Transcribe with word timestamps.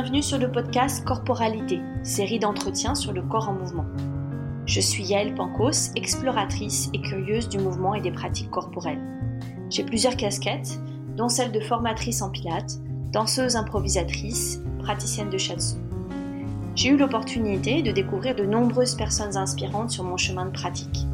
bienvenue 0.00 0.22
sur 0.22 0.38
le 0.38 0.50
podcast 0.50 1.04
Corporalité, 1.04 1.78
série 2.04 2.38
d'entretiens 2.38 2.94
sur 2.94 3.12
le 3.12 3.20
corps 3.20 3.50
en 3.50 3.52
mouvement. 3.52 3.84
Je 4.64 4.80
suis 4.80 5.04
Yael 5.04 5.34
Pancos, 5.34 5.92
exploratrice 5.94 6.88
et 6.94 7.02
curieuse 7.02 7.50
du 7.50 7.58
mouvement 7.58 7.94
et 7.94 8.00
des 8.00 8.10
pratiques 8.10 8.48
corporelles. 8.48 9.02
J'ai 9.68 9.84
plusieurs 9.84 10.16
casquettes, 10.16 10.80
dont 11.18 11.28
celle 11.28 11.52
de 11.52 11.60
formatrice 11.60 12.22
en 12.22 12.30
pilates, 12.30 12.78
danseuse 13.12 13.56
improvisatrice, 13.56 14.62
praticienne 14.78 15.28
de 15.28 15.36
shiatsu. 15.36 15.76
J'ai 16.76 16.88
eu 16.88 16.96
l'opportunité 16.96 17.82
de 17.82 17.92
découvrir 17.92 18.34
de 18.34 18.46
nombreuses 18.46 18.94
personnes 18.94 19.36
inspirantes 19.36 19.90
sur 19.90 20.04
mon 20.04 20.16
chemin 20.16 20.46
de 20.46 20.52
pratique. 20.52 21.06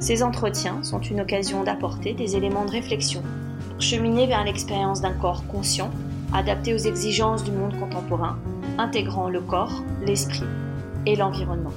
Ces 0.00 0.24
entretiens 0.24 0.82
sont 0.82 1.00
une 1.00 1.20
occasion 1.20 1.62
d'apporter 1.62 2.14
des 2.14 2.34
éléments 2.34 2.64
de 2.64 2.72
réflexion 2.72 3.22
pour 3.70 3.80
cheminer 3.80 4.26
vers 4.26 4.42
l'expérience 4.42 5.00
d'un 5.00 5.14
corps 5.14 5.46
conscient 5.46 5.92
adapté 6.32 6.74
aux 6.74 6.78
exigences 6.78 7.44
du 7.44 7.50
monde 7.50 7.78
contemporain, 7.78 8.38
intégrant 8.76 9.28
le 9.28 9.40
corps, 9.40 9.82
l'esprit 10.04 10.44
et 11.06 11.16
l'environnement. 11.16 11.72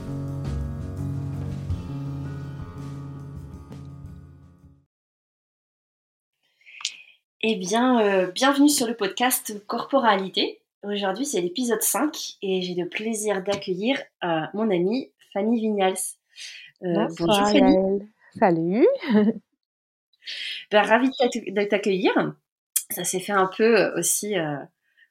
Eh 7.44 7.56
bien, 7.56 8.00
euh, 8.02 8.32
bienvenue 8.32 8.70
sur 8.70 8.88
le 8.88 8.96
podcast 8.96 9.66
Corporalité. 9.66 10.62
Aujourd'hui, 10.84 11.26
c'est 11.26 11.42
l'épisode 11.42 11.82
5 11.82 12.38
et 12.42 12.62
j'ai 12.62 12.76
le 12.76 12.88
plaisir 12.88 13.44
d'accueillir 13.44 13.98
euh, 14.24 14.42
mon 14.54 14.70
amie 14.70 15.10
Fanny 15.34 15.60
Vignals. 15.60 15.96
Euh, 16.84 17.08
bonjour 17.18 17.48
Fanny. 17.50 18.00
Salut. 18.38 18.88
Ben, 20.70 20.84
ravie 20.84 21.10
de 21.10 21.64
t'accueillir 21.64 22.14
ça 22.92 23.04
s'est 23.04 23.20
fait 23.20 23.32
un 23.32 23.50
peu 23.58 23.78
euh, 23.78 23.98
aussi 23.98 24.38
euh, 24.38 24.58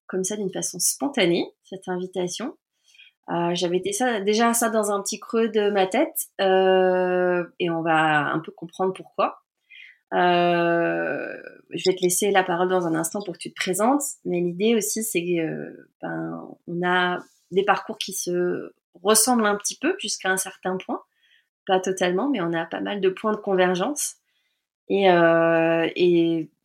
comme 0.06 0.25
ça 0.25 0.36
d'une 0.36 0.53
façon 0.53 0.78
spontanée, 0.78 1.47
cette 1.64 1.89
invitation. 1.89 2.56
Euh, 3.31 3.55
J'avais 3.55 3.81
déjà 3.81 4.55
ça 4.55 4.70
dans 4.70 4.91
un 4.91 5.03
petit 5.03 5.20
creux 5.20 5.48
de 5.48 5.70
ma 5.70 5.87
tête 5.87 6.31
et 6.41 7.70
on 7.70 7.83
va 7.83 8.33
un 8.33 8.41
peu 8.41 8.50
comprendre 8.50 8.92
pourquoi. 8.92 9.42
Je 10.12 11.84
vais 11.87 11.95
te 11.95 12.03
laisser 12.03 12.33
la 12.33 12.42
parole 12.42 12.69
dans 12.69 12.89
un 12.89 12.95
instant 12.97 13.22
pour 13.22 13.34
que 13.34 13.39
tu 13.39 13.50
te 13.50 13.55
présentes, 13.55 14.03
mais 14.25 14.41
l'idée 14.41 14.75
aussi 14.75 15.05
c'est 15.05 15.22
que 15.22 15.89
ben, 16.03 16.48
on 16.67 16.84
a 16.84 17.20
des 17.53 17.62
parcours 17.65 17.98
qui 17.98 18.12
se 18.12 18.72
ressemblent 19.00 19.47
un 19.47 19.55
petit 19.55 19.78
peu 19.78 19.94
jusqu'à 20.00 20.31
un 20.31 20.37
certain 20.37 20.77
point, 20.77 21.00
pas 21.69 21.78
totalement, 21.78 22.28
mais 22.28 22.41
on 22.41 22.53
a 22.53 22.67
pas 22.67 22.81
mal 22.81 23.00
de 23.00 23.11
points 23.11 23.33
de 23.33 23.37
convergence. 23.37 24.17
Et 24.89 25.09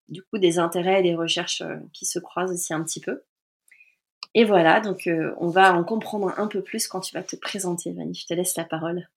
du 0.10 0.24
coup 0.24 0.38
des 0.38 0.60
intérêts 0.60 1.00
et 1.00 1.04
des 1.04 1.16
recherches 1.16 1.62
euh, 1.62 1.78
qui 1.94 2.06
se 2.06 2.20
croisent 2.20 2.54
aussi 2.54 2.74
un 2.74 2.84
petit 2.84 3.00
peu. 3.00 3.24
Et 4.34 4.44
voilà, 4.44 4.82
donc 4.82 5.08
euh, 5.08 5.34
on 5.40 5.48
va 5.48 5.74
en 5.74 5.84
comprendre 5.84 6.34
un 6.38 6.48
peu 6.48 6.62
plus 6.62 6.88
quand 6.88 7.00
tu 7.00 7.14
vas 7.14 7.24
te 7.24 7.36
présenter, 7.36 7.92
Vanny. 7.94 8.14
Je 8.14 8.26
te 8.26 8.34
laisse 8.34 8.56
la 8.58 8.66
parole. 8.66 9.08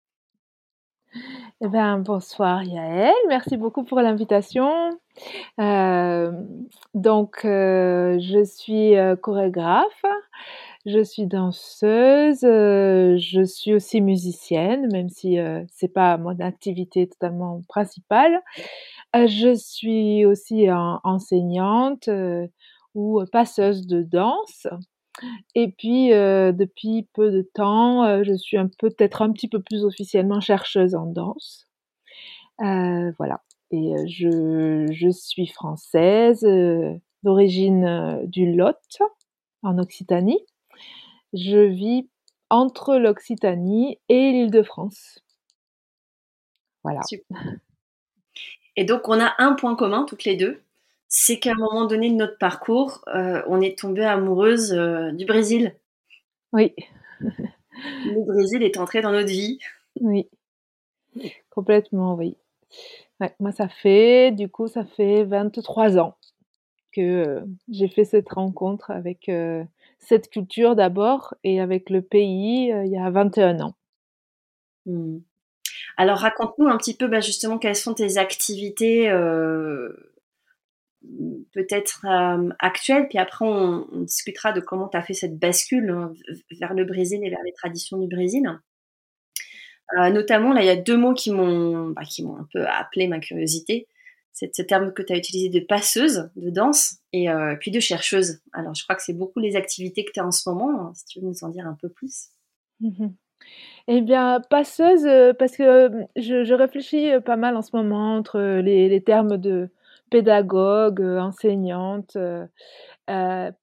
Eh 1.61 1.69
bien, 1.69 1.99
bonsoir 1.99 2.63
Yael, 2.63 3.15
merci 3.29 3.57
beaucoup 3.57 3.83
pour 3.83 4.01
l'invitation. 4.01 4.91
Euh, 5.59 6.31
donc, 6.95 7.41
je 7.43 8.45
suis 8.45 8.95
chorégraphe, 9.21 10.05
je 10.89 11.05
suis 11.05 11.27
danseuse, 11.27 12.41
je 12.41 13.43
suis 13.45 13.75
aussi 13.75 14.01
musicienne, 14.01 14.89
même 14.93 15.09
si 15.09 15.39
c'est 15.69 15.93
pas 15.93 16.17
mon 16.17 16.39
activité 16.41 17.09
totalement 17.09 17.63
principale. 17.69 18.41
Euh, 19.17 19.27
je 19.27 19.55
suis 19.55 20.25
aussi 20.27 20.67
enseignante 20.71 22.09
euh, 22.09 22.47
ou 22.95 23.23
passeuse 23.33 23.87
de 23.87 24.03
danse. 24.03 24.67
Et 25.55 25.73
puis, 25.73 26.13
euh, 26.13 26.53
depuis 26.53 27.09
peu 27.15 27.31
de 27.31 27.43
temps, 27.55 28.23
je 28.23 28.35
suis 28.35 28.57
peut-être 28.79 29.23
un 29.23 29.33
petit 29.33 29.49
peu 29.49 29.61
plus 29.61 29.85
officiellement 29.85 30.41
chercheuse 30.41 30.95
en 30.95 31.07
danse. 31.07 31.67
voilà. 32.59 33.43
Et 33.71 33.93
je, 34.07 34.87
je 34.91 35.11
suis 35.11 35.47
française, 35.47 36.47
d'origine 37.23 38.23
du 38.27 38.53
Lot, 38.55 38.77
en 39.63 39.79
Occitanie. 39.79 40.41
Je 41.33 41.59
vis 41.59 42.09
entre 42.51 42.97
l'Occitanie 42.97 43.99
et 44.09 44.33
l'île 44.33 44.51
de 44.51 44.63
France. 44.63 45.23
Voilà. 46.83 47.01
Et 48.77 48.85
donc, 48.85 49.09
on 49.09 49.21
a 49.21 49.35
un 49.39 49.55
point 49.55 49.75
commun 49.75 50.05
toutes 50.05 50.25
les 50.25 50.37
deux, 50.37 50.63
c'est 51.09 51.39
qu'à 51.39 51.53
un 51.53 51.59
moment 51.59 51.87
donné 51.87 52.11
de 52.11 52.15
notre 52.15 52.39
parcours, 52.39 53.03
euh, 53.15 53.43
on 53.47 53.61
est 53.61 53.79
tombé 53.79 54.05
amoureuse 54.05 54.73
euh, 54.73 55.11
du 55.13 55.25
Brésil. 55.25 55.75
Oui. 56.53 56.75
Le 57.21 58.25
Brésil 58.25 58.63
est 58.63 58.77
entré 58.77 59.01
dans 59.01 59.13
notre 59.13 59.29
vie. 59.29 59.59
Oui, 60.01 60.29
complètement, 61.51 62.15
oui. 62.15 62.37
moi, 63.41 63.53
ça 63.53 63.69
fait, 63.69 64.33
du 64.33 64.49
coup, 64.49 64.69
ça 64.69 64.85
fait 64.85 65.25
23 65.25 65.99
ans 65.99 66.17
que 66.93 67.01
euh, 67.01 67.41
j'ai 67.69 67.89
fait 67.89 68.05
cette 68.05 68.29
rencontre 68.29 68.91
avec 68.91 69.31
cette 69.99 70.31
culture 70.31 70.77
d'abord 70.77 71.35
et 71.45 71.61
avec 71.61 71.91
le 71.91 72.03
pays 72.03 72.69
il 72.69 72.91
y 72.91 72.99
a 72.99 73.11
21 73.11 73.61
ans. 73.61 73.75
Mmh. 74.87 75.19
Alors 75.97 76.19
raconte-nous 76.19 76.69
un 76.69 76.77
petit 76.77 76.97
peu 76.97 77.09
bah, 77.09 77.21
justement 77.21 77.59
quelles 77.59 77.77
sont 77.77 77.95
tes 77.95 78.19
activités 78.19 79.11
euh, 79.11 79.93
peut-être 81.53 82.07
euh, 82.07 82.51
actuelles, 82.59 83.09
puis 83.09 83.19
après 83.19 83.45
on, 83.45 83.87
discutera 84.03 84.53
de 84.53 84.61
comment 84.61 84.89
tu 84.89 84.97
as 84.97 85.03
fait 85.03 85.15
cette 85.15 85.39
bascule 85.39 85.91
hein, 85.91 86.13
vers 86.61 86.75
le 86.75 86.85
Brésil 86.85 87.21
et 87.25 87.31
vers 87.31 87.43
les 87.45 87.53
traditions 87.53 87.99
du 87.99 88.09
Brésil. 88.09 88.49
Euh, 89.99 90.11
notamment, 90.11 90.53
là, 90.53 90.63
il 90.63 90.67
y 90.67 90.71
a 90.71 90.77
deux 90.77 90.99
mots 90.99 91.15
qui 91.15 91.33
m'ont 91.33 91.91
bah, 91.91 92.03
qui 92.05 92.23
m'ont 92.23 92.37
un 92.37 92.47
peu 92.53 92.67
appelé 92.67 93.09
ma 93.09 93.21
curiosité. 93.21 93.89
Ce 94.55 94.63
terme 94.63 94.93
que 94.93 95.03
tu 95.03 95.13
as 95.13 95.17
utilisé 95.17 95.49
de 95.49 95.65
passeuse 95.65 96.31
de 96.37 96.51
danse 96.51 96.99
et 97.13 97.29
puis 97.61 97.71
de 97.71 97.81
chercheuse. 97.81 98.41
Alors, 98.53 98.75
je 98.75 98.85
crois 98.85 98.97
que 98.97 99.03
c'est 99.03 99.13
beaucoup 99.13 99.41
les 99.41 99.57
activités 99.57 100.05
que 100.05 100.13
tu 100.13 100.21
as 100.21 100.27
en 100.27 100.31
ce 100.31 100.49
moment. 100.49 100.93
Si 100.95 101.05
tu 101.07 101.21
veux 101.21 101.27
nous 101.27 101.45
en 101.45 101.49
dire 101.49 101.67
un 101.67 101.77
peu 101.81 101.89
plus. 101.89 102.29
Mmh 102.81 103.09
eh 103.89 104.03
bien, 104.03 104.41
passeuse, 104.51 105.07
euh, 105.07 105.33
parce 105.33 105.57
que, 105.57 105.91
je 106.17 106.55
réfléchis, 106.55 107.11
euh, 107.11 107.21
pas 107.21 107.37
mal 107.37 107.57
en 107.57 107.63
ce 107.63 107.75
moment 107.75 108.17
entre, 108.17 108.39
les 108.41 108.89
les 108.89 109.03
termes 109.03 109.39
de 109.39 109.71
pédagogue, 110.11 111.01
euh, 111.01 111.19
enseignante, 111.19 112.17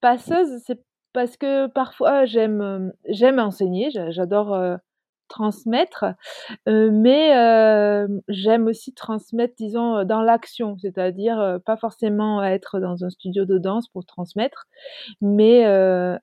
passeuse, 0.01 0.61
c'est 0.65 0.81
parce 1.13 1.37
que 1.37 1.67
parfois 1.67 2.25
j'aime, 2.25 2.91
j'aime 3.07 3.39
enseigner, 3.39 3.89
j'adore, 4.09 4.79
transmettre, 5.27 6.05
mais 6.67 7.31
j'aime 8.27 8.67
aussi 8.67 8.93
transmettre, 8.93 9.55
disons, 9.57 10.03
dans 10.05 10.21
l'action, 10.21 10.77
c'est-à-dire, 10.77 11.59
pas 11.65 11.77
forcément 11.77 12.43
être 12.43 12.79
dans 12.79 13.03
un 13.03 13.09
studio 13.09 13.45
de 13.45 13.57
danse 13.57 13.87
pour 13.89 14.05
transmettre, 14.05 14.65
mais 15.21 15.61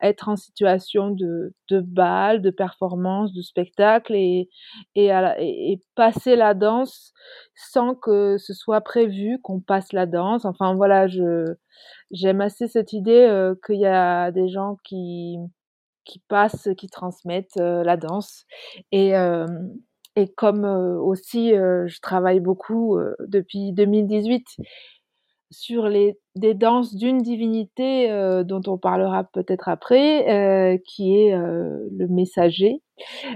être 0.00 0.28
en 0.28 0.36
situation 0.36 1.10
de 1.10 1.54
de 1.70 1.80
bal, 1.80 2.42
de 2.42 2.50
performance, 2.50 3.32
de 3.32 3.42
spectacle 3.42 4.14
et 4.14 4.48
et 4.94 5.10
et 5.38 5.80
passer 5.94 6.36
la 6.36 6.54
danse 6.54 7.12
sans 7.54 7.94
que 7.94 8.36
ce 8.38 8.54
soit 8.54 8.80
prévu 8.82 9.38
qu'on 9.42 9.60
passe 9.60 9.92
la 9.92 10.06
danse. 10.06 10.44
Enfin 10.44 10.74
voilà, 10.74 11.08
je 11.08 11.54
j'aime 12.10 12.40
assez 12.40 12.68
cette 12.68 12.92
idée, 12.92 13.52
qu'il 13.66 13.80
y 13.80 13.86
a 13.86 14.30
des 14.32 14.48
gens 14.48 14.76
qui 14.84 15.38
qui 16.04 16.20
passent, 16.28 16.68
qui 16.76 16.88
transmettent 16.88 17.56
la 17.56 17.96
danse. 17.96 18.44
Et, 18.92 19.12
comme 20.36 20.64
aussi 20.64 21.50
je 21.50 22.00
travaille 22.00 22.40
beaucoup 22.40 22.98
depuis 23.26 23.72
2018 23.72 24.44
sur 25.50 25.86
les, 25.86 26.18
des 26.34 26.54
danses 26.54 26.94
d'une 26.94 27.18
divinité 27.18 28.08
dont 28.44 28.62
on 28.66 28.78
parlera 28.78 29.24
peut-être 29.24 29.68
après, 29.68 30.80
qui 30.86 31.16
est 31.16 31.36
le 31.36 32.08
messager, 32.08 32.82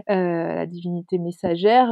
la 0.09 0.67
divinité 0.67 1.19
messagère, 1.19 1.89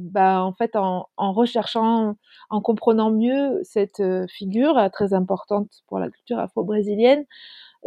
bah, 0.00 0.42
en 0.42 0.52
fait 0.52 0.76
en, 0.76 1.06
recherchant, 1.16 2.14
en 2.50 2.60
comprenant 2.60 3.10
mieux 3.10 3.60
cette 3.62 4.02
figure 4.28 4.88
très 4.92 5.14
importante 5.14 5.68
pour 5.88 5.98
la 5.98 6.10
culture 6.10 6.38
afro-brésilienne, 6.38 7.24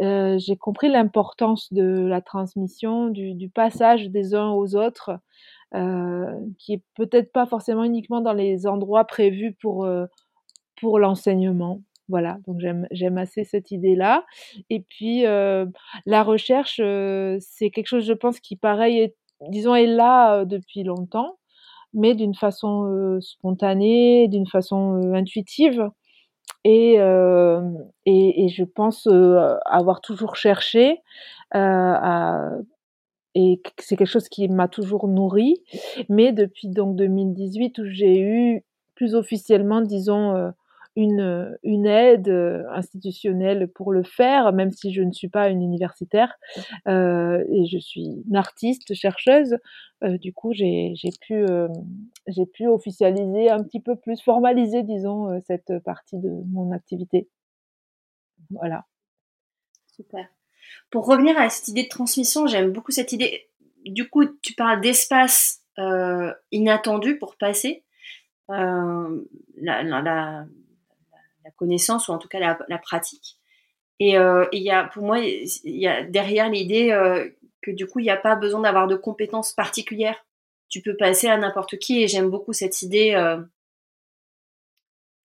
euh, 0.00 0.38
j'ai 0.38 0.56
compris 0.56 0.88
l'importance 0.88 1.72
de 1.72 2.06
la 2.06 2.20
transmission, 2.20 3.08
du, 3.08 3.50
passage 3.50 4.08
des 4.08 4.34
uns 4.34 4.50
aux 4.50 4.74
autres, 4.74 5.12
euh, 5.74 6.34
qui 6.58 6.74
est 6.74 6.82
peut-être 6.94 7.32
pas 7.32 7.46
forcément 7.46 7.84
uniquement 7.84 8.20
dans 8.20 8.32
les 8.32 8.66
endroits 8.66 9.04
prévus 9.04 9.56
pour, 9.60 9.84
euh, 9.84 10.06
pour 10.80 10.98
l'enseignement. 10.98 11.82
Voilà, 12.08 12.38
donc 12.46 12.60
j'aime 12.90 13.18
assez 13.18 13.44
cette 13.44 13.70
idée-là. 13.70 14.24
Et 14.68 14.80
puis, 14.80 15.22
la 15.22 16.22
recherche, 16.24 16.78
c'est 17.38 17.70
quelque 17.70 17.86
chose, 17.86 18.04
je 18.04 18.12
pense, 18.12 18.40
qui, 18.40 18.56
pareil, 18.56 18.98
est, 18.98 19.16
disons, 19.48 19.76
est 19.76 19.86
là 19.86 20.44
depuis 20.44 20.82
longtemps, 20.82 21.38
mais 21.94 22.16
d'une 22.16 22.34
façon 22.34 23.20
spontanée, 23.20 24.26
d'une 24.26 24.48
façon 24.48 25.00
intuitive. 25.14 25.88
Et, 26.64 26.94
et, 28.06 28.44
et, 28.44 28.48
je 28.48 28.64
pense 28.64 29.08
avoir 29.66 30.00
toujours 30.00 30.36
cherché 30.36 31.00
à, 31.52 32.50
et 33.34 33.62
c'est 33.78 33.96
quelque 33.96 34.08
chose 34.08 34.28
qui 34.28 34.48
m'a 34.48 34.68
toujours 34.68 35.08
nourri. 35.08 35.62
Mais 36.08 36.32
depuis 36.32 36.68
donc 36.68 36.96
2018 36.96 37.78
où 37.78 37.84
j'ai 37.86 38.20
eu 38.20 38.64
plus 38.94 39.14
officiellement, 39.14 39.80
disons, 39.80 40.52
une, 40.96 41.56
une 41.62 41.86
aide 41.86 42.28
institutionnelle 42.70 43.68
pour 43.68 43.92
le 43.92 44.02
faire, 44.02 44.52
même 44.52 44.70
si 44.70 44.92
je 44.92 45.02
ne 45.02 45.12
suis 45.12 45.28
pas 45.28 45.48
une 45.48 45.62
universitaire 45.62 46.34
euh, 46.88 47.44
et 47.48 47.66
je 47.66 47.78
suis 47.78 48.22
une 48.26 48.36
artiste, 48.36 48.94
chercheuse. 48.94 49.56
Euh, 50.02 50.18
du 50.18 50.32
coup, 50.32 50.52
j'ai 50.52 50.94
pu, 51.20 51.34
euh, 51.34 51.68
j'ai 52.26 52.46
pu 52.46 52.66
officialiser 52.66 53.50
un 53.50 53.62
petit 53.62 53.80
peu 53.80 53.96
plus, 53.96 54.20
formaliser, 54.22 54.82
disons, 54.82 55.40
cette 55.46 55.78
partie 55.84 56.18
de 56.18 56.30
mon 56.52 56.72
activité. 56.72 57.28
Voilà. 58.50 58.84
Super. 59.94 60.26
Pour 60.90 61.06
revenir 61.06 61.38
à 61.38 61.48
cette 61.50 61.68
idée 61.68 61.84
de 61.84 61.88
transmission, 61.88 62.46
j'aime 62.46 62.72
beaucoup 62.72 62.92
cette 62.92 63.12
idée. 63.12 63.48
Du 63.84 64.08
coup, 64.08 64.24
tu 64.42 64.54
parles 64.54 64.80
d'espace 64.80 65.62
inattendu 66.50 67.18
pour 67.18 67.36
passer. 67.36 67.84
la, 68.48 69.82
la, 69.82 70.02
la 70.02 70.46
connaissance 71.56 72.08
ou 72.08 72.12
en 72.12 72.18
tout 72.18 72.28
cas 72.28 72.38
la, 72.38 72.78
pratique. 72.78 73.36
Et 73.98 74.18
euh, 74.18 74.46
il 74.52 74.62
y 74.62 74.70
a, 74.70 74.84
pour 74.84 75.04
moi, 75.04 75.18
il 75.18 75.48
y 75.64 75.86
a 75.86 76.02
derrière 76.04 76.48
l'idée 76.48 76.90
euh, 76.90 77.28
que 77.62 77.70
du 77.70 77.86
coup, 77.86 77.98
il 77.98 78.04
n'y 78.04 78.10
a 78.10 78.16
pas 78.16 78.36
besoin 78.36 78.60
d'avoir 78.60 78.86
de 78.86 78.96
compétences 78.96 79.52
particulières. 79.52 80.24
Tu 80.68 80.80
peux 80.82 80.96
passer 80.96 81.28
à 81.28 81.36
n'importe 81.36 81.78
qui 81.78 82.02
et 82.02 82.08
j'aime 82.08 82.30
beaucoup 82.30 82.52
cette 82.52 82.82
idée 82.82 83.12
euh, 83.14 83.40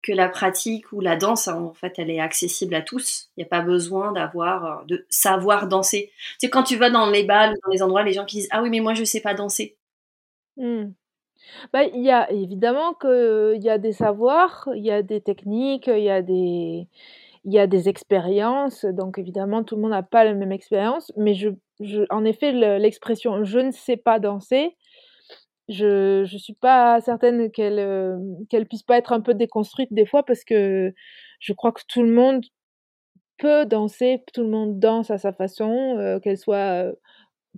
que 0.02 0.12
la 0.12 0.28
pratique 0.28 0.92
ou 0.92 1.00
la 1.00 1.16
danse, 1.16 1.48
en 1.48 1.74
fait, 1.74 1.94
elle 1.98 2.10
est 2.10 2.20
accessible 2.20 2.74
à 2.74 2.82
tous. 2.82 3.30
Il 3.36 3.40
n'y 3.40 3.44
a 3.44 3.48
pas 3.48 3.62
besoin 3.62 4.12
d'avoir, 4.12 4.84
de 4.86 5.06
savoir 5.08 5.68
danser. 5.68 6.12
Sais, 6.38 6.50
quand 6.50 6.62
tu 6.62 6.76
vas 6.76 6.90
dans 6.90 7.10
les 7.10 7.24
balles, 7.24 7.54
dans 7.64 7.70
les 7.70 7.82
endroits, 7.82 8.02
les 8.02 8.12
gens 8.12 8.24
qui 8.24 8.38
disent 8.38 8.48
Ah 8.50 8.62
oui, 8.62 8.70
mais 8.70 8.80
moi, 8.80 8.94
je 8.94 9.00
ne 9.00 9.06
sais 9.06 9.20
pas 9.20 9.34
danser. 9.34 9.76
Mmh. 10.56 10.90
Bah, 11.72 11.84
il 11.84 12.02
y 12.02 12.10
a 12.10 12.30
évidemment 12.30 12.94
qu'il 12.94 13.62
y 13.62 13.68
a 13.70 13.78
des 13.78 13.92
savoirs, 13.92 14.68
il 14.74 14.84
y 14.84 14.90
a 14.90 15.02
des 15.02 15.20
techniques, 15.20 15.86
il 15.88 16.02
y 16.02 16.10
a 16.10 16.22
des 16.22 16.88
il 17.44 17.52
y 17.54 17.58
a 17.58 17.66
des 17.66 17.88
expériences, 17.88 18.84
donc 18.86 19.18
évidemment 19.18 19.64
tout 19.64 19.76
le 19.76 19.82
monde 19.82 19.92
n'a 19.92 20.02
pas 20.02 20.24
la 20.24 20.34
même 20.34 20.52
expérience, 20.52 21.12
mais 21.16 21.34
je 21.34 21.50
je 21.80 22.02
en 22.10 22.24
effet 22.24 22.52
l'expression 22.78 23.44
«je 23.44 23.58
ne 23.60 23.70
sais 23.72 23.96
pas 23.96 24.18
danser», 24.20 24.76
je 25.68 26.24
je 26.26 26.38
suis 26.38 26.54
pas 26.54 27.00
certaine 27.02 27.50
qu'elle, 27.52 27.78
euh, 27.80 28.18
qu'elle 28.50 28.66
puisse 28.68 28.82
pas 28.84 28.98
être 28.98 29.12
un 29.12 29.20
peu 29.22 29.34
déconstruite 29.34 29.92
des 29.92 30.06
fois 30.06 30.24
parce 30.24 30.44
que 30.44 30.94
je 31.40 31.52
crois 31.54 31.72
que 31.72 31.82
tout 31.88 32.02
le 32.02 32.12
monde 32.12 32.44
peut 33.38 33.66
danser, 33.66 34.22
tout 34.34 34.42
le 34.42 34.48
monde 34.50 34.78
danse 34.80 35.10
à 35.10 35.18
sa 35.18 35.32
façon, 35.32 35.96
euh, 35.98 36.18
qu'elle 36.20 36.38
soit, 36.38 36.56
euh, 36.86 36.92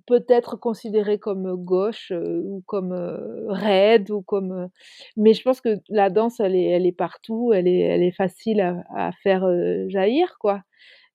peut-être 0.06 0.56
considérée 0.56 1.18
comme 1.18 1.54
gauche 1.56 2.12
ou 2.12 2.62
comme 2.66 2.92
raide 3.48 4.10
ou 4.10 4.22
comme 4.22 4.68
mais 5.16 5.34
je 5.34 5.42
pense 5.42 5.60
que 5.60 5.76
la 5.88 6.10
danse 6.10 6.40
elle 6.40 6.56
est 6.56 6.64
elle 6.66 6.86
est 6.86 6.92
partout, 6.92 7.52
elle 7.54 7.68
est 7.68 7.80
elle 7.80 8.02
est 8.02 8.12
facile 8.12 8.60
à, 8.60 8.82
à 8.96 9.12
faire 9.22 9.46
jaillir 9.88 10.36
quoi. 10.40 10.62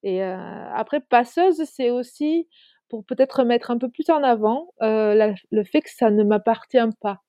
Et 0.04 0.22
après 0.24 1.02
passeuse 1.02 1.64
c'est 1.66 1.92
aussi 1.92 2.48
pour 2.90 3.06
peut-être 3.06 3.44
mettre 3.46 3.72
un 3.72 3.78
peu 3.80 3.90
plus 3.90 4.10
en 4.10 4.24
avant 4.24 4.70
le 4.82 5.64
fait 5.66 5.82
que 5.82 5.90
ça 5.92 6.12
ne 6.12 6.24
m'appartient 6.24 6.78
pas, 7.02 7.22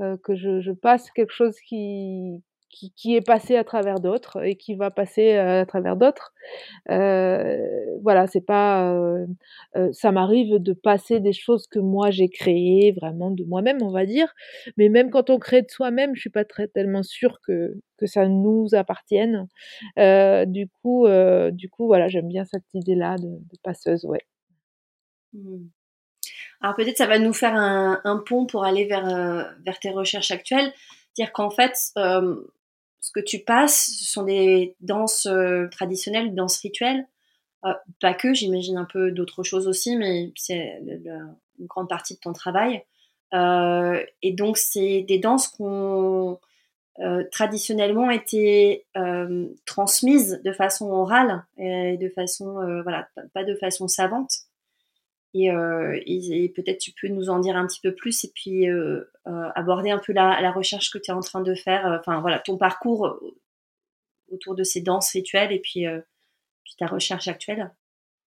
que 0.00 0.34
je, 0.36 0.60
je 0.60 0.72
passe 0.72 1.10
quelque 1.12 1.32
chose 1.32 1.56
qui 1.68 2.42
qui, 2.70 2.92
qui, 2.92 3.16
est 3.16 3.20
passé 3.20 3.56
à 3.56 3.64
travers 3.64 4.00
d'autres 4.00 4.44
et 4.44 4.56
qui 4.56 4.74
va 4.74 4.90
passer 4.90 5.32
à 5.32 5.64
travers 5.66 5.96
d'autres. 5.96 6.32
Euh, 6.90 7.56
voilà, 8.02 8.26
c'est 8.26 8.40
pas. 8.40 8.92
Euh, 8.92 9.26
euh, 9.76 9.88
ça 9.92 10.12
m'arrive 10.12 10.58
de 10.58 10.72
passer 10.72 11.20
des 11.20 11.32
choses 11.32 11.66
que 11.66 11.78
moi 11.78 12.10
j'ai 12.10 12.28
créées 12.28 12.92
vraiment 12.92 13.30
de 13.30 13.44
moi-même, 13.44 13.82
on 13.82 13.90
va 13.90 14.06
dire. 14.06 14.32
Mais 14.76 14.88
même 14.88 15.10
quand 15.10 15.30
on 15.30 15.38
crée 15.38 15.62
de 15.62 15.70
soi-même, 15.70 16.14
je 16.14 16.20
suis 16.20 16.30
pas 16.30 16.44
très 16.44 16.68
tellement 16.68 17.02
sûre 17.02 17.40
que 17.46 17.74
que 17.98 18.06
ça 18.06 18.28
nous 18.28 18.68
appartienne. 18.74 19.48
du 19.96 20.68
coup, 20.82 21.06
du 21.52 21.70
coup, 21.70 21.86
voilà, 21.86 22.08
j'aime 22.08 22.28
bien 22.28 22.44
cette 22.44 22.74
idée-là 22.74 23.16
de, 23.16 23.28
de, 23.28 23.58
passeuse, 23.62 24.04
ouais. 24.04 24.22
Mmh. 25.32 25.68
Alors 26.62 26.74
peut-être 26.74 26.96
ça 26.96 27.06
va 27.06 27.18
nous 27.18 27.34
faire 27.34 27.54
un, 27.54 28.00
un 28.04 28.16
pont 28.18 28.46
pour 28.46 28.64
aller 28.64 28.86
vers, 28.86 29.54
vers 29.64 29.78
tes 29.78 29.90
recherches 29.90 30.30
actuelles. 30.30 30.72
Dire 31.16 31.32
qu'en 31.32 31.50
fait, 31.50 31.92
ce 33.06 33.12
que 33.12 33.20
tu 33.20 33.38
passes, 33.38 33.92
ce 34.00 34.10
sont 34.12 34.24
des 34.24 34.74
danses 34.80 35.26
euh, 35.26 35.68
traditionnelles, 35.68 36.34
danses 36.34 36.58
rituelles. 36.58 37.06
Euh, 37.64 37.72
pas 38.00 38.14
que, 38.14 38.34
j'imagine 38.34 38.78
un 38.78 38.84
peu 38.84 39.12
d'autres 39.12 39.44
choses 39.44 39.68
aussi, 39.68 39.96
mais 39.96 40.32
c'est 40.34 40.82
une 41.58 41.66
grande 41.66 41.88
partie 41.88 42.14
de 42.14 42.18
ton 42.18 42.32
travail. 42.32 42.82
Euh, 43.32 44.04
et 44.22 44.32
donc, 44.32 44.58
c'est 44.58 45.02
des 45.02 45.18
danses 45.18 45.46
qui 45.46 45.62
ont 45.62 46.40
traditionnellement 47.30 48.10
été 48.10 48.86
transmises 49.66 50.40
de 50.44 50.52
façon 50.52 50.86
orale 50.90 51.44
et 51.58 51.98
de 51.98 52.08
façon, 52.08 52.54
voilà, 52.82 53.06
pas 53.34 53.44
de 53.44 53.54
façon 53.54 53.86
savante. 53.86 54.45
Euh, 55.44 56.00
et, 56.06 56.52
peut-être 56.54 56.78
tu 56.78 56.92
peux 56.92 57.08
nous 57.08 57.28
en 57.30 57.38
dire 57.38 57.56
un 57.56 57.66
petit 57.66 57.80
peu 57.80 57.94
plus 57.94 58.24
et 58.24 58.32
puis 58.34 58.68
euh, 58.68 59.10
euh, 59.26 59.48
aborder 59.54 59.90
un 59.90 59.98
peu 59.98 60.12
la, 60.12 60.50
recherche 60.50 60.90
que 60.90 60.98
tu 60.98 61.10
es 61.10 61.14
en 61.14 61.20
train 61.20 61.42
de 61.42 61.54
faire, 61.54 61.98
enfin 62.00 62.20
voilà, 62.20 62.38
ton 62.38 62.56
parcours 62.56 63.20
autour 64.30 64.54
de 64.54 64.64
ces 64.64 64.80
danses 64.80 65.12
rituelles 65.12 65.52
et 65.52 65.60
puis, 65.60 65.84
ta 66.78 66.86
recherche 66.86 67.28
actuelle. 67.28 67.70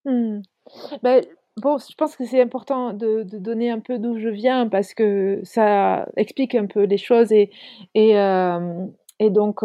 Ben, 0.05 1.23
bon, 1.57 1.77
je 1.77 1.93
pense 1.95 2.15
que 2.15 2.25
c'est 2.25 2.41
important 2.41 2.93
de, 2.93 3.23
donner 3.23 3.69
un 3.69 3.79
peu 3.79 3.99
d'où 3.99 4.17
je 4.17 4.29
viens 4.29 4.67
parce 4.67 4.93
que 4.93 5.39
ça 5.43 6.07
explique 6.15 6.55
un 6.55 6.65
peu 6.65 6.83
les 6.83 6.97
choses 6.97 7.31
et, 7.31 7.51
et 7.93 9.29
donc 9.29 9.63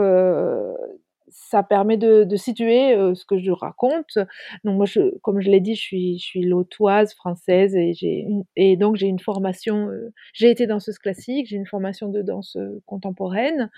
ça 1.35 1.65
permet 1.65 1.97
de, 1.97 2.23
de 2.23 2.37
situer 2.37 2.95
euh, 2.95 3.15
ce 3.17 3.25
que 3.25 3.39
je 3.39 3.51
raconte. 3.51 4.19
Donc 4.63 4.77
moi, 4.77 4.87
je, 4.87 5.19
comme 5.19 5.41
je 5.41 5.51
l'ai 5.51 5.61
dit, 5.61 5.75
je 5.75 5.81
suis, 5.81 6.19
je 6.19 6.25
suis 6.25 6.43
lotoise 6.43 7.13
française 7.15 7.75
et 7.75 7.93
j'ai 7.93 8.25
et 8.55 8.77
donc 8.77 8.95
j'ai 8.95 9.09
une 9.09 9.19
formation. 9.19 9.89
Euh, 9.89 10.13
j'ai 10.33 10.51
été 10.51 10.69
danseuse 10.69 10.99
classique, 10.99 11.49
j'ai 11.49 11.57
une 11.57 11.67
formation 11.67 12.09
de 12.09 12.23
danse 12.23 12.57
contemporaine 12.87 13.69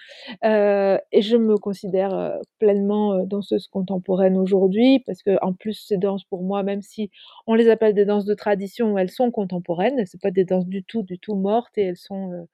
euh, 0.44 0.98
et 1.12 1.22
je 1.22 1.38
me 1.38 1.56
considère 1.56 2.38
pleinement 2.58 3.24
danseuse 3.24 3.68
contemporaine 3.68 4.36
aujourd'hui 4.36 5.02
parce 5.06 5.22
que 5.22 5.38
en 5.42 5.54
plus 5.54 5.86
ces 5.88 5.96
danses 5.96 6.24
pour 6.24 6.42
moi, 6.42 6.62
même 6.62 6.82
si 6.82 7.10
on 7.46 7.54
les 7.54 7.70
appelle 7.70 7.94
des 7.94 8.04
danses 8.04 8.26
de 8.26 8.34
tradition, 8.34 8.98
elles 8.98 9.10
sont 9.10 9.30
contemporaines. 9.30 10.04
C'est 10.04 10.20
pas 10.20 10.30
des 10.30 10.44
danses 10.44 10.66
du 10.66 10.84
tout, 10.84 11.02
du 11.02 11.18
tout 11.18 11.34
mortes 11.34 11.78
et 11.78 11.84
elles 11.84 11.96
sont, 11.96 12.46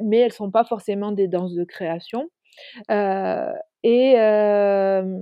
mais 0.00 0.18
elles 0.18 0.32
sont 0.32 0.50
pas 0.50 0.64
forcément 0.64 1.12
des 1.12 1.28
danses 1.28 1.54
de 1.54 1.62
création. 1.64 2.28
Euh, 2.90 3.52
et, 3.82 4.14
euh, 4.18 5.18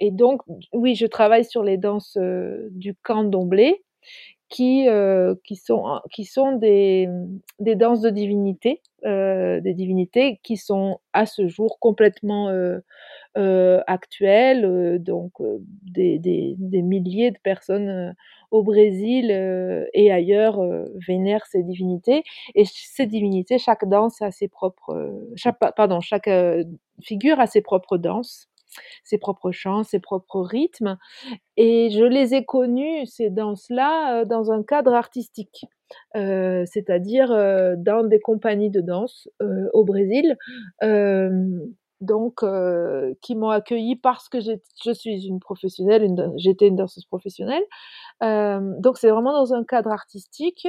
et 0.00 0.10
donc, 0.10 0.42
oui, 0.72 0.94
je 0.94 1.06
travaille 1.06 1.44
sur 1.44 1.62
les 1.62 1.76
danses 1.76 2.16
euh, 2.20 2.68
du 2.72 2.94
candomblé, 2.94 3.82
qui, 4.48 4.88
euh, 4.88 5.34
qui, 5.44 5.56
sont, 5.56 6.00
qui 6.12 6.24
sont 6.24 6.52
des, 6.52 7.08
des 7.58 7.74
danses 7.74 8.00
de 8.00 8.10
divinité, 8.10 8.80
des 9.02 9.74
divinités 9.74 10.40
qui 10.42 10.56
sont 10.56 10.98
à 11.12 11.26
ce 11.26 11.46
jour 11.48 11.78
complètement 11.80 12.48
actuelles. 13.34 14.98
donc, 15.00 15.32
des, 15.82 16.18
des, 16.18 16.54
des, 16.58 16.82
milliers 16.82 17.32
de 17.32 17.38
personnes 17.42 18.14
au 18.50 18.62
Brésil 18.62 19.30
et 19.92 20.10
ailleurs 20.10 20.60
vénèrent 21.06 21.46
ces 21.46 21.62
divinités. 21.62 22.22
Et 22.54 22.64
ces 22.64 23.06
divinités, 23.06 23.58
chaque 23.58 23.88
danse 23.88 24.22
a 24.22 24.30
ses 24.30 24.48
propres, 24.48 25.12
chaque, 25.36 25.58
pardon, 25.76 26.00
chaque 26.00 26.30
figure 27.02 27.40
a 27.40 27.46
ses 27.46 27.62
propres 27.62 27.98
danses 27.98 28.48
ses 29.04 29.16
propres 29.16 29.52
chants, 29.52 29.84
ses 29.84 30.00
propres 30.00 30.40
rythmes. 30.40 30.98
Et 31.56 31.88
je 31.90 32.04
les 32.04 32.34
ai 32.34 32.44
connus, 32.44 33.06
ces 33.06 33.30
danses-là, 33.30 34.24
dans 34.26 34.50
un 34.52 34.62
cadre 34.62 34.92
artistique. 34.92 35.66
Euh, 36.16 36.64
c'est-à-dire 36.66 37.30
euh, 37.30 37.74
dans 37.76 38.02
des 38.02 38.18
compagnies 38.18 38.70
de 38.70 38.80
danse 38.80 39.28
euh, 39.40 39.68
au 39.72 39.84
Brésil, 39.84 40.36
donc 42.00 42.44
qui 43.22 43.36
m'ont 43.36 43.50
accueilli 43.50 43.96
parce 43.96 44.28
que 44.28 44.38
je 44.40 44.92
suis 44.92 45.26
une 45.26 45.40
professionnelle, 45.40 46.06
j'étais 46.36 46.68
une 46.68 46.76
danseuse 46.76 47.06
professionnelle, 47.06 47.64
donc 48.20 48.98
c'est 48.98 49.10
vraiment 49.10 49.32
dans 49.32 49.54
un 49.54 49.64
cadre 49.64 49.90
artistique. 49.90 50.68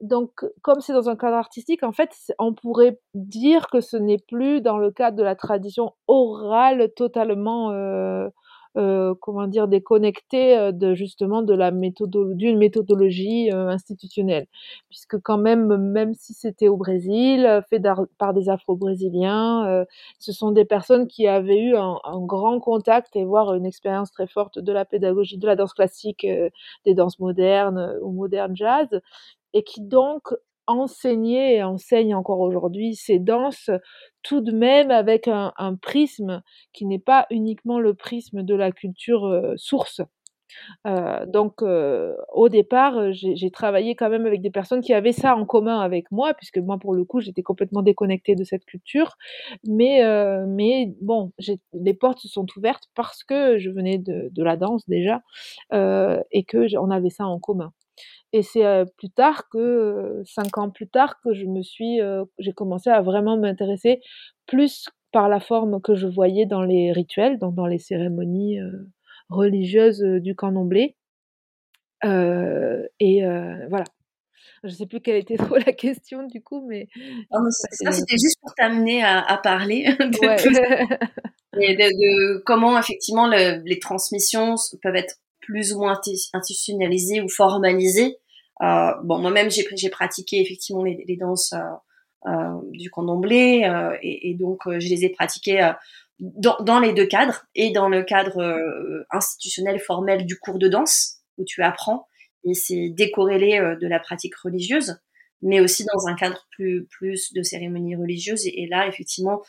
Donc 0.00 0.44
comme 0.62 0.80
c'est 0.80 0.92
dans 0.92 1.08
un 1.08 1.16
cadre 1.16 1.36
artistique, 1.36 1.82
en 1.82 1.92
fait, 1.92 2.10
on 2.38 2.54
pourrait 2.54 3.00
dire 3.14 3.68
que 3.68 3.80
ce 3.80 3.96
n'est 3.96 4.18
plus 4.18 4.60
dans 4.60 4.78
le 4.78 4.90
cadre 4.90 5.16
de 5.16 5.22
la 5.22 5.36
tradition 5.36 5.92
orale 6.06 6.92
totalement 6.96 7.70
euh, 7.72 8.28
comment 9.20 9.46
dire, 9.46 9.68
déconnecté 9.68 10.56
euh, 10.56 10.72
de 10.72 10.94
justement 10.94 11.42
de 11.42 11.54
la 11.54 11.70
d'une 11.70 12.58
méthodologie 12.58 13.50
euh, 13.52 13.68
institutionnelle, 13.68 14.46
puisque 14.88 15.18
quand 15.20 15.38
même, 15.38 15.76
même 15.76 16.14
si 16.14 16.34
c'était 16.34 16.68
au 16.68 16.76
Brésil, 16.76 17.62
fait 17.70 17.82
par 18.18 18.34
des 18.34 18.48
Afro-brésiliens, 18.48 19.84
ce 20.18 20.32
sont 20.32 20.52
des 20.52 20.64
personnes 20.64 21.06
qui 21.06 21.26
avaient 21.26 21.60
eu 21.60 21.76
un, 21.76 21.98
un, 22.04 22.20
grand 22.20 22.60
contact 22.60 23.14
et 23.16 23.24
voire 23.24 23.54
une 23.54 23.66
expérience 23.66 24.10
très 24.10 24.26
forte 24.26 24.58
de 24.58 24.72
la 24.72 24.84
pédagogie, 24.84 25.38
de 25.38 25.46
la 25.46 25.56
danse 25.56 25.74
classique, 25.74 26.26
des 26.84 26.94
danses 26.94 27.18
modernes 27.18 27.96
ou 28.02 28.12
modernes 28.12 28.56
jazz, 28.56 28.88
et 29.54 29.62
qui 29.62 29.80
donc 29.80 30.32
enseigner 30.68 31.56
et 31.56 31.62
enseigne 31.62 32.14
encore 32.14 32.40
aujourd'hui 32.40 32.94
ces 32.94 33.18
danses 33.18 33.70
tout 34.22 34.40
de 34.40 34.52
même 34.52 34.90
avec 34.90 35.28
un, 35.28 35.52
prisme 35.80 36.42
qui 36.72 36.86
n'est 36.86 36.98
pas 36.98 37.26
uniquement 37.30 37.80
le 37.80 37.94
prisme 37.94 38.42
de 38.42 38.54
la 38.54 38.72
culture 38.72 39.26
euh, 39.26 39.54
source. 39.56 40.02
Euh, 40.86 41.24
donc, 41.26 41.62
euh, 41.62 42.14
au 42.32 42.48
départ, 42.48 43.12
j'ai 43.12 43.50
travaillé 43.50 43.94
quand 43.94 44.10
même 44.10 44.26
avec 44.26 44.42
des 44.42 44.50
personnes 44.50 44.80
qui 44.80 44.92
avaient 44.92 45.12
ça 45.12 45.36
en 45.36 45.44
commun 45.46 45.80
avec 45.80 46.10
moi, 46.10 46.34
puisque 46.34 46.58
moi, 46.58 46.78
pour 46.78 46.94
le 46.94 47.04
coup, 47.04 47.20
j'étais 47.20 47.42
complètement 47.42 47.82
déconnectée 47.82 48.34
de 48.34 48.44
cette 48.44 48.64
culture. 48.64 49.16
Mais, 49.66 50.02
mais 50.46 50.92
bon, 51.00 51.32
les 51.72 51.94
portes 51.94 52.18
se 52.18 52.28
sont 52.28 52.46
ouvertes 52.56 52.84
parce 52.94 53.24
que 53.24 53.58
je 53.58 53.70
venais 53.70 53.98
de, 53.98 54.30
de 54.32 54.42
la 54.42 54.56
danse 54.56 54.86
déjà 54.88 55.22
et 55.72 56.44
que 56.44 56.76
on 56.78 56.90
avait 56.90 57.10
ça 57.10 57.26
en 57.26 57.38
commun. 57.38 57.72
Et 58.32 58.42
c'est 58.42 58.84
plus 58.98 59.10
tard 59.10 59.48
que, 59.48 60.22
cinq 60.26 60.58
ans 60.58 60.70
plus 60.70 60.88
tard, 60.88 61.20
que 61.22 61.32
je 61.32 61.46
me 61.46 61.62
suis, 61.62 61.98
j'ai 62.38 62.52
commencé 62.52 62.90
à 62.90 63.00
vraiment 63.00 63.38
m'intéresser 63.38 64.00
plus 64.46 64.88
par 65.12 65.28
la 65.28 65.40
forme 65.40 65.80
que 65.80 65.94
je 65.94 66.06
voyais 66.06 66.44
dans 66.44 66.62
les 66.62 66.92
rituels, 66.92 67.38
donc 67.38 67.54
dans 67.54 67.66
les 67.66 67.78
cérémonies 67.78 68.58
religieuses 69.30 70.02
du 70.02 70.34
candomblé. 70.34 70.96
Euh, 72.04 72.86
et 73.00 73.22
voilà. 73.68 73.84
Je 74.64 74.70
sais 74.70 74.86
plus 74.86 75.00
quelle 75.00 75.16
était 75.16 75.36
trop 75.36 75.56
la 75.56 75.72
question 75.72 76.26
du 76.26 76.42
coup, 76.42 76.66
mais. 76.68 76.88
ça, 77.30 77.92
c'était 77.92 78.16
juste 78.16 78.38
pour 78.40 78.52
t'amener 78.54 79.02
à, 79.04 79.40
parler 79.42 79.84
de, 79.98 81.60
et 81.60 81.76
de, 81.76 82.38
comment 82.44 82.78
effectivement 82.78 83.28
les 83.28 83.78
transmissions 83.80 84.56
peuvent 84.82 84.96
être 84.96 85.16
plus 85.48 85.72
ou 85.72 85.78
moins 85.78 85.98
institutionnalisé 86.34 87.22
ou 87.22 87.28
formalisé. 87.28 88.18
Euh, 88.62 88.92
bon, 89.02 89.18
moi-même, 89.18 89.50
j'ai 89.50 89.88
pratiqué 89.88 90.40
effectivement 90.40 90.84
les, 90.84 91.02
les 91.08 91.16
danses 91.16 91.54
euh, 91.54 92.28
euh, 92.28 92.60
du 92.72 92.90
candomblé 92.90 93.62
euh, 93.64 93.96
et, 94.02 94.30
et, 94.30 94.34
donc 94.34 94.62
je 94.66 94.88
les 94.88 95.04
ai 95.04 95.08
pratiquées 95.08 95.72
dans, 96.18 96.56
dans, 96.60 96.80
les 96.80 96.92
deux 96.92 97.06
cadres 97.06 97.46
et 97.54 97.70
dans 97.70 97.88
le 97.88 98.02
cadre 98.02 98.60
institutionnel 99.10 99.78
formel 99.78 100.26
du 100.26 100.38
cours 100.38 100.58
de 100.58 100.68
danse 100.68 101.18
où 101.38 101.44
tu 101.44 101.62
apprends. 101.62 102.06
Et 102.44 102.54
c'est 102.54 102.90
décorrélé 102.90 103.58
de 103.80 103.86
la 103.86 104.00
pratique 104.00 104.36
religieuse, 104.36 104.96
mais 105.40 105.60
aussi 105.60 105.84
dans 105.84 106.08
un 106.08 106.14
cadre 106.14 106.46
plus 106.50 106.86
plus 106.90 107.32
de 107.32 107.42
cérémonie 107.42 107.96
religieuse 107.96 108.46
et, 108.46 108.62
et 108.62 108.66
là 108.66 108.86
effectivement 108.88 109.42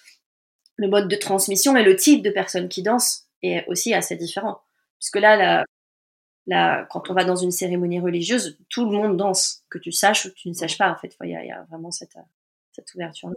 le 0.75 0.87
mode 0.87 1.09
de 1.09 1.15
transmission 1.15 1.75
et 1.75 1.83
le 1.83 1.95
type 1.95 2.21
de 2.21 2.29
personnes 2.29 2.69
qui 2.69 2.83
dansent 2.83 3.27
est 3.41 3.65
aussi 3.67 3.93
assez 3.93 4.15
différent. 4.15 4.59
Puisque 4.99 5.17
là 5.17 5.35
la, 5.35 5.65
quand 6.47 7.09
on 7.09 7.13
va 7.13 7.23
dans 7.23 7.35
une 7.35 7.51
cérémonie 7.51 7.99
religieuse, 7.99 8.57
tout 8.69 8.85
le 8.85 8.91
monde 8.91 9.17
danse, 9.17 9.63
que 9.69 9.77
tu 9.77 9.91
saches 9.91 10.25
ou 10.25 10.29
que 10.29 10.35
tu 10.35 10.49
ne 10.49 10.53
saches 10.53 10.77
pas. 10.77 10.91
En 10.91 10.95
fait, 10.95 11.15
il 11.23 11.29
y, 11.29 11.51
a 11.51 11.63
vraiment 11.69 11.91
cette, 11.91 12.17
cette 12.71 12.93
ouverture. 12.95 13.29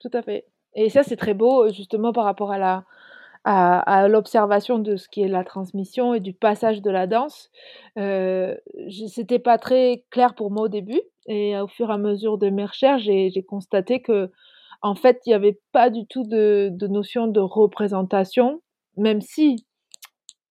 Tout 0.00 0.10
à 0.12 0.22
fait. 0.22 0.46
Et 0.74 0.90
ça, 0.90 1.02
c'est 1.02 1.16
très 1.16 1.34
beau, 1.34 1.72
justement, 1.72 2.12
par 2.12 2.24
rapport 2.24 2.50
à 2.50 2.58
la, 2.58 2.84
à, 3.44 4.08
l'observation 4.08 4.78
de 4.78 4.96
ce 4.96 5.08
qui 5.08 5.22
est 5.22 5.28
la 5.28 5.44
transmission 5.44 6.14
et 6.14 6.20
du 6.20 6.32
passage 6.32 6.82
de 6.82 6.90
la 6.90 7.06
danse. 7.06 7.50
Euh, 7.98 8.56
C'était 9.08 9.38
pas 9.38 9.58
très 9.58 10.04
clair 10.10 10.34
pour 10.34 10.50
moi 10.50 10.64
au 10.64 10.68
début, 10.68 11.00
et 11.26 11.56
au 11.58 11.68
fur 11.68 11.90
et 11.90 11.92
à 11.92 11.98
mesure 11.98 12.38
de 12.38 12.50
mes 12.50 12.64
recherches, 12.64 13.02
j'ai 13.02 13.44
constaté 13.46 14.02
que, 14.02 14.30
en 14.82 14.94
fait, 14.94 15.20
il 15.24 15.30
n'y 15.30 15.34
avait 15.34 15.60
pas 15.72 15.90
du 15.90 16.06
tout 16.06 16.24
de 16.24 16.86
notion 16.88 17.28
de 17.28 17.40
représentation, 17.40 18.60
même 18.96 19.20
si 19.20 19.66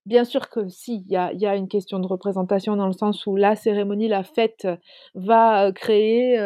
Bien 0.05 0.25
sûr 0.25 0.49
que 0.49 0.67
si, 0.67 1.05
il 1.07 1.11
y 1.11 1.15
a, 1.15 1.55
une 1.55 1.69
question 1.69 1.97
de 1.99 2.07
représentation 2.07 2.75
dans 2.75 2.87
le 2.87 2.93
sens 2.93 3.25
où 3.25 3.37
la 3.37 3.55
cérémonie, 3.55 4.09
la 4.09 4.23
fête 4.23 4.67
va 5.15 5.71
créer 5.71 6.37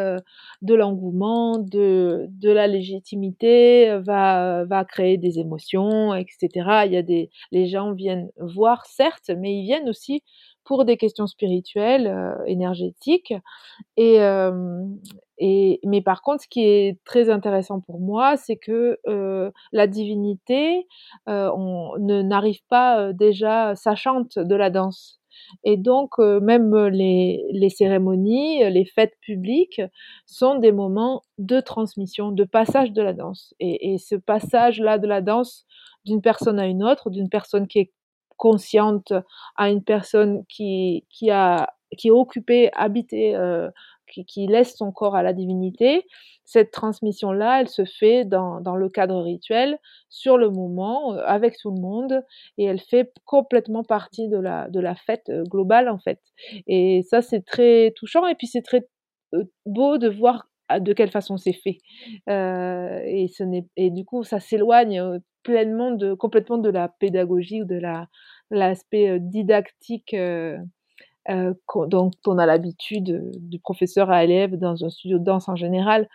de 0.62 0.76
l'engouement, 0.76 1.58
de, 1.58 2.30
la 2.44 2.68
légitimité, 2.68 3.98
va, 4.00 4.64
va 4.66 4.86
créer 4.86 5.18
des 5.18 5.40
émotions, 5.40 6.14
etc. 6.14 6.84
Il 6.86 6.94
y 6.94 6.98
a 6.98 7.02
des, 7.02 7.32
les 7.52 7.66
gens 7.68 7.94
viennent 7.94 8.30
voir, 8.40 8.86
certes, 8.86 9.32
mais 9.36 9.56
ils 9.56 9.64
viennent 9.64 9.90
aussi 9.90 10.22
pour 10.68 10.84
des 10.84 10.98
questions 10.98 11.28
spirituelles, 11.28 12.08
euh, 12.08 12.36
énergétiques. 12.46 13.34
Et, 13.96 14.22
euh, 14.22 14.84
et, 15.38 15.80
mais 15.86 16.02
par 16.02 16.22
contre, 16.22 16.44
ce 16.44 16.48
qui 16.50 16.62
est 16.62 17.00
très 17.06 17.30
intéressant 17.30 17.80
pour 17.80 18.02
moi, 18.02 18.36
c'est 18.36 18.58
que 18.58 19.00
euh, 19.08 19.50
la 19.72 19.88
divinité, 19.88 20.86
on 21.26 21.94
ne 22.00 22.22
n'arrive 22.22 22.60
pas 22.70 23.14
déjà 23.14 23.76
sachante 23.76 24.38
de 24.38 24.56
la 24.56 24.70
danse. 24.70 25.22
Et 25.64 25.78
donc, 25.78 26.18
même 26.18 26.76
les, 26.88 27.46
les, 27.52 27.70
cérémonies, 27.70 28.70
les 28.70 28.86
fêtes 28.86 29.14
publiques 29.22 29.82
sont 30.26 30.56
des 30.56 30.72
moments 30.72 31.22
de 31.38 31.60
transmission, 31.62 32.32
de 32.32 32.44
passage 32.44 32.92
de 32.92 33.02
la 33.04 33.14
danse. 33.14 33.54
Et, 33.60 33.94
et 33.94 33.98
ce 34.00 34.16
passage-là 34.16 34.98
de 34.98 35.08
la 35.08 35.22
danse 35.22 35.66
d'une 36.06 36.22
personne 36.22 36.60
à 36.60 36.66
une 36.66 36.84
autre, 36.84 37.10
d'une 37.12 37.30
personne 37.30 37.68
qui 37.68 37.80
est 37.80 37.92
consciente 38.38 39.13
à 39.56 39.70
une 39.70 39.84
personne 39.84 40.46
qui, 40.48 41.06
qui, 41.10 41.32
a, 41.32 41.74
qui 41.98 42.10
est 42.10 42.12
occupée, 42.12 42.70
habitée, 42.74 43.36
euh, 43.36 43.70
qui, 44.10 44.25
qui, 44.25 44.48
laisse 44.48 44.75
son 44.75 44.91
corps 44.91 45.15
à 45.15 45.24
la 45.24 45.34
divinité, 45.34 46.06
cette 46.46 46.72
transmission-là, 46.72 47.60
elle 47.60 47.67
se 47.67 47.84
fait 47.84 48.24
dans, 48.24 48.62
dans, 48.62 48.77
le 48.77 48.88
cadre 48.88 49.22
rituel, 49.22 49.77
sur 50.08 50.38
le 50.38 50.50
moment, 50.50 51.13
euh, 51.13 51.22
avec 51.25 51.58
tout 51.58 51.72
le 51.72 51.82
monde, 51.82 52.24
et 52.58 52.63
elle 52.63 52.79
fait 52.79 53.12
complètement 53.25 53.84
partie 53.84 54.29
de 54.29 54.38
la, 54.38 54.70
de 54.70 54.79
la 54.79 54.96
fête 54.96 55.29
euh, 55.29 55.44
globale, 55.44 55.89
en 55.89 56.00
fait. 56.00 56.22
Et 56.65 57.03
ça, 57.03 57.22
c'est 57.22 57.46
très 57.46 57.91
touchant, 57.98 58.25
et 58.27 58.36
puis 58.36 58.48
c'est 58.48 58.62
très 58.62 58.88
beau 59.65 59.98
de 59.98 60.08
voir 60.08 60.48
de 60.80 60.94
quelle 60.94 61.12
façon 61.12 61.38
c'est 61.38 61.54
fait. 61.54 61.78
Et, 62.28 63.28
ce 63.28 63.44
n'est, 63.44 63.66
et 63.76 63.90
du 63.90 64.06
coup, 64.06 64.24
ça 64.24 64.40
s'éloigne 64.40 65.20
pleinement 65.44 65.92
de, 65.92 66.14
complètement 66.14 66.58
de 66.58 66.70
la 66.70 66.90
pédagogie 66.90 67.62
ou 67.62 67.66
de 67.66 67.76
la, 67.76 68.08
l'aspect 68.52 69.20
didactique 69.20 70.14
euh, 70.14 70.58
dont 71.88 72.12
on 72.26 72.38
a 72.38 72.46
l'habitude 72.46 73.32
du 73.36 73.60
professeur 73.60 74.12
à 74.12 74.24
élève 74.24 74.56
dans 74.56 74.84
un 74.84 74.90
studio 74.90 75.20
de 75.20 75.24
danse 75.24 75.50
en 75.50 75.56
général. 75.56 76.08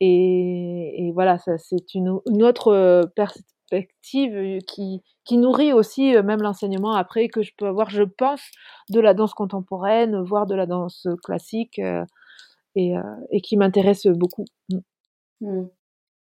Et, 0.00 1.06
et 1.06 1.12
voilà, 1.12 1.38
ça 1.38 1.58
c'est 1.58 1.94
une, 1.94 2.18
une, 2.26 2.42
autre 2.42 3.10
perspective 3.14 4.58
qui, 4.66 5.02
qui 5.24 5.38
nourrit 5.38 5.72
aussi 5.72 6.12
même 6.24 6.42
l'enseignement 6.42 6.94
après 6.94 7.28
que 7.28 7.42
je 7.42 7.52
peux 7.56 7.66
avoir, 7.66 7.90
je 7.90 8.02
pense, 8.02 8.42
de 8.88 8.98
la 8.98 9.14
danse 9.14 9.34
contemporaine, 9.34 10.20
voire 10.22 10.46
de 10.46 10.54
la 10.54 10.66
danse 10.66 11.06
classique, 11.22 11.80
et, 12.74 12.94
et, 13.30 13.40
qui 13.40 13.56
m'intéresse 13.56 14.06
beaucoup. 14.06 14.44
Mmh. 14.68 14.78
Mmh. 15.40 15.68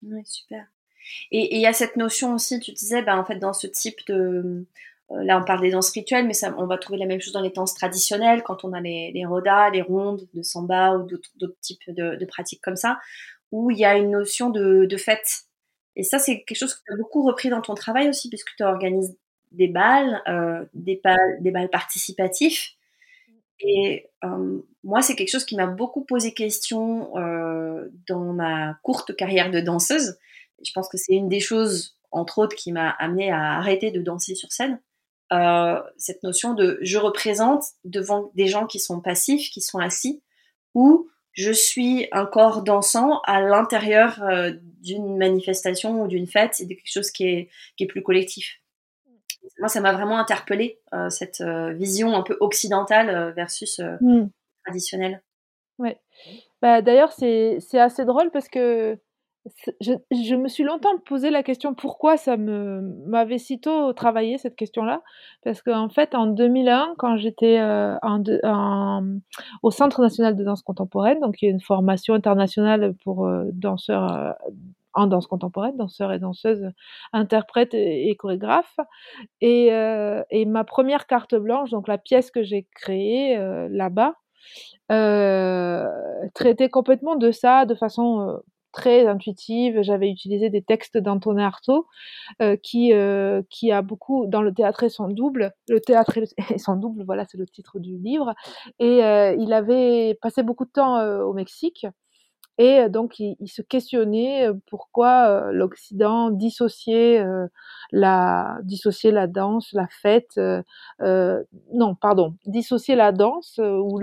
Oui, 0.04 0.22
super. 0.26 0.66
Et 1.32 1.56
il 1.56 1.62
y 1.62 1.68
a 1.68 1.74
cette 1.74 1.98
notion 1.98 2.34
aussi, 2.34 2.60
tu 2.60 2.72
disais, 2.72 3.02
ben, 3.02 3.18
en 3.18 3.26
fait, 3.26 3.38
dans 3.38 3.54
ce 3.54 3.68
type 3.68 3.98
de... 4.08 4.66
Euh, 5.12 5.24
là, 5.24 5.40
on 5.40 5.44
parle 5.44 5.62
des 5.62 5.72
danses 5.72 5.92
rituelles, 5.92 6.26
mais 6.26 6.34
on 6.58 6.66
va 6.66 6.78
trouver 6.78 6.98
la 6.98 7.06
même 7.06 7.20
chose 7.20 7.34
dans 7.34 7.42
les 7.42 7.50
danses 7.50 7.74
traditionnelles, 7.74 8.44
quand 8.44 8.64
on 8.64 8.72
a 8.74 8.80
les, 8.80 9.12
les 9.14 9.26
rodas, 9.26 9.70
les 9.70 9.82
rondes 9.82 10.28
de 10.34 10.42
samba 10.42 10.96
ou 10.96 11.04
d'autres 11.04 11.60
types 11.60 11.82
de, 11.90 12.26
pratiques 12.26 12.62
comme 12.62 12.78
ça, 12.78 13.00
où 13.52 13.72
il 13.72 13.78
y 13.78 13.86
a 13.86 13.98
une 13.98 14.12
notion 14.12 14.50
de, 14.50 14.86
de 14.86 14.98
fête. 14.98 15.44
Et 15.98 16.04
ça, 16.04 16.18
c'est 16.18 16.44
quelque 16.44 16.58
chose 16.58 16.74
que 16.74 16.82
tu 16.86 16.94
as 16.94 16.98
beaucoup 16.98 17.24
repris 17.26 17.50
dans 17.50 17.62
ton 17.62 17.74
travail 17.74 18.08
aussi, 18.08 18.30
puisque 18.30 18.56
tu 18.56 18.64
organises 18.64 19.18
des 19.52 19.68
balles, 19.68 20.22
euh, 20.30 20.64
des 20.74 21.02
balles, 21.04 21.42
des 21.42 21.52
balles 21.52 21.70
participatifs. 21.70 22.72
Et 23.64 24.10
euh, 24.24 24.60
moi, 24.84 25.02
c'est 25.02 25.16
quelque 25.16 25.32
chose 25.32 25.46
qui 25.46 25.56
m'a 25.56 25.68
beaucoup 25.68 26.04
posé 26.04 26.34
question 26.34 27.16
euh, 27.18 27.90
dans 28.08 28.34
ma 28.34 28.76
courte 28.84 29.16
carrière 29.16 29.52
de 29.52 29.60
danseuse 29.60 30.18
je 30.64 30.72
pense 30.74 30.90
que 30.90 30.98
c'est 30.98 31.14
une 31.14 31.30
des 31.30 31.40
choses, 31.40 31.98
entre 32.12 32.40
autres, 32.40 32.56
qui 32.56 32.72
m'a 32.72 32.90
amené 32.90 33.32
à 33.32 33.58
arrêter 33.58 33.92
de 33.92 34.02
danser 34.02 34.36
sur 34.36 34.52
scène. 34.52 34.80
Euh, 35.32 35.82
cette 35.98 36.24
notion 36.24 36.54
de 36.54 36.78
je 36.82 36.98
représente 36.98 37.64
devant 37.86 38.32
des 38.36 38.48
gens 38.48 38.68
qui 38.68 38.80
sont 38.80 39.00
passifs, 39.00 39.50
qui 39.50 39.62
sont 39.62 39.80
assis, 39.80 40.22
ou 40.74 41.10
je 41.32 41.52
suis 41.52 42.08
un 42.12 42.26
corps 42.26 42.64
dansant 42.64 43.22
à 43.22 43.42
l'intérieur 43.42 44.22
euh, 44.24 44.52
d'une 44.82 45.18
manifestation 45.18 46.02
ou 46.02 46.08
d'une 46.08 46.28
fête, 46.28 46.56
c'est 46.56 46.68
quelque 46.68 46.82
chose 46.86 47.12
qui 47.12 47.26
est 47.26 47.86
plus 47.88 48.04
collectif. 48.04 48.61
Moi, 49.60 49.70
ça 49.70 49.82
m'a 49.82 49.94
vraiment 49.94 50.18
interpellé 50.18 50.80
euh, 50.94 51.10
cette 51.10 51.42
euh, 51.42 51.72
vision 51.72 52.16
un 52.16 52.24
peu 52.24 52.38
occidentale 52.40 53.10
euh, 53.10 53.32
versus 53.32 53.80
mm. 54.02 54.28
traditionnelle. 54.66 55.22
Ouais. 55.78 56.00
Bah, 56.62 56.82
D'ailleurs, 56.82 57.12
c'est 57.12 57.60
assez 57.74 58.06
drôle 58.06 58.32
parce 58.32 58.48
que 58.50 58.98
je 59.82 59.94
je 60.12 60.36
me 60.36 60.48
suis 60.48 60.64
longtemps 60.64 60.96
posé 61.04 61.32
la 61.32 61.42
question 61.42 61.74
pourquoi 61.74 62.16
ça 62.16 62.38
m'avait 62.38 63.40
sitôt 63.40 63.92
travaillé 63.94 64.38
cette 64.38 64.56
question-là. 64.56 65.02
Parce 65.44 65.64
qu'en 65.64 65.90
fait, 65.90 66.14
en 66.14 66.28
2001, 66.28 66.94
quand 67.00 67.18
j'étais, 67.18 67.60
au 69.64 69.72
Centre 69.72 70.02
national 70.02 70.36
de 70.36 70.44
danse 70.44 70.62
contemporaine, 70.62 71.20
donc 71.20 71.42
il 71.42 71.46
y 71.46 71.48
a 71.48 71.52
une 71.52 71.62
formation 71.62 72.14
internationale 72.14 72.94
pour, 73.04 73.28
danseurs, 73.52 74.36
en 74.94 75.08
danse 75.08 75.28
contemporaine, 75.28 75.78
danseurs 75.78 76.12
et 76.14 76.20
danseuses, 76.20 76.66
interprètes 77.14 77.74
et 77.74 78.10
et 78.10 78.16
chorégraphes 78.16 78.78
et 79.42 80.46
ma 80.48 80.64
première 80.64 81.08
carte 81.08 81.36
blanche, 81.36 81.72
donc 81.72 81.88
la 81.88 81.98
pièce 81.98 82.32
que 82.32 82.44
j'ai 82.44 82.68
créée, 82.76 83.38
heu, 83.38 83.68
là-bas, 83.70 84.16
heu, 84.92 85.88
traitait 86.34 86.70
complètement 86.70 87.16
de 87.16 87.32
ça, 87.32 87.66
de 87.66 87.76
façon, 87.76 88.40
très 88.74 89.08
intuitive. 89.08 89.82
J'avais 89.84 90.10
utilisé 90.10 90.50
des 90.50 90.62
textes 90.64 90.98
d'Antonin 90.98 91.46
Artaud, 91.48 91.88
qui, 92.64 92.94
a 92.94 93.82
beaucoup 93.84 94.26
dans 94.28 94.42
le 94.42 94.54
théâtre 94.54 94.84
et 94.84 94.90
son 94.90 95.08
double, 95.10 95.54
le 95.70 95.80
théâtre 95.82 96.18
et 96.20 96.26
son 96.60 96.76
double, 96.78 97.04
voilà, 97.06 97.26
c'est 97.26 97.38
le 97.38 97.48
titre 97.48 97.80
du 97.80 97.98
livre. 97.98 98.34
Et 98.80 99.00
il 99.40 99.54
avait 99.54 100.18
passé 100.22 100.44
beaucoup 100.44 100.66
de 100.66 100.72
temps, 100.72 101.02
au 101.24 101.34
Mexique 101.34 101.88
et 102.62 102.90
donc 102.90 103.20
il 103.20 103.38
se 103.50 103.62
questionnait, 103.62 104.48
heu, 104.50 104.60
pourquoi, 104.68 105.50
heu, 105.50 105.52
l'Occident 105.54 106.30
dissociait, 106.32 107.24
la 107.92 108.58
dissociait 108.64 109.12
la 109.12 109.28
danse, 109.28 109.72
la 109.74 109.88
fête, 110.02 110.40
non, 111.74 111.96
pardon, 111.96 112.36
dissocier 112.46 112.96
la 112.96 113.12
danse, 113.12 113.60
ou 113.64 114.00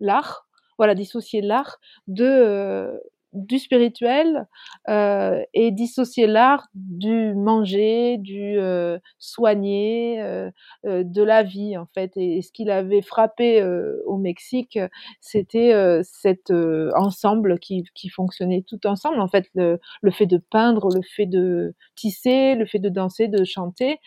l'art, 0.00 0.46
voilà, 0.78 0.94
dissocier 0.94 1.42
l'art 1.42 1.78
de, 2.08 3.00
du 3.34 3.58
spirituel, 3.58 4.46
heu 4.88 5.44
et 5.54 5.70
dissocier 5.70 6.26
l'art 6.26 6.66
du 6.74 7.34
manger, 7.34 8.16
du, 8.18 8.56
heu, 8.58 8.98
soigner, 9.18 10.20
heu 10.22 10.50
heu, 10.86 11.04
de 11.04 11.22
la 11.22 11.42
vie, 11.42 11.76
en 11.76 11.86
fait. 11.94 12.12
Et 12.16 12.42
ce 12.42 12.52
qui 12.52 12.64
l'avait 12.64 13.02
frappé, 13.02 13.60
heu, 13.62 14.02
au 14.06 14.16
Mexique, 14.16 14.78
c'était, 15.20 15.72
heu, 15.74 16.00
cet, 16.04 16.50
ensemble 16.96 17.58
qui 17.58 17.84
qui 17.94 18.08
fonctionnait 18.08 18.64
tout 18.66 18.86
ensemble, 18.86 19.20
en 19.20 19.28
fait, 19.28 19.46
le 19.54 19.78
le 20.02 20.10
fait 20.10 20.26
de 20.26 20.38
peindre, 20.50 20.88
le 20.94 21.02
fait 21.02 21.26
de 21.26 21.74
tisser, 21.96 22.54
le 22.54 22.66
fait 22.66 22.78
de 22.78 22.88
danser, 22.88 23.28
de 23.28 23.44
chanter, 23.44 23.98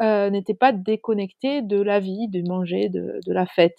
n'était 0.00 0.54
pas 0.54 0.72
déconnecté 0.72 1.62
de 1.62 1.80
la 1.82 2.00
vie, 2.00 2.28
du 2.28 2.42
manger, 2.44 2.88
de 2.88 3.20
de 3.26 3.32
la 3.32 3.46
fête. 3.46 3.78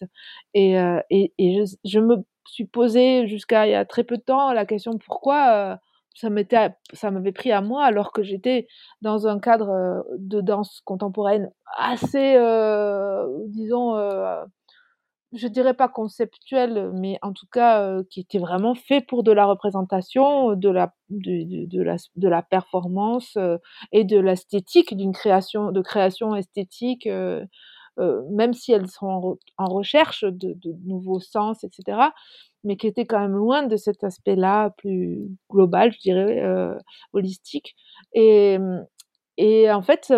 Et 0.54 0.76
et 1.10 1.34
et 1.40 1.66
je 1.66 1.76
je 1.86 2.00
me 2.00 2.18
suis 2.46 2.66
posé 2.66 3.28
jusqu'à 3.28 3.68
il 3.68 3.72
y 3.72 3.76
a 3.76 3.86
très 3.86 4.04
peu 4.04 4.18
de 4.18 4.24
temps 4.24 4.54
la 4.54 4.66
question 4.66 4.98
pourquoi, 4.98 5.74
heu, 5.76 5.78
ça 6.16 6.30
m'était 6.30 6.72
ça 6.94 7.12
m'avait 7.12 7.32
pris 7.32 7.52
à 7.52 7.62
moi 7.62 7.86
alors 7.86 8.12
que 8.14 8.24
j'étais 8.24 8.68
dans 9.02 9.28
un 9.28 9.40
cadre, 9.40 9.70
heu, 9.72 10.04
de 10.20 10.42
danse 10.42 10.82
contemporaine 10.86 11.52
assez, 11.78 12.36
heu, 12.38 13.28
disons, 13.48 13.96
je 15.34 15.48
dirais 15.50 15.76
pas 15.76 15.90
conceptuel, 15.90 16.92
mais 16.94 17.20
en 17.24 17.34
tout 17.34 17.48
cas, 17.52 18.02
qui 18.12 18.22
était 18.22 18.40
vraiment 18.40 18.76
fait 18.76 19.02
pour 19.02 19.24
de 19.24 19.32
la 19.34 19.46
représentation, 19.46 20.56
de 20.56 20.70
la 20.70 20.94
de 21.12 21.82
la 21.84 21.98
de 22.18 22.30
la 22.30 22.42
performance, 22.44 23.38
et 23.94 24.04
de 24.06 24.20
l'esthétique, 24.20 24.96
d'une 24.98 25.14
création 25.14 25.72
de 25.74 25.82
création 25.82 26.36
esthétique, 26.36 27.08
même 28.32 28.54
si 28.54 28.72
elles 28.72 28.88
sont 28.90 29.08
en 29.08 29.20
re 29.22 29.38
en 29.58 29.66
recherche 29.66 30.24
de 30.26 30.56
nouveaux 30.86 31.20
sens 31.20 31.64
et 31.64 31.70
cetera, 31.72 32.14
mais 32.64 32.78
qui 32.78 32.88
était 32.88 33.06
quand 33.06 33.20
même 33.20 33.34
loin 33.38 33.64
de 33.64 33.76
cet 33.78 34.04
aspect-là 34.04 34.72
plus 34.78 35.30
global, 35.50 35.92
je 35.94 36.00
dirais, 36.00 36.42
heu, 36.44 36.78
holistique. 37.14 37.76
Et 38.14 38.58
mmh 38.60 38.86
et 39.38 39.72
en 39.72 39.82
fait, 39.82 40.14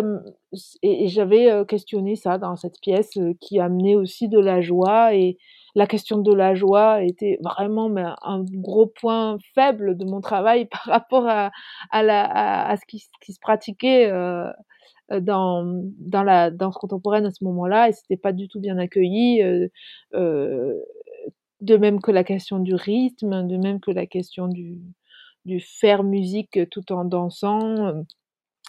j'avais, 0.82 1.50
heu, 1.52 1.64
questionné 1.64 2.16
ça 2.16 2.38
dans 2.38 2.56
cette 2.56 2.80
pièce, 2.80 3.18
qui 3.40 3.60
amenait 3.60 3.96
aussi 3.96 4.28
de 4.28 4.38
la 4.38 4.60
joie 4.60 5.14
et 5.14 5.38
la 5.74 5.86
question 5.86 6.18
de 6.18 6.32
la 6.34 6.54
joie 6.54 7.02
était 7.02 7.38
vraiment 7.42 7.90
un 8.22 8.44
gros 8.52 8.86
point 8.86 9.38
faible 9.54 9.96
de 9.96 10.04
mon 10.04 10.20
travail 10.20 10.66
par 10.70 10.82
rapport 10.84 11.26
à 11.28 11.50
ce 11.92 12.86
qui 12.86 12.98
se 13.32 13.40
pratiquait, 13.40 14.10
dans 15.10 15.64
dans 15.98 16.22
la 16.24 16.50
danse 16.50 16.76
contemporaine 16.76 17.26
à 17.26 17.30
ce 17.32 17.44
moment-là 17.44 17.88
et 17.90 17.92
c'était 17.92 18.16
pas 18.16 18.32
du 18.32 18.48
tout 18.48 18.60
bien 18.60 18.78
accueilli, 18.78 19.42
heu 19.42 19.70
heu, 20.14 20.84
de 21.62 21.76
même 21.78 22.00
que 22.02 22.10
la 22.12 22.24
question 22.24 22.58
du 22.60 22.74
rythme, 22.74 23.46
de 23.48 23.56
même 23.58 23.80
que 23.80 23.90
la 23.92 24.06
question 24.06 24.48
du 24.48 24.80
du 25.46 25.60
faire 25.60 26.04
musique 26.04 26.58
tout 26.70 26.92
en 26.92 27.04
dansant, 27.06 27.94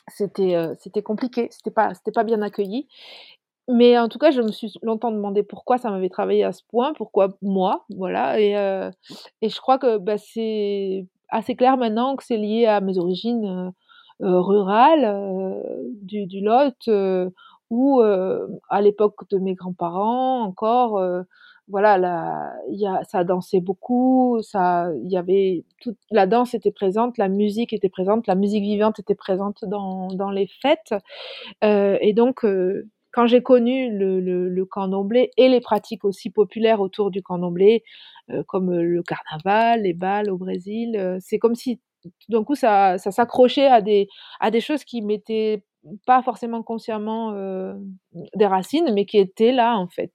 c'était, 0.09 0.55
c'était 0.81 1.03
compliqué, 1.03 1.49
c'était 1.51 1.71
pas 1.71 1.93
c'était 1.95 2.11
pas 2.13 2.23
bien 2.25 2.41
accueilli. 2.43 2.87
Mais 3.69 3.97
en 3.99 4.09
tout 4.09 4.19
cas, 4.19 4.31
je 4.31 4.41
me 4.41 4.51
suis 4.51 4.73
longtemps 4.83 5.11
demandé 5.11 5.43
pourquoi 5.43 5.77
ça 5.79 5.91
m'avait 5.91 6.09
travaillé 6.09 6.43
à 6.45 6.53
ce 6.53 6.63
point, 6.69 6.93
pourquoi 6.95 7.37
moi, 7.43 7.85
voilà 7.89 8.39
et 8.41 8.53
et 9.41 9.49
je 9.49 9.59
crois 9.61 9.77
que, 9.79 9.97
bah, 9.99 10.17
c'est 10.17 11.07
assez 11.29 11.55
clair 11.55 11.77
maintenant 11.77 12.15
que 12.17 12.23
c'est 12.25 12.37
lié 12.37 12.65
à 12.67 12.81
mes 12.81 12.97
origines, 12.99 13.71
rurales, 14.21 15.05
heu, 15.05 15.93
du 16.01 16.25
du 16.27 16.41
Lot, 16.41 16.75
heu, 16.89 17.31
où, 17.71 18.01
à 18.01 18.81
l'époque 18.81 19.29
de 19.31 19.37
mes 19.39 19.55
grands-parents 19.55 20.41
encore, 20.43 21.01
voilà, 21.67 21.97
la 21.97 22.53
y 22.69 22.85
a 22.87 23.03
ça 23.05 23.23
dansait 23.23 23.59
beaucoup, 23.61 24.39
ça 24.43 24.89
il 25.03 25.11
y 25.11 25.17
avait 25.17 25.65
toute 25.81 25.97
la 26.11 26.27
danse 26.27 26.53
était 26.53 26.71
présente, 26.71 27.17
la 27.17 27.27
musique 27.29 27.73
était 27.73 27.89
présente, 27.89 28.27
la 28.27 28.35
musique 28.35 28.63
vivante 28.63 28.99
était 28.99 29.15
présente 29.15 29.65
dans 29.65 30.09
dans 30.09 30.29
les 30.31 30.47
fêtes, 30.61 30.93
heu 31.65 31.97
et 32.01 32.13
donc 32.13 32.45
heu, 32.45 32.87
quand 33.13 33.27
j'ai 33.27 33.43
connu 33.43 33.91
le 33.97 34.19
le 34.21 34.49
le 34.49 34.65
et 35.37 35.49
les 35.49 35.61
pratiques 35.61 36.05
aussi 36.05 36.29
populaires 36.31 36.81
autour 36.81 37.11
du 37.11 37.21
candomblé, 37.23 37.83
heu, 38.31 38.43
comme, 38.45 38.73
le 38.73 39.03
carnaval, 39.03 39.83
les 39.83 39.93
bals 39.93 40.29
au 40.31 40.37
Brésil, 40.37 41.17
c'est 41.21 41.39
comme 41.39 41.55
si 41.55 41.79
tout 42.19 42.31
d'un 42.31 42.43
coup 42.43 42.55
ça 42.55 42.97
ça 42.99 43.11
s'accrochait 43.11 43.67
à 43.67 43.81
des 43.81 44.07
à 44.41 44.51
des 44.51 44.61
choses 44.61 44.83
qui 44.85 45.01
m'étaient 45.01 45.63
pas 46.07 46.21
forcément 46.23 46.63
consciemment, 46.63 47.33
heu, 47.35 47.75
des 48.35 48.47
racines, 48.47 48.91
mais 48.93 49.05
qui 49.05 49.17
étaient 49.19 49.51
là, 49.53 49.77
en 49.77 49.87
fait, 49.89 50.13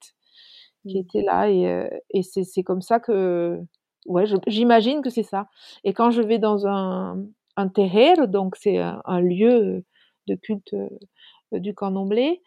qui 0.89 0.99
Mmh. 0.99 1.01
étaient 1.01 1.23
là 1.23 1.49
et 1.51 1.67
heu 1.69 1.91
et 2.11 2.23
c'est 2.25 2.45
c'est 2.45 2.63
comme 2.65 2.83
ça 2.83 3.01
que 3.01 3.61
ouais, 4.07 4.25
j'imagine 4.49 5.03
que 5.03 5.11
c'est 5.11 5.23
ça 5.25 5.49
et 5.85 5.93
quand 5.95 6.11
je 6.13 6.23
vais 6.23 6.39
dans 6.41 6.67
un 6.69 7.19
un 7.57 7.69
terreiro, 7.69 8.27
donc 8.27 8.57
c'est 8.57 8.79
un 8.79 9.03
un 9.07 9.21
lieu, 9.23 9.85
de 10.29 10.35
culte, 10.37 10.75
heu, 10.75 10.91
du 11.61 11.75
candomblé, 11.75 12.43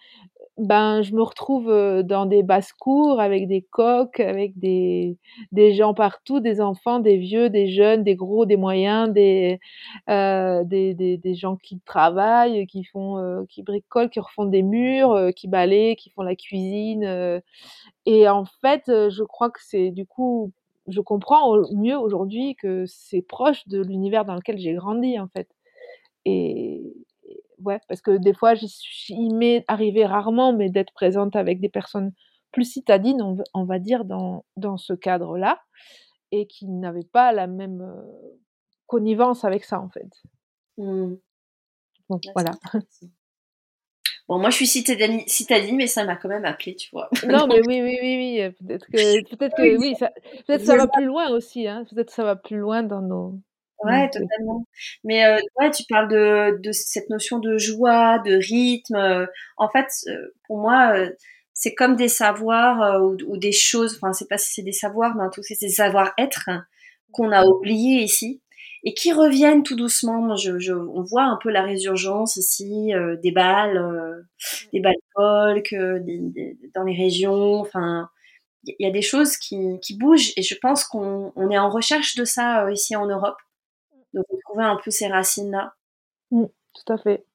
ben, 0.57 1.01
je 1.01 1.13
me 1.15 1.21
retrouve, 1.23 1.71
dans 2.03 2.25
des 2.27 2.43
basses-cours 2.43 3.19
avec 3.19 3.47
des 3.47 3.63
coqs, 3.63 4.19
avec 4.19 4.57
des 4.59 5.17
des 5.51 5.73
gens 5.73 5.93
partout, 5.95 6.39
des 6.41 6.61
enfants, 6.61 6.99
des 6.99 7.17
vieux, 7.17 7.49
des 7.49 7.67
jeunes, 7.69 8.03
des 8.03 8.15
gros, 8.15 8.45
des 8.45 8.57
moyens, 8.57 9.11
des, 9.11 9.59
heu, 10.09 10.61
des 10.65 10.93
des 10.95 11.35
gens 11.35 11.55
qui 11.57 11.79
travaillent, 11.81 12.67
qui 12.67 12.83
font, 12.83 13.17
heu, 13.19 13.45
qui 13.49 13.63
bricolent, 13.63 14.09
qui 14.11 14.19
refont 14.19 14.45
des 14.45 14.61
murs, 14.63 15.13
heu, 15.15 15.31
qui 15.31 15.47
balayent, 15.47 15.95
qui 15.95 16.11
font 16.11 16.21
la 16.23 16.35
cuisine, 16.35 17.41
et 18.05 18.29
en 18.29 18.45
fait, 18.61 18.83
je 18.87 19.23
crois 19.23 19.49
que 19.51 19.59
c'est 19.63 19.91
du 19.91 20.05
coup 20.07 20.51
je 20.87 21.01
comprends 21.01 21.57
mieux 21.73 21.97
aujourd'hui 21.97 22.55
que 22.57 22.85
c'est 22.87 23.21
proche 23.23 23.67
de 23.69 23.81
l'univers 23.81 24.25
dans 24.25 24.35
lequel 24.35 24.57
j'ai 24.59 24.73
grandi, 24.73 25.19
en 25.19 25.27
fait 25.29 25.47
et 26.25 26.81
ouais, 27.63 27.79
parce 27.87 28.01
que 28.01 28.17
des 28.17 28.33
fois, 28.33 28.55
j'y 28.55 28.67
il 29.09 29.35
m'est 29.35 29.65
arrivé 29.67 30.05
rarement, 30.05 30.53
mais 30.53 30.69
d'être 30.69 30.93
présente 30.93 31.35
avec 31.35 31.59
des 31.59 31.69
personnes 31.69 32.13
plus 32.51 32.65
citadines, 32.65 33.21
on 33.21 33.33
va 33.33 33.43
on 33.53 33.65
va 33.65 33.79
dire, 33.79 34.05
dans 34.05 34.45
dans 34.57 34.77
ce 34.77 34.93
cadre-là 34.93 35.59
et 36.31 36.47
qui 36.47 36.67
n'avaient 36.67 37.07
pas 37.11 37.31
la 37.31 37.45
même, 37.47 37.81
heu, 37.81 38.39
connivence 38.87 39.45
avec 39.45 39.63
ça, 39.63 39.79
en 39.79 39.89
fait. 39.89 40.09
Mmh. 40.77 41.15
C'est 42.09 42.31
voilà. 42.33 42.51
Bon, 44.29 44.39
moi, 44.39 44.49
je 44.51 44.55
suis 44.55 44.67
citadine 44.67 45.21
citadine, 45.27 45.75
mais 45.75 45.87
ça 45.87 46.05
m'a 46.05 46.15
quand 46.15 46.29
même 46.29 46.45
appelée, 46.45 46.75
tu 46.75 46.89
vois? 46.91 47.09
Non, 47.27 47.45
mais 47.45 47.57
Donc 47.57 47.63
oui, 47.67 47.81
oui, 47.81 47.97
oui, 48.01 48.15
oui, 48.17 48.41
heu, 48.41 48.51
peut-être 48.53 48.85
que 48.85 49.35
peut-être 49.35 49.55
que 49.57 49.77
oui, 49.77 49.95
ça 49.99 50.11
peut-être 50.47 50.65
ça 50.65 50.77
va 50.77 50.87
plus 50.87 51.05
loin 51.05 51.29
aussi, 51.29 51.67
hein, 51.67 51.83
peut-être 51.89 52.09
ça 52.09 52.23
va 52.23 52.37
plus 52.37 52.55
loin 52.55 52.83
dans 52.83 53.01
nos 53.01 53.37
Ouais, 53.83 54.09
totalement. 54.11 54.65
Mais 55.03 55.25
heu, 55.25 55.37
ouais, 55.59 55.69
tu 55.71 55.83
parles 55.89 56.07
de 56.07 56.57
de 56.61 56.71
cette 56.71 57.09
notion 57.09 57.39
de 57.39 57.57
joie, 57.57 58.19
de 58.19 58.35
rythme, 58.35 58.95
heu, 58.95 59.27
en 59.57 59.67
fait, 59.69 59.87
heu, 60.07 60.33
pour 60.47 60.57
moi, 60.59 60.97
heu, 60.97 61.17
c'est 61.53 61.73
comme 61.75 61.95
des 61.97 62.07
savoirs, 62.07 63.03
ou 63.03 63.17
ou 63.27 63.37
des 63.37 63.51
choses, 63.51 63.95
enfin, 63.97 64.13
c'est 64.13 64.29
pas 64.29 64.37
si 64.37 64.53
c'est 64.53 64.61
des 64.63 64.71
savoirs, 64.71 65.15
mais 65.15 65.23
en 65.23 65.29
tout 65.29 65.41
cas, 65.41 65.47
c'est 65.59 65.65
des 65.67 65.71
savoir-être 65.73 66.49
qu'on 67.11 67.31
a 67.31 67.43
oubliés 67.45 68.01
ici 68.03 68.41
et 68.85 68.93
qui 68.93 69.11
reviennent 69.11 69.63
tout 69.63 69.75
doucement. 69.75 70.35
Je 70.37 70.59
je 70.59 70.71
on 70.73 71.01
voit 71.03 71.23
un 71.25 71.37
peu 71.41 71.49
la 71.51 71.63
résurgence 71.63 72.37
ici, 72.37 72.93
heu, 72.95 73.17
des 73.21 73.31
bals, 73.31 73.77
heu, 73.77 74.25
des 74.71 74.79
bals 74.79 74.95
folk, 75.13 75.73
heu, 75.73 75.99
des 75.99 76.19
des 76.19 76.57
dans 76.73 76.83
les 76.83 76.95
régions, 76.95 77.59
enfin, 77.59 78.09
il 78.65 78.75
y 78.79 78.87
a 78.87 78.91
des 78.91 79.01
choses 79.03 79.37
qui 79.37 79.79
qui 79.81 79.97
bougent 79.97 80.33
et 80.37 80.43
je 80.43 80.55
pense 80.61 80.85
qu'on 80.85 81.33
on 81.37 81.49
est 81.51 81.57
en 81.59 81.69
recherche 81.71 82.15
de 82.17 82.25
ça, 82.25 82.71
ici 82.71 82.95
en 82.97 83.07
Europe. 83.07 83.37
De 84.13 84.21
retrouver 84.29 84.63
un 84.65 84.77
peu 84.83 84.91
ces 84.91 85.07
racines-là. 85.07 85.73
Mmh, 86.31 86.45
tout 86.75 86.93
à 86.93 86.97
fait. 86.97 87.25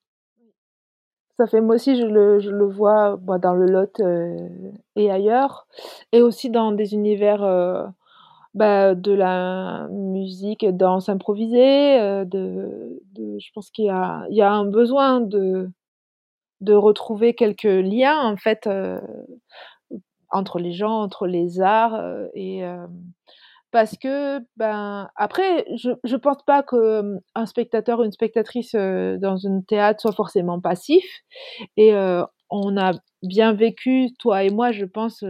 Ça 1.38 1.46
fait 1.46 1.60
moi 1.60 1.76
aussi 1.76 1.96
je 1.96 2.04
le 2.04 2.40
je 2.40 2.50
le 2.50 2.64
vois, 2.66 3.16
bah, 3.16 3.38
dans 3.38 3.54
le 3.54 3.66
Lot, 3.66 4.00
heu, 4.00 4.36
et 4.96 5.08
ailleurs 5.08 5.68
et 6.10 6.20
aussi 6.20 6.50
dans 6.50 6.72
des 6.72 6.94
univers, 6.94 7.44
heu, 7.44 7.84
bah, 8.54 8.94
de 8.96 9.12
la 9.12 9.88
musique, 9.90 10.66
danse 10.66 11.08
improvisée, 11.08 12.00
heu, 12.00 12.26
de 12.26 13.00
de 13.14 13.38
je 13.40 13.50
pense 13.54 13.70
qu'il 13.70 13.86
y 13.86 13.90
a 13.90 14.24
y 14.30 14.42
a 14.42 14.52
un 14.52 14.66
besoin 14.66 15.20
de 15.20 15.70
de 16.62 16.74
retrouver 16.74 17.34
quelques 17.34 17.64
liens 17.64 18.20
en 18.22 18.36
fait, 18.36 18.66
heu, 18.68 19.00
entre 20.30 20.58
les 20.60 20.72
gens, 20.72 21.02
entre 21.02 21.26
les 21.28 21.60
arts, 21.62 22.00
et 22.34 22.64
parce 23.72 23.96
que, 23.98 24.40
ben, 24.56 25.08
après 25.16 25.66
je 25.76 25.90
je 26.04 26.16
pense 26.16 26.42
pas 26.46 26.62
que, 26.62 27.02
mmh, 27.02 27.20
un 27.34 27.46
spectateur 27.46 28.00
ou 28.00 28.04
une 28.04 28.12
spectatrice, 28.12 28.74
dans 28.74 29.46
un 29.46 29.60
théâtre 29.62 30.00
soit 30.02 30.12
forcément 30.12 30.60
passif 30.60 31.04
et 31.76 31.92
on 32.50 32.76
a 32.78 32.92
bien 33.22 33.52
vécu, 33.54 34.10
toi 34.18 34.44
et 34.44 34.50
moi, 34.50 34.72
je 34.72 34.84
pense, 34.86 35.24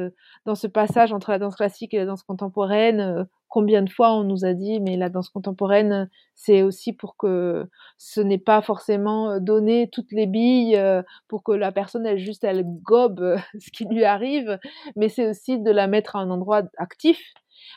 dans 0.46 0.54
ce 0.56 0.66
passage 0.68 1.12
entre 1.12 1.30
la 1.32 1.38
danse 1.40 1.56
classique 1.56 1.94
et 1.94 1.98
la 1.98 2.06
danse 2.06 2.22
contemporaine, 2.22 3.26
combien 3.48 3.82
de 3.82 3.90
fois 3.90 4.12
on 4.14 4.24
nous 4.24 4.44
a 4.44 4.54
dit: 4.54 4.80
«Mais 4.80 4.96
la 4.96 5.08
danse 5.10 5.28
contemporaine, 5.30 6.08
c'est 6.34 6.62
aussi 6.62 6.92
pour 6.92 7.16
que 7.16 7.66
ce 7.98 8.20
n'est 8.20 8.38
pas 8.38 8.62
forcément, 8.62 9.40
donner 9.40 9.88
toutes 9.90 10.12
les 10.12 10.26
billes, 10.26 10.80
pour 11.28 11.42
que 11.44 11.52
la 11.52 11.72
personne 11.72 12.06
elle 12.06 12.18
juste 12.18 12.44
elle 12.44 12.64
gobe, 12.66 13.36
ce 13.60 13.70
qui 13.72 13.84
lui 13.86 14.04
arrive, 14.04 14.58
mais 14.96 15.08
c'est 15.08 15.28
aussi 15.30 15.58
de 15.60 15.70
la 15.72 15.86
mettre 15.88 16.16
à 16.16 16.20
un 16.20 16.30
endroit 16.30 16.62
actif». 16.78 17.20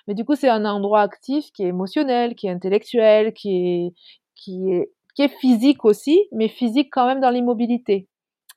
Mais 0.08 0.14
du 0.16 0.26
coup, 0.26 0.36
c'est 0.36 0.50
un 0.50 0.66
endroit 0.66 1.02
actif 1.02 1.52
qui 1.54 1.64
est 1.64 1.68
émotionnel, 1.68 2.36
qui 2.36 2.48
est 2.48 2.52
intellectuel, 2.52 3.34
qui 3.34 3.56
est 3.88 3.94
qui 4.36 4.72
est 4.74 4.92
qui 5.16 5.24
est 5.24 5.30
physique 5.40 5.86
aussi, 5.86 6.28
mais 6.32 6.48
physique 6.48 6.90
quand 6.92 7.08
même 7.08 7.20
dans 7.22 7.30
l'immobilité. 7.32 8.08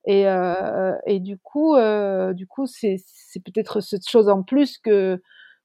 Et 0.06 0.26
heu 0.26 0.94
et 1.06 1.20
du 1.20 1.38
coup, 1.38 1.76
heu, 1.76 2.34
du 2.34 2.46
coup, 2.46 2.66
c'est 2.66 2.96
c'est 3.06 3.40
peut-être 3.42 3.80
cette 3.80 4.08
chose 4.08 4.28
en 4.28 4.42
plus 4.42 4.78
que 4.78 5.20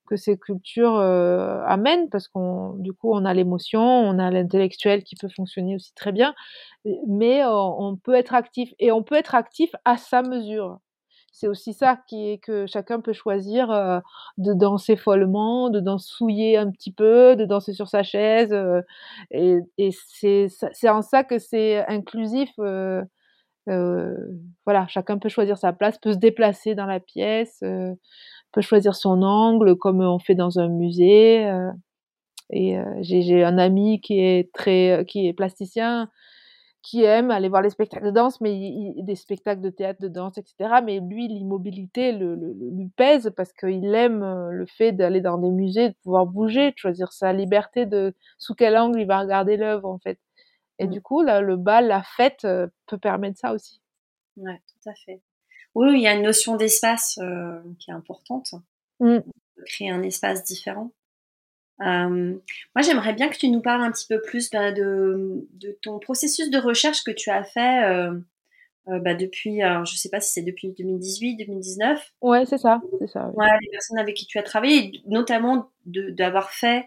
que 0.08 0.16
ces 0.18 0.38
cultures, 0.40 0.96
heu, 0.98 1.62
amènent 1.68 2.10
parce 2.10 2.28
qu'on 2.28 2.74
du 2.80 2.94
coup, 2.94 3.14
on 3.14 3.26
a 3.26 3.34
l'émotion, 3.34 3.82
on 3.82 4.18
a 4.20 4.32
l'intellectuel 4.32 5.04
qui 5.04 5.16
peut 5.16 5.30
fonctionner 5.36 5.76
aussi 5.76 5.94
très 5.96 6.12
bien, 6.14 6.34
mais 7.08 7.44
on 7.46 7.98
peut 7.98 8.16
être 8.16 8.34
actif 8.36 8.74
et 8.80 8.92
on 8.92 9.04
peut 9.04 9.16
être 9.16 9.36
actif 9.36 9.72
à 9.86 9.98
sa 9.98 10.22
mesure. 10.24 10.80
C'est 11.34 11.48
aussi 11.48 11.74
ça 11.74 11.98
qui 12.08 12.30
est 12.32 12.38
que 12.40 12.66
chacun 12.68 13.00
peut 13.02 13.14
choisir, 13.14 13.72
heu, 13.72 14.02
de 14.38 14.54
danser 14.54 14.96
follement, 14.96 15.70
de 15.70 15.80
dansouiller 15.80 16.58
un 16.58 16.70
petit 16.72 16.92
peu, 16.92 17.36
de 17.36 17.46
danser 17.46 17.74
sur 17.74 17.88
sa 17.88 18.04
chaise, 18.04 18.52
heu 18.54 18.82
et 19.32 19.60
c'est 19.92 20.90
en 20.90 21.02
ça 21.02 21.24
que 21.24 21.38
c'est 21.40 21.86
inclusif, 21.88 22.50
heu, 22.60 23.04
voilà, 24.66 24.88
chacun 24.90 25.18
peut 25.20 25.30
choisir 25.30 25.58
sa 25.58 25.74
place, 25.74 25.98
peut 26.00 26.14
se 26.14 26.18
déplacer 26.20 26.76
dans 26.76 26.86
la 26.88 27.00
pièce, 27.02 27.60
peut 28.54 28.62
choisir 28.62 28.96
son 28.96 29.22
angle 29.24 29.78
comme 29.78 30.02
on 30.02 30.20
fait 30.20 30.36
dans 30.36 30.60
un 30.60 30.70
musée, 30.70 31.50
et 32.52 32.78
j'ai 33.02 33.44
un 33.46 33.58
ami 33.60 34.02
qui 34.02 34.20
est 34.22 34.52
très 34.54 35.06
qui 35.08 35.28
est 35.28 35.34
plasticien, 35.34 36.10
qui 36.82 37.04
aime 37.04 37.32
aller 37.32 37.50
voir 37.50 37.62
les 37.62 37.70
spectacles 37.72 38.06
de 38.08 38.12
danse, 38.12 38.42
mais 38.42 38.54
il 38.56 39.04
des 39.06 39.16
spectacles 39.16 39.62
de 39.62 39.70
théâtre, 39.70 40.02
de 40.02 40.08
danse 40.08 40.38
et 40.38 40.44
cetera, 40.46 40.82
mais 40.82 41.00
lui, 41.02 41.28
l'immobilité 41.28 42.12
le 42.14 42.36
le 42.36 42.54
lui 42.54 42.90
pèse 42.96 43.32
parce 43.36 43.54
qu'il 43.54 43.94
aime, 43.96 44.24
heu, 44.24 44.52
le 44.52 44.66
fait 44.66 44.92
d'aller 44.94 45.22
dans 45.22 45.38
des 45.38 45.52
musées, 45.52 45.90
de 45.90 45.96
pouvoir 46.04 46.26
bouger, 46.26 46.72
de 46.72 46.78
choisir 46.78 47.12
sa 47.14 47.34
liberté 47.34 47.86
de 47.86 48.14
sous 48.38 48.56
quel 48.56 48.78
angle 48.78 49.02
il 49.02 49.08
va 49.08 49.20
regarder 49.20 49.58
l'œuvre, 49.58 49.90
en 49.90 50.00
fait 50.00 50.20
et 50.80 50.88
Mmh. 50.88 50.90
du 50.90 51.02
coup, 51.02 51.22
là, 51.24 51.42
le 51.42 51.58
bal, 51.58 51.88
la 51.88 52.04
fête, 52.04 52.46
heu, 52.46 52.72
peut 52.88 52.98
permettre 53.00 53.40
ça 53.40 53.54
aussi. 53.54 53.80
Ouais, 54.38 54.62
tout 54.68 54.90
à 54.90 54.94
fait. 54.96 55.22
Oui, 55.76 55.94
il 55.96 56.02
y 56.02 56.08
a 56.08 56.14
une 56.16 56.24
notion 56.24 56.56
d'espace, 56.58 57.18
heu, 57.22 57.64
qui 57.80 57.92
est 57.92 57.94
importante. 57.94 58.54
Mmh. 59.00 59.24
Créer 59.66 59.90
un 59.90 60.04
espace 60.04 60.44
différent. 60.44 60.92
Hem, 61.82 62.40
moi, 62.76 62.82
j'aimerais 62.84 63.14
bien 63.14 63.30
que 63.30 63.38
tu 63.38 63.48
nous 63.50 63.62
parles 63.62 63.82
un 63.84 63.92
petit 63.92 64.08
peu 64.08 64.22
plus, 64.22 64.50
bah, 64.50 64.72
de 64.72 65.48
de 65.54 65.78
ton 65.82 66.00
processus 66.00 66.50
de 66.50 66.58
recherche 66.60 67.04
que 67.04 67.12
tu 67.12 67.30
as 67.30 67.44
fait, 67.44 67.84
heu 67.90 68.24
heu, 68.90 69.00
bah, 69.00 69.14
depuis 69.16 69.62
alors 69.62 69.86
je 69.86 69.96
sais 69.96 70.10
pas 70.10 70.20
si 70.22 70.34
c'est 70.34 70.42
depuis 70.44 70.70
2018-2019? 70.78 72.00
Ouais, 72.22 72.46
c'est 72.46 72.58
ça, 72.58 72.82
c'est 73.00 73.08
ça, 73.08 73.28
oui. 73.30 73.36
Ouais, 73.38 73.48
les 73.62 73.70
personnes 73.72 74.00
avec 74.00 74.16
qui 74.16 74.26
tu 74.26 74.38
as 74.40 74.44
travaillé, 74.44 75.02
notamment 75.08 75.70
d'avoir 75.86 76.52
fait, 76.52 76.86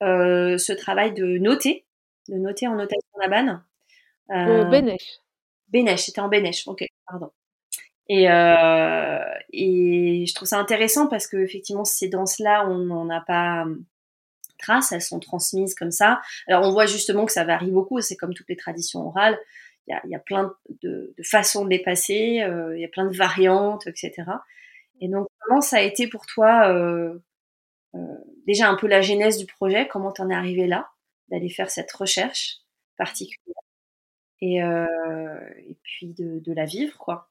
ce 0.00 0.72
travail 0.72 1.14
de 1.14 1.38
noter, 1.38 1.84
de 2.28 2.34
noter 2.36 2.66
en 2.68 2.74
notation 2.76 3.08
Laban. 3.20 3.60
Heu, 4.30 4.64
Bénèche. 4.70 5.18
Bénèche, 5.68 6.02
c'était 6.06 6.20
en 6.20 6.28
Bénèche, 6.28 6.66
OK, 6.68 6.84
pardon 7.06 7.30
et 8.08 8.24
et 9.52 10.26
je 10.26 10.34
trouve 10.34 10.48
ça 10.48 10.58
intéressant 10.58 11.06
parce 11.08 11.26
qu'effectivement 11.26 11.84
ces 11.84 12.08
danses-là, 12.08 12.66
on 12.68 12.78
n'en 12.78 13.08
a 13.10 13.20
pas, 13.20 13.64
elles 14.92 15.02
sont 15.02 15.20
transmises 15.20 15.74
comme 15.74 15.90
ça. 15.92 16.20
Alors 16.48 16.64
on 16.66 16.72
voit 16.72 16.86
justement 16.86 17.26
que 17.26 17.32
ça 17.32 17.44
varie 17.44 17.70
beaucoup, 17.70 18.00
c'est 18.00 18.16
comme 18.16 18.34
toutes 18.34 18.48
les 18.50 18.56
traditions 18.56 19.06
orales, 19.08 19.38
il 19.88 20.10
y 20.10 20.14
a 20.16 20.18
plein 20.20 20.54
de 20.82 21.14
façons 21.24 21.64
de 21.64 21.70
les 21.70 21.80
passer, 21.82 22.42
heu, 22.46 22.76
il 22.76 22.80
y 22.82 22.84
a 22.86 22.88
plein 22.88 23.06
de 23.06 23.16
variantes 23.16 23.86
et 23.88 23.92
cetera 23.96 24.44
et 25.02 25.08
donc 25.08 25.28
comment 25.40 25.60
ça 25.62 25.78
a 25.78 25.82
été 25.82 26.08
pour 26.08 26.26
toi, 26.26 26.72
heu 26.74 27.22
heu, 27.96 28.00
déjà 28.46 28.68
un 28.70 28.76
peu 28.76 28.88
la 28.88 29.02
genèse 29.02 29.38
du 29.38 29.46
projet? 29.46 29.88
Comment 29.88 30.12
tu 30.12 30.22
en 30.22 30.30
es 30.30 30.34
arrivée 30.36 30.66
là, 30.68 30.88
d'aller 31.30 31.50
faire 31.50 31.70
cette 31.70 31.92
recherche 31.92 32.58
particulière? 32.98 33.56
Et 34.42 35.76
puis 35.84 36.08
de 36.14 36.40
de 36.40 36.52
la 36.54 36.64
vivre, 36.66 36.98
quoi? 36.98 37.28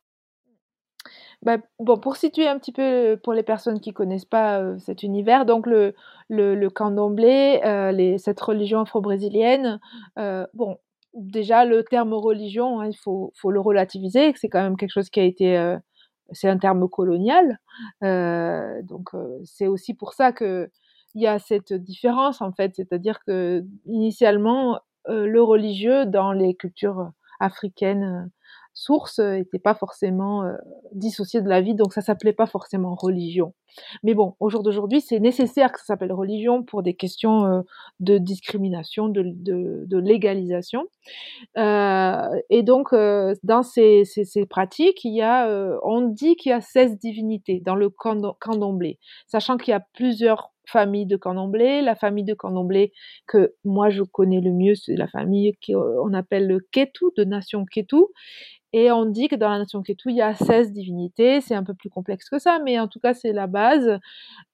Bah, 1.44 1.58
bon, 1.80 1.98
pour 1.98 2.16
situer 2.16 2.48
un 2.48 2.58
petit 2.58 2.72
peu, 2.72 3.20
pour 3.22 3.34
les 3.34 3.44
personnes 3.44 3.82
qui 3.82 3.92
connaissent 3.92 4.24
pas, 4.26 4.62
heu, 4.62 4.78
cet 4.80 5.04
univers, 5.04 5.46
donc 5.46 5.68
le 5.68 5.94
le 6.30 6.56
le 6.56 6.70
candomblé, 6.70 7.60
les 7.94 8.18
cette 8.18 8.40
religion 8.40 8.80
afro-brésilienne, 8.82 9.80
bon, 10.54 10.78
déjà 11.14 11.66
le 11.66 11.84
terme 11.84 12.14
religion, 12.14 12.80
hein, 12.80 12.88
il 12.88 12.96
faut 12.98 13.34
faut 13.36 13.52
le 13.52 13.60
relativiser, 13.60 14.32
que 14.32 14.40
c'est 14.40 14.48
quand 14.50 14.62
même 14.64 14.78
quelque 14.78 14.92
chose 14.94 15.10
qui 15.10 15.20
a 15.20 15.24
été, 15.24 15.76
c'est 16.32 16.48
un 16.50 16.58
terme 16.58 16.88
colonial, 16.90 17.60
donc 18.02 19.10
c'est 19.44 19.68
aussi 19.68 19.94
pour 19.94 20.14
ça 20.14 20.32
qu'il 20.32 20.70
y 21.16 21.28
a 21.28 21.40
cette 21.40 21.74
différence, 21.74 22.42
en 22.42 22.54
fait. 22.54 22.74
C'est-à-dire 22.76 23.20
qu'initialement, 23.26 24.80
heu, 25.10 25.28
le 25.28 25.42
religieux 25.44 26.06
dans 26.06 26.32
les 26.32 26.56
cultures 26.56 27.12
africaines, 27.42 28.30
heu, 28.74 28.80
sources, 28.80 29.20
était 29.20 29.60
pas 29.60 29.76
forcément, 29.76 30.44
heu, 30.46 30.58
dissocié 30.94 31.42
de 31.42 31.50
la 31.50 31.62
vie, 31.62 31.76
donc 31.76 31.94
ça 31.94 32.02
s'appelait 32.02 32.34
pas 32.34 32.48
forcément 32.48 32.96
religion. 32.96 33.54
Mais 34.04 34.14
bon, 34.16 34.36
au 34.40 34.50
jour 34.50 34.64
d'aujourd'hui, 34.64 35.02
c'est 35.02 35.20
nécessaire 35.20 35.72
que 35.72 35.80
ça 35.80 35.86
s'appelle 35.88 36.14
religion 36.14 36.64
pour 36.64 36.84
des 36.84 36.94
questions, 36.96 37.46
heu, 37.48 37.64
de 38.02 38.18
discrimination, 38.20 39.10
de 39.10 39.24
de 39.86 39.98
légalisation. 40.00 40.86
Et 41.58 42.64
donc 42.64 42.90
dans 43.44 43.64
ces 43.64 44.04
ces 44.06 44.46
pratiques, 44.46 45.04
il 45.06 45.16
y 45.16 45.22
a, 45.22 45.50
on 45.84 46.02
dit 46.10 46.36
qu'il 46.36 46.52
y 46.52 46.54
a 46.54 46.62
16 46.62 46.98
divinités 47.00 47.62
dans 47.66 47.76
le 47.76 47.90
cando 47.90 48.34
candomblé, 48.42 49.00
sachant 49.28 49.58
qu'il 49.58 49.72
y 49.72 49.76
a 49.76 49.86
plusieurs 49.94 50.52
familles 50.68 51.06
de 51.08 51.18
candomblé. 51.18 51.82
La 51.82 51.96
famille 51.96 52.24
de 52.26 52.34
candomblé 52.36 52.94
que 53.28 53.54
moi 53.66 53.90
je 53.90 54.04
connais 54.04 54.42
le 54.42 54.52
mieux, 54.52 54.76
c'est 54.76 54.96
la 54.96 55.08
famille 55.08 55.54
qu'on 55.66 56.14
appelle 56.14 56.48
le 56.48 56.60
Kétou, 56.72 57.12
de 57.18 57.24
nation 57.26 57.66
Kétou 57.66 58.10
et 58.74 58.92
on 58.92 59.06
dit 59.06 59.28
que 59.30 59.36
dans 59.36 59.50
la 59.50 59.60
nation 59.60 59.82
Kétou, 59.84 60.10
il 60.10 60.18
y 60.18 60.22
a 60.22 60.36
16 60.36 60.72
divinités. 60.74 61.42
C'est 61.42 61.56
un 61.56 61.64
peu 61.64 61.74
plus 61.76 61.90
complexe 61.90 62.30
que 62.30 62.40
ça, 62.40 62.60
mais 62.66 62.80
en 62.80 62.88
tout 62.88 63.00
cas, 63.00 63.14
c'est 63.14 63.34
la 63.34 63.48
base 63.48 64.00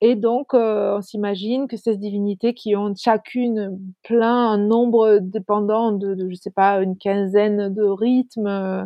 et 0.01 0.15
donc 0.15 0.53
heu, 0.55 0.95
on 0.97 1.01
s'imagine 1.01 1.67
que 1.67 1.77
16 1.77 1.99
divinités 1.99 2.53
qui 2.55 2.75
ont 2.75 2.93
chacune 2.95 3.79
plein 4.03 4.51
un 4.51 4.57
nombre 4.59 5.19
dépendant 5.21 5.91
de 5.93 6.15
de 6.15 6.29
je 6.29 6.35
sais 6.35 6.51
pas, 6.51 6.81
une 6.83 6.97
quinzaine 6.97 7.73
de 7.73 7.83
rythmes, 7.83 8.47
heu, 8.47 8.83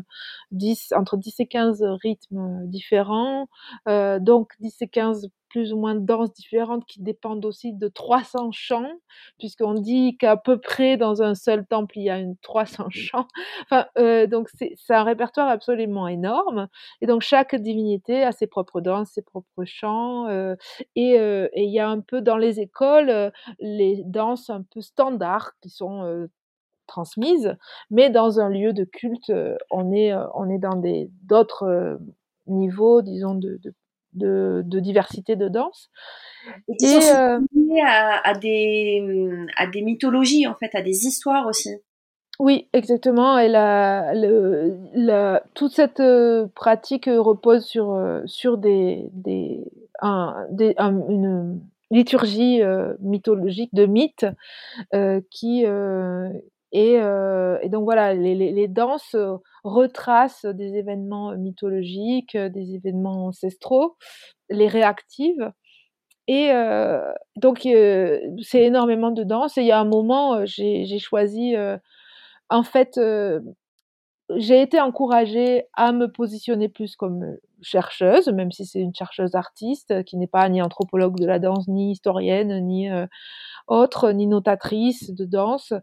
10 0.51 0.93
entre 0.97 1.17
10 1.17 1.39
et 1.39 1.47
15 1.47 1.83
rythmes, 2.03 2.67
différents, 2.67 3.47
heu, 3.89 4.19
donc 4.21 4.53
10 4.61 4.81
et 4.81 4.87
15 4.89 5.29
plus 5.53 5.73
ou 5.73 5.77
moins 5.79 5.95
danses 5.95 6.33
différentes 6.33 6.85
qui 6.87 7.01
dépendent 7.03 7.45
aussi 7.45 7.73
de 7.73 7.87
300 7.89 8.51
chants, 8.53 8.91
puisqu'on 9.39 9.75
dit 9.75 10.17
qu'à 10.17 10.37
peu 10.37 10.59
près 10.59 10.97
dans 10.97 11.23
un 11.23 11.35
seul 11.35 11.65
temple, 11.67 11.99
il 11.99 12.05
y 12.05 12.11
a 12.11 12.19
une 12.19 12.37
300 12.39 12.89
chants. 12.91 13.27
Enfin, 13.63 13.87
heu, 13.99 14.27
donc 14.27 14.49
c'est 14.55 14.75
un 14.95 15.03
répertoire 15.05 15.49
absolument 15.49 16.07
énorme 16.09 16.67
et 17.01 17.07
donc 17.07 17.21
chaque 17.23 17.55
divinité 17.55 18.23
a 18.23 18.33
ses 18.33 18.47
propres 18.47 18.81
danses, 18.81 19.11
ses 19.13 19.23
propres 19.23 19.65
chants, 19.65 20.29
heu 20.29 20.57
et 20.97 21.19
heu 21.19 21.49
et 21.53 21.63
il 21.65 21.71
y 21.73 21.79
a 21.79 21.89
un 21.89 22.01
peu 22.01 22.21
dans 22.21 22.37
les 22.37 22.59
écoles, 22.61 23.31
les 23.59 24.03
danses 24.05 24.49
un 24.49 24.63
peu 24.73 24.81
standards 24.81 25.53
qui 25.61 25.69
sont, 25.69 26.27
transmises, 26.87 27.55
mais 27.91 28.09
dans 28.11 28.39
un 28.41 28.49
lieu 28.49 28.73
de 28.73 28.83
culte, 28.85 29.31
on 29.71 29.91
est, 29.93 30.13
on 30.35 30.49
est 30.49 30.59
dans 30.59 30.81
d'autres, 31.23 31.99
niveaux 32.47 33.01
disons 33.03 33.35
de 33.35 33.59
de 33.63 33.73
de, 34.15 34.63
diversité 34.79 35.35
de 35.35 35.47
danse. 35.47 35.89
Et 36.67 36.75
qui 36.77 37.01
sont 37.01 37.15
euh, 37.15 37.39
à, 37.85 38.33
des, 38.33 39.01
mmh, 39.01 39.47
à 39.57 39.67
des 39.67 39.81
mythologies, 39.81 40.47
en 40.47 40.55
fait, 40.55 40.75
à 40.75 40.81
des 40.81 41.05
histoires 41.05 41.47
aussi. 41.47 41.69
Oui, 42.39 42.67
exactement. 42.73 43.37
Et 43.37 43.47
la, 43.47 44.13
le, 44.13 45.39
toute 45.53 45.71
cette 45.71 45.99
euh, 45.99 46.47
pratique 46.55 47.05
repose 47.07 47.65
sur, 47.65 47.91
euh, 47.91 48.21
sur 48.25 48.57
des, 48.57 49.09
des, 49.13 49.63
un, 50.01 50.45
des 50.49 50.75
une 50.77 51.61
liturgie 51.91 52.61
mythologique 53.01 53.69
de 53.73 53.85
mythes 53.85 54.25
qui, 55.29 55.63
et, 56.73 56.95
et, 56.95 57.69
donc 57.69 57.83
voilà, 57.83 58.15
les, 58.15 58.67
danses 58.67 59.15
retracent 59.63 60.45
des 60.45 60.75
événements 60.75 61.37
mythologiques, 61.37 62.35
des 62.35 62.73
événements 62.73 63.27
ancestraux, 63.27 63.95
les 64.49 64.67
réactivent. 64.67 65.51
Et 66.27 66.49
donc 67.35 67.59
c'est 68.41 68.63
énormément 68.63 69.11
de 69.11 69.23
danse. 69.23 69.57
Et 69.57 69.61
il 69.61 69.67
y 69.67 69.71
a 69.71 69.79
un 69.79 69.85
moment, 69.85 70.45
j'ai 70.45 70.99
choisi, 70.99 71.55
en 72.49 72.63
fait, 72.63 72.99
j'ai 74.35 74.61
été 74.61 74.79
encouragée 74.81 75.65
à 75.73 75.91
me 75.91 76.07
positionner 76.07 76.69
plus 76.69 76.95
comme 76.95 77.37
chercheuse, 77.63 78.27
même 78.27 78.51
si 78.51 78.65
c'est 78.65 78.79
une 78.79 78.93
chercheuse 78.93 79.35
artiste 79.35 80.03
qui 80.03 80.17
n'est 80.17 80.27
pas 80.27 80.47
ni 80.49 80.61
anthropologue 80.61 81.19
de 81.19 81.25
la 81.25 81.39
danse, 81.39 81.67
ni 81.67 81.91
historienne, 81.91 82.65
ni 82.65 82.89
autre, 83.67 84.11
ni 84.11 84.27
notatrice 84.27 85.11
de 85.11 85.25
danse. 85.25 85.73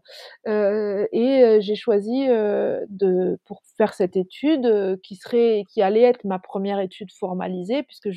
Euh, 0.47 1.07
et 1.11 1.59
j'ai 1.61 1.75
choisi 1.75 2.27
de, 2.27 3.39
pour 3.45 3.61
faire 3.77 3.93
cette 3.93 4.15
étude 4.15 4.99
qui 5.03 5.15
serait, 5.15 5.63
qui 5.69 5.81
allait 5.81 6.03
être 6.03 6.23
ma 6.23 6.39
première 6.39 6.79
étude 6.79 7.11
formalisée, 7.11 7.83
puisque 7.83 8.11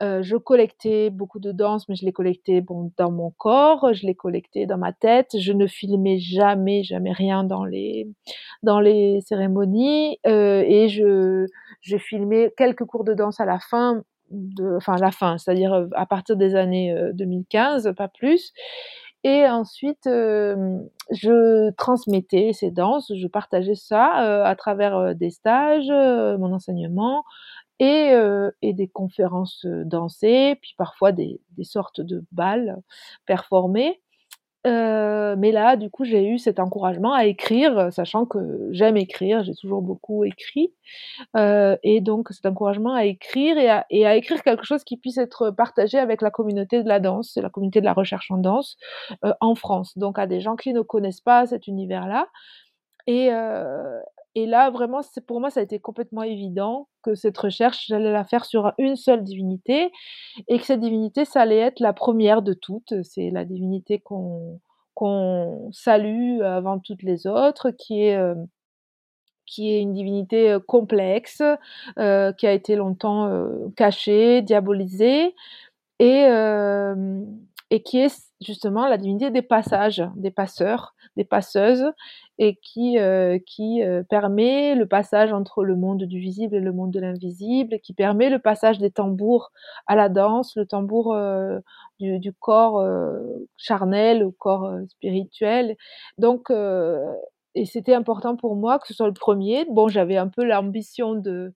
jusque-là, 0.00 0.22
je 0.22 0.36
collectais 0.36 1.10
beaucoup 1.10 1.38
de 1.38 1.52
danse, 1.52 1.88
mais 1.88 1.94
je 1.94 2.04
les 2.04 2.12
collectais 2.12 2.60
bon, 2.60 2.92
dans 2.96 3.10
mon 3.10 3.30
corps, 3.30 3.92
je 3.94 4.06
les 4.06 4.14
collectais 4.14 4.66
dans 4.66 4.78
ma 4.78 4.92
tête. 4.92 5.36
Je 5.38 5.52
ne 5.52 5.66
filmais 5.66 6.18
jamais, 6.18 6.82
jamais 6.82 7.12
rien 7.12 7.44
dans 7.44 7.64
les, 7.64 8.08
dans 8.62 8.80
les 8.80 9.20
cérémonies. 9.22 10.18
et 10.24 10.88
je, 10.88 11.46
j'ai 11.80 11.98
filmé 11.98 12.52
quelques 12.56 12.84
cours 12.84 13.04
de 13.04 13.14
danse 13.14 13.40
à 13.40 13.44
la 13.44 13.58
fin, 13.58 14.02
de, 14.30 14.76
enfin 14.76 14.96
la 14.96 15.12
fin, 15.12 15.38
c'est-à-dire 15.38 15.86
à 15.92 16.06
partir 16.06 16.36
des 16.36 16.54
années 16.56 16.94
2015, 17.14 17.92
pas 17.96 18.08
plus. 18.08 18.52
Et 19.24 19.44
ensuite, 19.48 20.04
je 20.04 21.70
transmettais 21.72 22.52
ces 22.52 22.70
danses, 22.70 23.10
je 23.14 23.26
partageais 23.26 23.74
ça 23.74 24.44
à 24.44 24.54
travers 24.56 25.14
des 25.16 25.30
stages, 25.30 25.88
mon 26.38 26.52
enseignement, 26.52 27.24
et, 27.78 28.72
des 28.72 28.88
conférences 28.88 29.66
dansées, 29.66 30.56
puis 30.60 30.74
parfois 30.76 31.12
des, 31.12 31.40
sortes 31.62 32.00
de 32.00 32.24
balles 32.32 32.76
performées. 33.26 34.00
Mais 34.64 35.52
là, 35.52 35.76
du 35.76 35.90
coup, 35.90 36.04
j'ai 36.04 36.26
eu 36.26 36.38
cet 36.38 36.58
encouragement 36.58 37.12
à 37.12 37.26
écrire, 37.26 37.92
sachant 37.92 38.26
que 38.26 38.68
j'aime 38.72 38.96
écrire, 38.96 39.44
j'ai 39.44 39.54
toujours 39.54 39.82
beaucoup 39.82 40.24
écrit. 40.24 40.72
Et 41.36 42.00
donc, 42.00 42.28
cet 42.30 42.46
encouragement 42.46 42.94
à 42.94 43.04
écrire 43.04 43.58
et 43.90 44.06
à, 44.06 44.16
écrire 44.16 44.42
quelque 44.42 44.64
chose 44.64 44.82
qui 44.82 44.96
puisse 44.96 45.18
être 45.18 45.50
partagé 45.50 45.98
avec 45.98 46.22
la 46.22 46.30
communauté 46.30 46.82
de 46.82 46.88
la 46.88 47.00
danse, 47.00 47.36
la 47.36 47.50
communauté 47.50 47.80
de 47.80 47.84
la 47.84 47.92
recherche 47.92 48.30
en 48.30 48.38
danse 48.38 48.76
en 49.40 49.54
France. 49.54 49.96
Donc, 49.98 50.18
à 50.18 50.26
des 50.26 50.40
gens 50.40 50.56
qui 50.56 50.72
ne 50.72 50.80
connaissent 50.80 51.20
pas 51.20 51.46
cet 51.46 51.68
univers-là. 51.68 52.26
Et, 53.06 53.30
et 54.36 54.44
là, 54.44 54.68
vraiment, 54.68 55.00
pour 55.26 55.40
moi, 55.40 55.48
ça 55.48 55.60
a 55.60 55.62
été 55.62 55.78
complètement 55.78 56.22
évident 56.22 56.88
que 57.02 57.14
cette 57.14 57.38
recherche, 57.38 57.86
j'allais 57.88 58.12
la 58.12 58.22
faire 58.22 58.44
sur 58.44 58.74
une 58.76 58.94
seule 58.94 59.24
divinité 59.24 59.90
et 60.46 60.58
que 60.58 60.64
cette 60.66 60.80
divinité, 60.80 61.24
ça 61.24 61.40
allait 61.40 61.56
être 61.56 61.80
la 61.80 61.94
première 61.94 62.42
de 62.42 62.52
toutes. 62.52 63.02
C'est 63.02 63.30
la 63.30 63.46
divinité 63.46 63.98
qu'on 63.98 64.60
qu'on 64.92 65.70
salue 65.72 66.42
avant 66.42 66.78
toutes 66.78 67.02
les 67.02 67.26
autres, 67.26 67.70
qui 67.70 68.02
est 68.02 68.16
euh, 68.16 68.34
qui 69.46 69.72
est 69.72 69.80
une 69.80 69.94
divinité 69.94 70.52
euh, 70.52 70.60
complexe, 70.60 71.42
euh, 71.98 72.32
qui 72.34 72.46
a 72.46 72.52
été 72.52 72.76
longtemps 72.76 73.30
cachée, 73.74 74.42
diabolisée, 74.42 75.34
et, 75.98 76.26
et 77.70 77.82
qui 77.82 77.98
est 77.98 78.30
justement 78.40 78.86
la 78.86 78.96
divinité 78.96 79.30
des 79.30 79.42
passages, 79.42 80.02
des 80.16 80.30
passeurs, 80.30 80.94
des 81.16 81.24
passeuses, 81.24 81.90
et 82.38 82.56
qui, 82.62 82.98
euh, 82.98 83.38
qui 83.44 83.82
euh, 83.82 84.02
permet 84.04 84.74
le 84.74 84.86
passage 84.86 85.32
entre 85.32 85.64
le 85.64 85.74
monde 85.74 86.04
du 86.04 86.18
visible 86.18 86.54
et 86.54 86.60
le 86.60 86.72
monde 86.72 86.92
de 86.92 87.00
l'invisible, 87.00 87.80
qui 87.80 87.92
permet 87.94 88.30
le 88.30 88.38
passage 88.38 88.78
des 88.78 88.90
tambours 88.90 89.50
à 89.86 89.96
la 89.96 90.08
danse, 90.08 90.54
le 90.56 90.66
tambour 90.66 91.14
euh, 91.14 91.58
du, 91.98 92.20
du, 92.20 92.32
corps 92.32 92.78
euh, 92.78 93.18
charnel 93.56 94.22
au 94.22 94.32
corps 94.32 94.66
euh, 94.66 94.84
spirituel. 94.88 95.76
Donc, 96.18 96.50
et 97.54 97.64
c'était 97.64 97.94
important 97.94 98.36
pour 98.36 98.54
moi 98.54 98.78
que 98.78 98.86
ce 98.86 98.94
soit 98.94 99.06
le 99.06 99.14
premier. 99.14 99.64
Bon, 99.70 99.88
j'avais 99.88 100.18
un 100.18 100.28
peu 100.28 100.44
l'ambition 100.44 101.14
de 101.14 101.52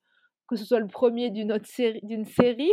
que 0.49 0.57
ce 0.57 0.65
soit 0.65 0.81
le 0.81 0.89
premier 0.89 1.31
d'une 1.31 1.53
autre 1.53 1.67
série, 1.67 2.01
d'une 2.03 2.25
série. 2.25 2.73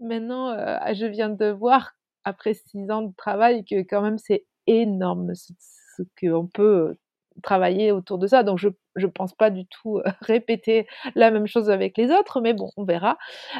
Maintenant, 0.00 0.56
je 0.94 1.04
viens 1.06 1.28
de 1.28 1.50
voir 1.50 1.92
après 2.24 2.54
six 2.54 2.90
ans 2.90 3.02
de 3.02 3.14
travail 3.16 3.64
que 3.64 3.82
quand 3.82 4.02
même 4.02 4.18
c'est 4.18 4.44
énorme 4.66 5.32
ce, 5.34 6.02
qu'on 6.20 6.46
peut 6.46 6.96
travailler 7.42 7.92
autour 7.92 8.18
de 8.18 8.26
ça. 8.26 8.42
Donc 8.42 8.58
je 8.58 8.68
ne 8.96 9.06
pense 9.06 9.34
pas 9.34 9.50
du 9.50 9.66
tout 9.66 9.98
euh, 9.98 10.02
répéter 10.20 10.86
la 11.14 11.30
même 11.30 11.46
chose 11.46 11.70
avec 11.70 11.96
les 11.96 12.10
autres, 12.10 12.40
mais 12.40 12.52
bon, 12.54 12.70
on 12.76 12.84
verra. 12.84 13.16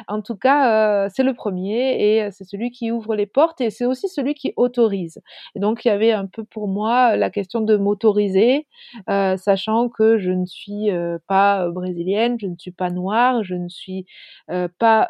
En 0.07 0.21
tout 0.21 0.35
cas, 0.35 1.05
euh, 1.05 1.09
c'est 1.13 1.23
le 1.23 1.33
premier 1.33 2.15
et 2.15 2.23
euh, 2.23 2.29
c'est 2.31 2.43
celui 2.43 2.71
qui 2.71 2.91
ouvre 2.91 3.15
les 3.15 3.25
portes 3.25 3.61
et 3.61 3.69
c'est 3.69 3.85
aussi 3.85 4.07
celui 4.09 4.35
qui 4.35 4.53
autorise. 4.57 5.21
Et 5.55 5.59
donc 5.59 5.85
il 5.85 5.87
y 5.87 5.91
avait 5.91 6.11
un 6.11 6.27
peu 6.27 6.43
pour 6.43 6.67
moi 6.67 7.15
la 7.17 7.29
question 7.29 7.61
de 7.61 7.75
m'autoriser, 7.77 8.67
euh, 9.09 9.37
sachant 9.37 9.89
que 9.89 10.17
je 10.17 10.31
ne 10.31 10.45
suis 10.45 10.91
euh, 10.91 11.17
pas 11.27 11.69
brésilienne, 11.69 12.37
je 12.39 12.47
ne 12.47 12.55
suis 12.57 12.71
pas 12.71 12.89
noire, 12.91 13.43
je 13.43 13.55
ne 13.55 13.69
suis 13.69 14.05
euh, 14.51 14.67
pas 14.79 15.07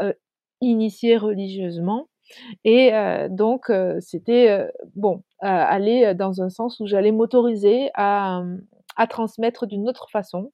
initiée 0.61 1.17
religieusement. 1.17 2.07
Et 2.63 2.91
donc, 3.29 3.71
c'était 3.99 4.69
bon, 4.95 5.23
aller 5.39 6.13
dans 6.15 6.41
un 6.41 6.49
sens 6.49 6.79
où 6.79 6.87
j'allais 6.87 7.11
m'autoriser 7.11 7.89
à, 7.93 8.43
à, 8.95 9.07
transmettre 9.07 9.67
d'une 9.67 9.87
autre 9.87 10.07
façon 10.11 10.51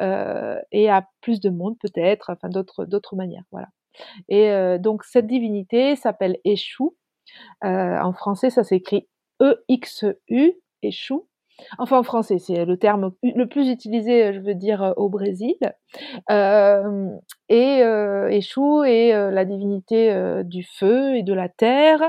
et 0.00 0.90
à 0.90 1.06
plus 1.20 1.40
de 1.40 1.50
monde 1.50 1.76
peut-être, 1.80 2.30
enfin 2.30 2.48
d'autres 2.48 2.84
d'autres 2.84 3.16
manières, 3.16 3.44
voilà. 3.52 3.68
Et 4.28 4.78
donc 4.78 5.04
cette 5.04 5.26
divinité 5.26 5.96
s'appelle 5.96 6.38
Échou. 6.44 6.96
en 7.62 8.12
français, 8.12 8.50
ça 8.50 8.64
s'écrit 8.64 9.08
E-X-U, 9.40 10.52
Échou. 10.82 11.26
Enfin, 11.78 11.98
en 11.98 12.02
français, 12.02 12.38
c'est 12.38 12.64
le 12.64 12.76
terme 12.76 13.12
le 13.22 13.46
plus 13.46 13.68
utilisé, 13.68 14.32
je 14.32 14.40
veux 14.40 14.54
dire, 14.54 14.92
au 14.96 15.08
Brésil. 15.08 15.56
Euh, 16.30 17.10
et 17.50 17.82
euh, 17.82 18.28
Échou 18.28 18.84
est 18.84 19.12
euh, 19.12 19.30
la 19.30 19.44
divinité 19.44 20.10
euh, 20.10 20.42
du 20.42 20.62
feu 20.62 21.16
et 21.16 21.22
de 21.22 21.34
la 21.34 21.50
terre. 21.50 22.00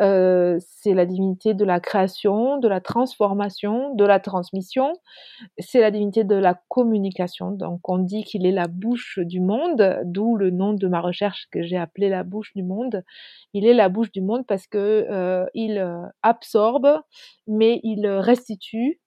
Euh, 0.00 0.58
c'est 0.60 0.94
la 0.94 1.04
divinité 1.04 1.52
de 1.52 1.64
la 1.64 1.78
création, 1.78 2.58
de 2.58 2.68
la 2.68 2.80
transformation, 2.80 3.94
de 3.94 4.04
la 4.06 4.18
transmission. 4.18 4.94
C'est 5.58 5.80
la 5.80 5.90
divinité 5.90 6.24
de 6.24 6.36
la 6.36 6.58
communication. 6.68 7.50
Donc, 7.50 7.86
on 7.88 7.98
dit 7.98 8.24
qu'il 8.24 8.46
est 8.46 8.52
la 8.52 8.66
bouche 8.66 9.18
du 9.18 9.40
monde, 9.40 10.00
d'où 10.04 10.36
le 10.36 10.50
nom 10.50 10.72
de 10.72 10.88
ma 10.88 11.00
recherche 11.02 11.48
que 11.50 11.62
j'ai 11.62 11.76
appelé 11.76 12.08
la 12.08 12.22
bouche 12.22 12.54
du 12.54 12.62
monde. 12.62 13.04
Il 13.52 13.66
est 13.66 13.74
la 13.74 13.90
bouche 13.90 14.10
du 14.10 14.22
monde 14.22 14.46
parce 14.46 14.66
que 14.66 15.06
euh, 15.10 15.44
il 15.52 15.84
absorbe, 16.22 16.88
mais 17.46 17.80
il 17.82 18.06
restitue. 18.08 19.00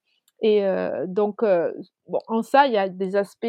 Et 0.44 0.64
donc, 1.06 1.42
bon, 1.42 2.18
en 2.26 2.42
ça, 2.42 2.66
il 2.66 2.72
y 2.72 2.76
a 2.76 2.88
des 2.88 3.14
aspects 3.14 3.46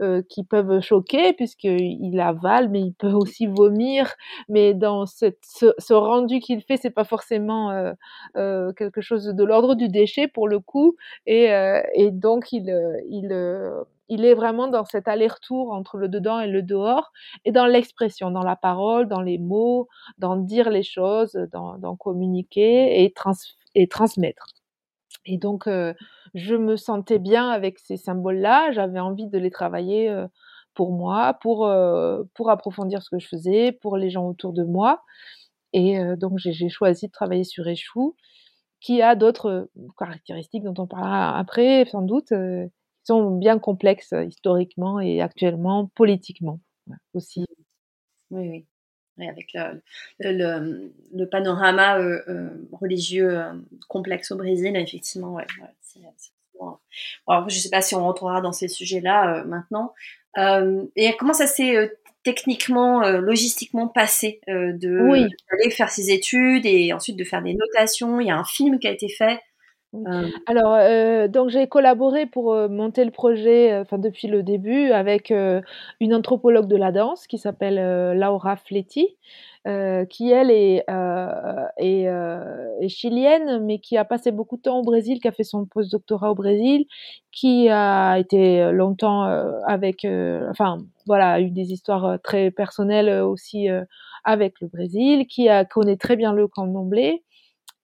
euh, 0.00 0.22
qui 0.28 0.42
peuvent 0.42 0.80
choquer 0.80 1.34
puisqu'il 1.34 2.18
avale, 2.18 2.68
mais 2.68 2.80
il 2.80 2.94
peut 2.94 3.12
aussi 3.12 3.46
vomir. 3.46 4.12
Mais 4.48 4.74
dans 4.74 5.06
ce, 5.06 5.92
rendu 5.94 6.40
qu'il 6.40 6.62
fait, 6.62 6.76
c'est 6.76 6.90
pas 6.90 7.04
forcément 7.04 7.70
euh, 7.70 7.92
euh, 8.36 8.72
quelque 8.72 9.00
chose 9.00 9.26
de 9.26 9.44
l'ordre 9.44 9.76
du 9.76 9.88
déchet 9.88 10.26
pour 10.26 10.48
le 10.48 10.58
coup. 10.58 10.96
Et, 11.26 11.48
donc 12.10 12.50
il, 12.50 12.68
est 14.08 14.34
vraiment 14.34 14.66
dans 14.66 14.84
cet 14.84 15.06
aller-retour 15.06 15.70
entre 15.72 15.96
le 15.96 16.08
dedans 16.08 16.40
et 16.40 16.48
le 16.48 16.62
dehors, 16.62 17.12
et 17.44 17.52
dans 17.52 17.66
l'expression, 17.66 18.32
dans 18.32 18.42
la 18.42 18.56
parole, 18.56 19.06
dans 19.06 19.22
les 19.22 19.38
mots, 19.38 19.86
dans 20.18 20.34
dire 20.34 20.70
les 20.70 20.82
choses, 20.82 21.38
dans, 21.52 21.96
communiquer 21.96 23.04
et, 23.04 23.12
trans 23.12 23.32
et 23.76 23.86
transmettre. 23.86 24.46
Et 25.24 25.38
donc, 25.38 25.68
je 26.34 26.56
me 26.56 26.76
sentais 26.76 27.18
bien 27.18 27.48
avec 27.48 27.78
ces 27.78 27.96
symboles-là. 27.96 28.72
J'avais 28.72 29.00
envie 29.00 29.28
de 29.28 29.38
les 29.38 29.50
travailler 29.50 30.10
euh, 30.10 30.26
pour 30.74 30.92
moi, 30.92 31.38
pour, 31.40 31.66
euh, 31.66 32.24
pour 32.34 32.50
approfondir 32.50 33.02
ce 33.02 33.10
que 33.10 33.18
je 33.18 33.28
faisais, 33.28 33.72
pour 33.72 33.96
les 33.96 34.10
gens 34.10 34.28
autour 34.28 34.52
de 34.52 34.64
moi. 34.64 35.02
Et 35.72 35.98
euh, 35.98 36.16
donc, 36.16 36.38
j'ai 36.38 36.68
choisi 36.68 37.06
de 37.06 37.12
travailler 37.12 37.44
sur 37.44 37.66
Échou, 37.68 38.16
qui 38.80 39.00
a 39.00 39.14
d'autres 39.14 39.70
caractéristiques 39.96 40.64
dont 40.64 40.74
on 40.78 40.86
parlera 40.86 41.38
après, 41.38 41.84
sans 41.86 42.02
doute, 42.02 42.28
qui 42.28 43.04
sont 43.04 43.30
bien 43.30 43.58
complexes 43.58 44.14
historiquement 44.26 45.00
et 45.00 45.20
actuellement, 45.20 45.86
politiquement 45.94 46.60
aussi. 47.14 47.46
Oui, 48.30 48.66
oui. 49.18 49.26
avec 49.26 49.52
le, 50.18 50.92
le, 51.12 51.24
panorama 51.26 51.98
religieux 52.72 53.40
complexe 53.88 54.32
au 54.32 54.36
Brésil, 54.36 54.76
effectivement, 54.76 55.34
ouais, 55.34 55.46
je 56.00 57.56
ne 57.56 57.60
sais 57.60 57.70
pas 57.70 57.82
si 57.82 57.94
on 57.94 58.02
rentrera 58.02 58.40
dans 58.40 58.52
ces 58.52 58.68
sujets-là 58.68 59.44
maintenant. 59.44 59.92
et 60.36 61.16
comment 61.18 61.34
ça 61.34 61.46
s'est 61.46 61.92
techniquement, 62.22 63.00
logistiquement 63.18 63.88
passé 63.88 64.40
de 64.48 65.00
oui. 65.10 65.26
d'aller 65.50 65.70
faire 65.70 65.90
ses 65.90 66.10
études 66.10 66.64
et 66.64 66.92
ensuite 66.92 67.16
de 67.16 67.24
faire 67.24 67.42
des 67.42 67.54
notations? 67.54 68.20
Il 68.20 68.28
y 68.28 68.30
a 68.30 68.38
un 68.38 68.44
film 68.44 68.78
qui 68.78 68.88
a 68.88 68.92
été 68.92 69.08
fait. 69.08 69.40
Euh, 69.94 70.28
Alors, 70.46 70.74
euh, 70.74 71.28
donc 71.28 71.50
j'ai 71.50 71.66
collaboré 71.68 72.26
pour 72.26 72.52
euh, 72.52 72.68
monter 72.68 73.04
le 73.04 73.10
projet, 73.10 73.76
enfin 73.78 73.98
depuis 73.98 74.28
le 74.28 74.42
début, 74.42 74.90
avec 74.90 75.32
une 76.00 76.14
anthropologue 76.14 76.66
de 76.68 76.76
la 76.76 76.92
danse 76.92 77.26
qui 77.26 77.38
s'appelle 77.38 78.18
Laura 78.18 78.56
Fletti, 78.56 79.16
qui 79.64 80.30
elle 80.30 80.50
est, 80.50 80.84
est, 81.78 82.04
est, 82.80 82.88
chilienne, 82.88 83.64
mais 83.64 83.78
qui 83.78 83.96
a 83.96 84.04
passé 84.04 84.30
beaucoup 84.30 84.56
de 84.56 84.62
temps 84.62 84.78
au 84.78 84.82
Brésil, 84.82 85.20
qui 85.20 85.28
a 85.28 85.32
fait 85.32 85.44
son 85.44 85.64
postdoctorat 85.64 86.30
au 86.30 86.34
Brésil, 86.34 86.86
qui 87.32 87.68
a 87.70 88.18
été 88.18 88.70
longtemps 88.72 89.22
avec, 89.66 90.06
enfin 90.50 90.78
voilà, 91.06 91.32
a 91.32 91.40
eu 91.40 91.50
des 91.50 91.72
histoires 91.72 92.18
très 92.22 92.50
personnelles 92.50 93.22
aussi 93.22 93.68
avec 94.24 94.60
le 94.60 94.68
Brésil, 94.68 95.26
qui 95.26 95.48
a, 95.48 95.64
connaît 95.64 95.96
très 95.96 96.16
bien 96.16 96.32
le 96.32 96.48
candomblé 96.48 97.22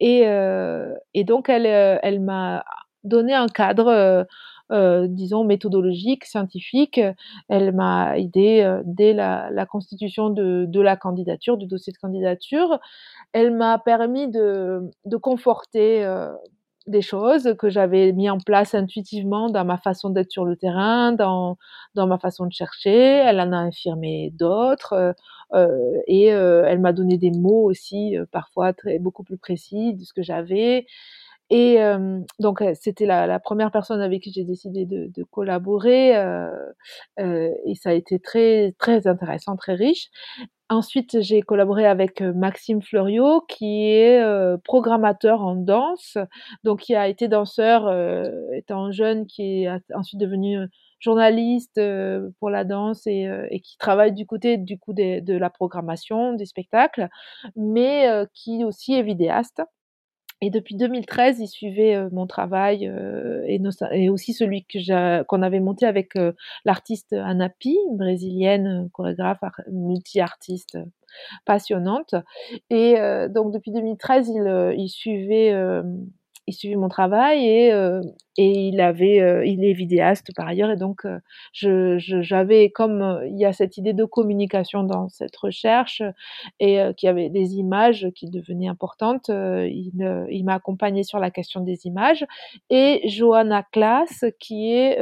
et, 0.00 0.26
euh, 0.26 0.94
et 1.14 1.24
donc, 1.24 1.48
elle, 1.48 1.66
euh, 1.66 1.98
elle 2.02 2.20
m'a 2.20 2.64
donné 3.04 3.34
un 3.34 3.46
cadre, 3.46 3.88
euh, 3.88 4.24
euh, 4.72 5.06
disons, 5.08 5.44
méthodologique, 5.44 6.24
scientifique. 6.24 7.00
Elle 7.48 7.72
m'a 7.72 8.18
aidé 8.18 8.62
euh, 8.62 8.82
dès 8.84 9.12
la, 9.12 9.50
la 9.50 9.66
constitution 9.66 10.30
de, 10.30 10.64
de, 10.68 10.80
la 10.80 10.96
candidature, 10.96 11.56
du 11.56 11.66
dossier 11.66 11.92
de 11.92 11.98
candidature. 11.98 12.78
Elle 13.32 13.54
m'a 13.54 13.78
permis 13.78 14.28
de, 14.28 14.80
de 15.04 15.16
conforter 15.16 16.04
des 16.86 17.02
choses 17.02 17.54
que 17.58 17.68
j'avais 17.68 18.12
mis 18.12 18.30
en 18.30 18.38
place 18.38 18.74
intuitivement 18.74 19.50
dans 19.50 19.64
ma 19.64 19.78
façon 19.78 20.10
d'être 20.10 20.30
sur 20.30 20.44
le 20.44 20.56
terrain, 20.56 21.12
dans, 21.12 21.56
dans 21.94 22.06
ma 22.06 22.18
façon 22.18 22.46
de 22.46 22.52
chercher. 22.52 22.90
Elle 22.90 23.40
en 23.40 23.52
a 23.52 23.56
infirmé 23.56 24.30
d'autres 24.34 24.92
euh, 24.94 25.12
euh 25.54 26.00
et 26.06 26.32
euh, 26.32 26.64
elle 26.66 26.80
m'a 26.80 26.92
donné 26.92 27.18
des 27.18 27.30
mots 27.30 27.64
aussi, 27.70 28.16
parfois 28.32 28.72
très, 28.72 28.98
beaucoup 28.98 29.24
plus 29.24 29.38
précis 29.38 29.94
de 29.94 30.04
ce 30.04 30.12
que 30.12 30.22
j'avais. 30.22 30.86
Et 31.50 31.78
donc 32.38 32.62
c'était 32.74 33.06
la, 33.06 33.26
la, 33.26 33.40
première 33.40 33.72
personne 33.72 34.00
avec 34.00 34.22
qui 34.22 34.32
j'ai 34.32 34.44
décidé 34.44 34.86
de, 34.86 35.10
de 35.12 35.24
collaborer 35.24 36.10
et 37.18 37.74
ça 37.74 37.90
a 37.90 37.92
été 37.92 38.20
très 38.20 38.72
très 38.78 39.08
intéressant, 39.08 39.56
très 39.56 39.74
riche. 39.74 40.10
Ensuite, 40.72 41.20
j'ai 41.20 41.42
collaboré 41.42 41.84
avec 41.84 42.20
Maxime 42.22 42.80
Fleuriot, 42.80 43.40
qui 43.48 43.86
est 43.86 44.22
programmateur 44.62 45.42
en 45.42 45.56
danse, 45.56 46.16
donc 46.62 46.82
qui 46.82 46.94
a 46.94 47.08
été 47.08 47.26
danseur 47.26 47.88
euh, 47.88 48.30
étant 48.52 48.92
jeune, 48.92 49.26
qui 49.26 49.64
est 49.64 49.68
ensuite 49.92 50.20
devenu 50.20 50.58
journaliste 51.00 51.80
pour 52.38 52.50
la 52.50 52.62
danse 52.62 53.04
et, 53.08 53.28
et, 53.50 53.60
qui 53.60 53.78
travaille 53.78 54.12
du 54.12 54.26
côté 54.26 54.58
du 54.58 54.78
coup 54.78 54.92
de 54.92 55.36
la 55.36 55.50
programmation 55.50 56.34
des 56.34 56.46
spectacles, 56.46 57.08
mais 57.56 58.08
qui 58.32 58.64
aussi 58.64 58.94
est 58.94 59.02
vidéaste. 59.02 59.62
Et 60.42 60.48
depuis 60.50 60.74
2013, 60.74 61.38
il 61.40 61.48
suivait 61.48 61.94
euh, 61.94 62.08
mon 62.12 62.26
travail 62.26 62.88
euh, 62.88 63.44
et, 63.46 64.08
aussi 64.08 64.32
celui 64.32 64.64
que 64.64 65.22
qu'on 65.24 65.42
avait 65.42 65.60
monté 65.60 65.84
avec 65.84 66.16
euh, 66.16 66.32
l'artiste 66.64 67.12
Anapi, 67.12 67.76
brésilienne, 67.92 68.88
chorégraphe, 68.92 69.40
multi-artiste 69.70 70.78
passionnante. 71.44 72.14
Et 72.70 72.94
donc 73.30 73.52
depuis 73.52 73.72
2013, 73.72 74.28
il, 74.28 74.74
il 74.78 74.88
suivait 74.88 75.52
il 76.50 76.52
suivait 76.52 76.76
mon 76.76 76.88
travail 76.88 77.46
et, 77.46 77.72
euh, 77.72 78.02
et 78.36 78.68
il 78.68 78.80
avait, 78.80 79.20
euh, 79.20 79.44
il 79.46 79.64
est 79.64 79.72
vidéaste 79.72 80.34
par 80.34 80.48
ailleurs 80.48 80.70
et 80.70 80.76
donc 80.76 81.04
euh, 81.04 81.18
je, 81.52 81.98
j'avais 81.98 82.70
comme 82.70 83.20
il 83.26 83.38
y 83.38 83.44
a 83.44 83.52
cette 83.52 83.76
idée 83.76 83.92
de 83.92 84.04
communication 84.04 84.82
dans 84.82 85.08
cette 85.08 85.36
recherche 85.36 86.02
et 86.58 86.80
qui 86.96 87.06
avait 87.06 87.28
des 87.30 87.54
images 87.54 88.08
qui 88.14 88.28
devenaient 88.28 88.68
importantes, 88.68 89.28
il, 89.28 90.26
il 90.30 90.44
m'a 90.44 90.54
accompagné 90.54 91.02
sur 91.04 91.18
la 91.18 91.30
question 91.30 91.60
des 91.60 91.86
images 91.86 92.26
et 92.68 93.00
Johanna 93.08 93.62
Klaas 93.62 94.24
qui 94.38 94.72
est 94.72 94.98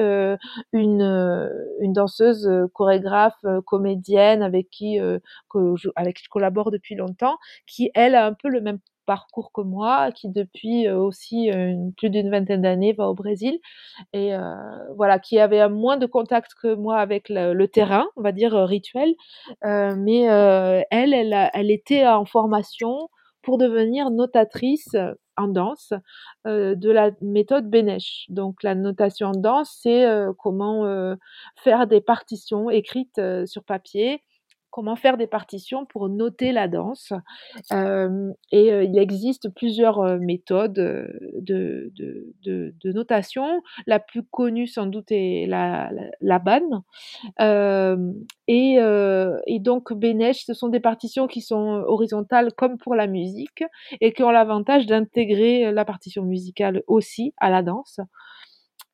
une, 0.72 1.50
une 1.80 1.92
danseuse, 1.92 2.48
chorégraphe, 2.74 3.44
comédienne 3.64 4.42
avec 4.42 4.68
qui, 4.70 4.98
avec 4.98 6.16
qui 6.16 6.24
je 6.24 6.28
collabore 6.28 6.70
depuis 6.70 6.94
longtemps, 6.94 7.36
qui 7.66 7.90
elle 7.94 8.14
a 8.14 8.26
un 8.26 8.34
peu 8.34 8.48
le 8.48 8.60
même 8.60 8.78
parcours 9.08 9.52
que 9.52 9.62
moi, 9.62 10.12
qui 10.12 10.28
depuis 10.28 10.86
euh, 10.86 10.98
aussi 10.98 11.50
euh, 11.50 11.74
plus 11.96 12.10
d'une 12.10 12.30
vingtaine 12.30 12.60
d'années 12.60 12.92
va 12.92 13.08
au 13.08 13.14
Brésil 13.14 13.58
et 14.12 14.34
euh, 14.34 14.54
voilà, 14.96 15.18
qui 15.18 15.38
avait 15.38 15.66
moins 15.70 15.96
de 15.96 16.04
contact 16.04 16.52
que 16.60 16.74
moi 16.74 16.98
avec 16.98 17.30
le, 17.30 17.66
terrain, 17.68 18.06
on 18.16 18.22
va 18.22 18.32
dire 18.32 18.52
rituel, 18.52 19.14
mais 19.64 20.22
elle, 20.90 21.14
elle, 21.14 21.70
était 21.70 22.06
en 22.06 22.26
formation 22.26 23.08
pour 23.42 23.56
devenir 23.56 24.10
notatrice 24.10 24.94
en 25.36 25.48
danse 25.48 25.92
de 26.44 26.90
la 26.90 27.10
méthode 27.22 27.70
Benesch. 27.70 28.26
Donc 28.28 28.62
la 28.62 28.74
notation 28.74 29.28
en 29.28 29.32
danse, 29.32 29.78
c'est 29.82 30.06
comment 30.38 30.84
faire 31.56 31.86
des 31.86 32.00
partitions 32.00 32.68
écrites 32.70 33.20
sur 33.46 33.64
papier 33.64 34.22
comment 34.70 34.96
faire 34.96 35.16
des 35.16 35.26
partitions 35.26 35.86
pour 35.86 36.08
noter 36.08 36.52
la 36.52 36.68
danse. 36.68 37.12
Et 37.70 38.68
il 38.68 38.98
existe 38.98 39.48
plusieurs 39.54 40.18
méthodes 40.18 40.72
de, 40.74 41.92
notation. 42.84 43.62
La 43.86 43.98
plus 43.98 44.22
connue 44.22 44.66
sans 44.66 44.86
doute 44.86 45.10
est 45.10 45.46
la, 45.46 45.90
la, 45.92 46.02
la 46.20 46.38
banne. 46.38 46.82
Et, 48.48 48.78
et, 49.46 49.58
donc 49.60 49.92
Benesch, 49.92 50.44
ce 50.44 50.54
sont 50.54 50.68
des 50.68 50.80
partitions 50.80 51.26
qui 51.26 51.40
sont 51.40 51.82
horizontales 51.86 52.52
comme 52.52 52.78
pour 52.78 52.94
la 52.94 53.06
musique 53.06 53.64
et 54.00 54.12
qui 54.12 54.22
ont 54.22 54.30
l'avantage 54.30 54.86
d'intégrer 54.86 55.72
la 55.72 55.84
partition 55.84 56.24
musicale 56.24 56.82
aussi 56.86 57.34
à 57.38 57.50
la 57.50 57.62
danse. 57.62 58.00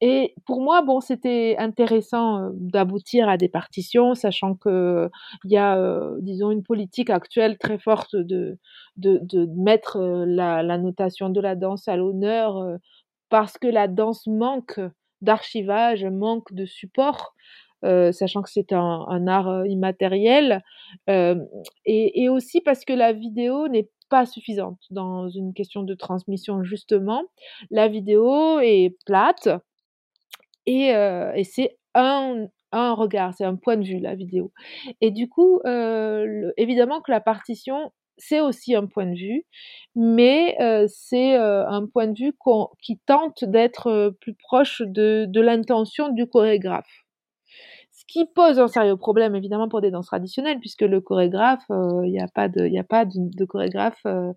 Et 0.01 0.35
pour 0.47 0.61
moi, 0.61 0.83
bon, 0.83 1.01
c'était 1.01 1.57
intéressant 1.59 2.51
d'aboutir 2.55 3.29
à 3.29 3.37
des 3.37 3.49
partitions, 3.49 4.15
sachant 4.15 4.55
que 4.55 5.09
il 5.45 5.53
y 5.53 5.57
a, 5.57 6.11
disons, 6.21 6.51
une 6.51 6.63
politique 6.63 7.11
actuelle 7.11 7.59
très 7.59 7.79
forte 7.79 8.17
de 8.17 8.59
de, 8.97 9.47
mettre 9.57 9.99
la, 10.27 10.63
la, 10.63 10.79
notation 10.79 11.31
de 11.31 11.41
la 11.41 11.57
danse 11.57 11.89
à 11.89 11.97
l'honneur, 11.97 12.79
parce 13.29 13.59
que 13.59 13.67
la 13.67 13.89
danse 13.89 14.27
manque 14.27 14.81
d'archivage, 15.21 16.05
manque 16.05 16.53
de 16.53 16.67
support. 16.67 17.35
Euh, 17.85 18.13
sachant 18.13 18.41
que 18.41 18.49
c'est 18.51 18.73
un, 18.73 19.27
art 19.27 19.67
immatériel, 19.67 20.63
euh, 21.11 21.35
et, 21.85 22.31
aussi 22.31 22.63
parce 22.63 22.83
que 22.87 22.95
la 22.95 23.13
vidéo 23.13 23.69
n'est 23.69 23.91
pas 24.09 24.25
suffisante 24.25 24.79
dans 24.91 25.29
une 25.29 25.53
question 25.53 25.83
de 25.83 25.95
transmission 25.95 26.65
justement. 26.65 27.25
La 27.71 27.89
vidéo 27.89 28.59
est 28.61 28.97
plate, 29.05 29.51
et, 30.66 30.88
et 30.90 31.44
c'est 31.44 31.77
un, 31.94 32.46
un 32.72 32.92
regard, 32.94 33.35
c'est 33.35 33.44
un 33.44 33.57
point 33.57 33.77
de 33.77 33.85
vue 33.85 33.98
la 34.00 34.14
vidéo. 34.14 34.53
Et 35.00 35.11
du 35.11 35.29
coup, 35.29 35.61
euh, 35.66 36.50
évidemment 36.57 37.00
que 37.00 37.11
la 37.12 37.20
partition, 37.20 37.92
c'est 38.18 38.40
aussi 38.40 38.74
un 38.74 38.87
point 38.87 39.07
de 39.07 39.16
vue, 39.16 39.44
mais 39.96 40.57
euh, 40.61 40.87
c'est 40.88 41.37
euh, 41.37 41.66
un 41.68 41.87
point 41.87 42.07
de 42.09 42.18
vue 42.18 42.33
qui 42.83 42.98
tente 43.07 43.44
d'être 43.44 44.14
plus 44.20 44.35
proche 44.35 44.83
de, 44.85 45.27
de 45.29 45.40
l'intention 45.40 46.09
du 46.11 46.27
chorégraphe 46.27 47.04
ce 48.07 48.12
qui 48.12 48.27
pose 48.27 48.59
un 48.59 48.69
sérieux 48.69 48.97
problème 48.97 49.35
évidemment 49.35 49.69
pour 49.69 49.81
des 49.81 49.90
danses 49.90 50.07
traditionnelles, 50.07 50.59
puisque 50.61 50.83
le 50.83 51.01
chorégraphe, 51.01 51.64
il 51.71 51.75
euh, 51.75 52.07
n'y 52.07 52.21
a 52.21 52.29
pas 52.29 52.48
de, 52.48 52.67
y 52.67 52.79
a 52.79 52.85
pas 52.85 53.05
de, 53.05 53.44
chorégraphe 53.44 54.00
euh, 54.07 54.33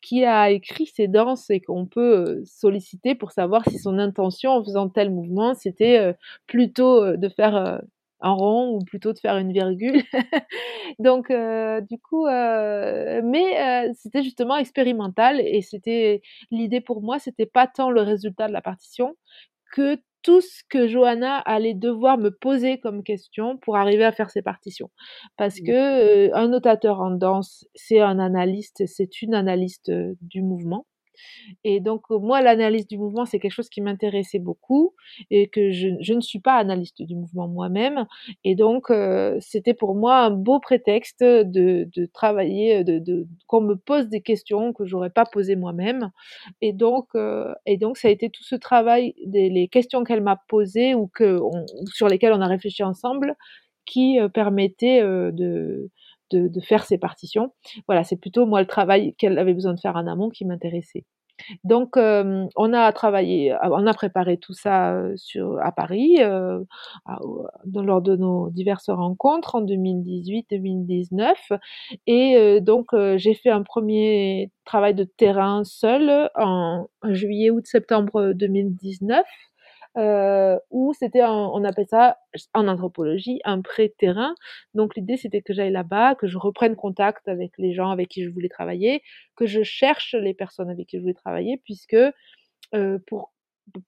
qui 0.00 0.24
a 0.24 0.50
écrit 0.50 0.86
ces 0.86 1.08
danses 1.08 1.48
et 1.50 1.60
qu'on 1.60 1.86
peut 1.86 2.40
euh, 2.40 2.42
solliciter 2.44 3.14
pour 3.14 3.32
savoir 3.32 3.64
si 3.68 3.78
son 3.78 3.98
intention 3.98 4.50
en 4.52 4.64
faisant 4.64 4.88
tel 4.88 5.10
mouvement, 5.10 5.54
c'était 5.54 6.14
plutôt 6.46 7.16
de 7.16 7.28
faire 7.28 7.80
un 8.20 8.32
rond 8.32 8.76
ou 8.76 8.84
plutôt 8.84 9.12
de 9.12 9.18
faire 9.18 9.36
une 9.38 9.52
virgule. 9.52 10.02
Donc, 10.98 11.32
du 11.88 11.98
coup, 11.98 12.26
mais 12.26 13.92
c'était 13.94 14.22
justement 14.22 14.56
expérimental 14.56 15.40
et 15.40 15.62
c'était 15.62 16.22
l'idée 16.50 16.80
pour 16.80 17.02
moi, 17.02 17.18
c'était 17.18 17.46
pas 17.46 17.66
tant 17.66 17.90
le 17.90 18.02
résultat 18.02 18.48
de 18.48 18.52
la 18.52 18.62
partition 18.62 19.16
que 19.72 19.98
tout 20.22 20.40
ce 20.40 20.62
que 20.68 20.86
Johanna 20.88 21.38
allait 21.38 21.74
devoir 21.74 22.18
me 22.18 22.30
poser 22.30 22.78
comme 22.78 23.02
question 23.02 23.58
pour 23.58 23.76
arriver 23.76 24.04
à 24.04 24.12
faire 24.12 24.30
ses 24.30 24.42
partitions. 24.42 24.90
Parce 25.36 25.60
mmh. 25.60 25.66
que 25.66 26.28
euh, 26.28 26.34
un 26.34 26.48
notateur 26.48 27.00
en 27.00 27.10
danse, 27.10 27.66
c'est 27.74 28.00
un 28.00 28.18
analyste, 28.18 28.84
c'est 28.86 29.22
une 29.22 29.34
analyste 29.34 29.88
euh, 29.88 30.14
du 30.20 30.42
mouvement. 30.42 30.86
Et 31.64 31.80
donc, 31.80 32.02
moi, 32.10 32.40
l'analyse 32.42 32.86
du 32.86 32.98
mouvement, 32.98 33.24
c'est 33.24 33.38
quelque 33.38 33.52
chose 33.52 33.68
qui 33.68 33.80
m'intéressait 33.80 34.38
beaucoup 34.38 34.94
et 35.30 35.48
que 35.48 35.70
je, 35.70 36.12
ne 36.12 36.20
suis 36.20 36.40
pas 36.40 36.54
analyste 36.54 37.02
du 37.02 37.14
mouvement 37.14 37.48
moi-même. 37.48 38.06
Et 38.44 38.54
donc, 38.54 38.90
euh, 38.90 39.36
c'était 39.40 39.74
pour 39.74 39.94
moi 39.94 40.18
un 40.18 40.30
beau 40.30 40.60
prétexte 40.60 41.22
de, 41.22 41.88
travailler, 42.12 42.84
de, 42.84 42.98
de 42.98 43.26
qu'on 43.46 43.60
me 43.60 43.76
pose 43.76 44.08
des 44.08 44.20
questions 44.20 44.72
que 44.72 44.84
j'aurais 44.84 45.10
pas 45.10 45.24
posées 45.24 45.56
moi-même. 45.56 46.10
Et 46.60 46.72
donc, 46.72 47.08
euh, 47.14 47.52
et 47.66 47.76
donc, 47.76 47.96
ça 47.96 48.08
a 48.08 48.10
été 48.10 48.30
tout 48.30 48.44
ce 48.44 48.54
travail, 48.54 49.14
les 49.26 49.68
questions 49.68 50.04
qu'elle 50.04 50.22
m'a 50.22 50.40
posées 50.48 50.94
ou 50.94 51.08
que 51.08 51.38
sur 51.92 52.08
lesquelles 52.08 52.32
on 52.32 52.40
a 52.40 52.46
réfléchi 52.46 52.82
ensemble, 52.82 53.36
qui 53.84 54.20
euh, 54.20 54.28
permettait 54.28 55.02
de 55.02 55.90
de, 56.34 56.60
faire 56.60 56.84
ces 56.84 56.98
partitions. 56.98 57.52
Voilà, 57.86 58.04
c'est 58.04 58.16
plutôt 58.16 58.46
moi 58.46 58.60
le 58.60 58.66
travail 58.66 59.14
qu'elle 59.14 59.38
avait 59.38 59.54
besoin 59.54 59.74
de 59.74 59.80
faire 59.80 59.96
en 59.96 60.06
amont 60.06 60.30
qui 60.30 60.44
m'intéressait. 60.44 61.04
Donc, 61.64 61.96
euh, 61.96 62.46
on 62.56 62.72
a 62.72 62.92
travaillé, 62.92 63.56
on 63.62 63.86
a 63.86 63.94
préparé 63.94 64.36
tout 64.36 64.52
ça 64.52 65.02
sur, 65.16 65.58
à 65.60 65.72
Paris 65.72 66.16
euh, 66.20 66.62
lors 67.74 68.02
de 68.02 68.14
nos 68.16 68.50
diverses 68.50 68.90
rencontres 68.90 69.54
en 69.56 69.62
2018-2019. 69.64 71.34
Et 72.06 72.36
euh, 72.36 72.60
donc, 72.60 72.88
j'ai 73.16 73.34
fait 73.34 73.50
un 73.50 73.62
premier 73.62 74.52
travail 74.64 74.94
de 74.94 75.04
terrain 75.04 75.64
seul 75.64 76.30
en, 76.36 76.86
en 77.02 77.12
juillet, 77.12 77.50
août, 77.50 77.66
septembre 77.66 78.32
2019 78.34 79.24
euh, 79.98 80.58
où 80.70 80.92
c'était, 80.94 81.22
on 81.22 81.64
appelle 81.64 81.86
ça 81.88 82.18
en 82.54 82.68
anthropologie, 82.68 83.40
un 83.44 83.60
pré-terrain. 83.60 84.34
Donc 84.74 84.96
l'idée 84.96 85.16
c'était 85.16 85.42
que 85.42 85.52
j'aille 85.52 85.72
là-bas, 85.72 86.14
que 86.14 86.26
je 86.26 86.38
reprenne 86.38 86.76
contact 86.76 87.28
avec 87.28 87.52
les 87.58 87.72
gens 87.72 87.90
avec 87.90 88.08
qui 88.08 88.24
je 88.24 88.30
voulais 88.30 88.48
travailler, 88.48 89.02
que 89.36 89.46
je 89.46 89.62
cherche 89.62 90.14
les 90.14 90.34
personnes 90.34 90.70
avec 90.70 90.86
qui 90.88 90.96
je 90.96 91.02
voulais 91.02 91.14
travailler, 91.14 91.60
puisque 91.64 91.96
euh, 92.74 92.98
pour 93.06 93.32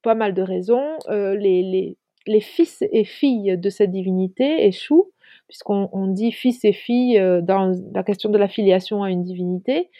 pas 0.02 0.14
mal 0.14 0.34
de 0.34 0.42
raisons, 0.42 0.98
euh, 1.08 1.34
les, 1.34 1.62
les, 1.62 1.98
les, 2.26 2.40
fils 2.40 2.82
et 2.92 3.04
filles 3.04 3.58
de 3.58 3.70
cette 3.70 3.90
divinité 3.90 4.66
échouent, 4.66 5.12
puisqu'on 5.48 5.88
on 5.92 6.06
dit 6.06 6.32
fils 6.32 6.64
et 6.64 6.72
filles 6.72 7.18
euh, 7.18 7.40
dans 7.40 7.72
la 7.92 8.02
question 8.02 8.30
de 8.30 8.38
la 8.38 8.48
filiation 8.48 9.02
à 9.02 9.10
une 9.10 9.22
divinité, 9.22 9.90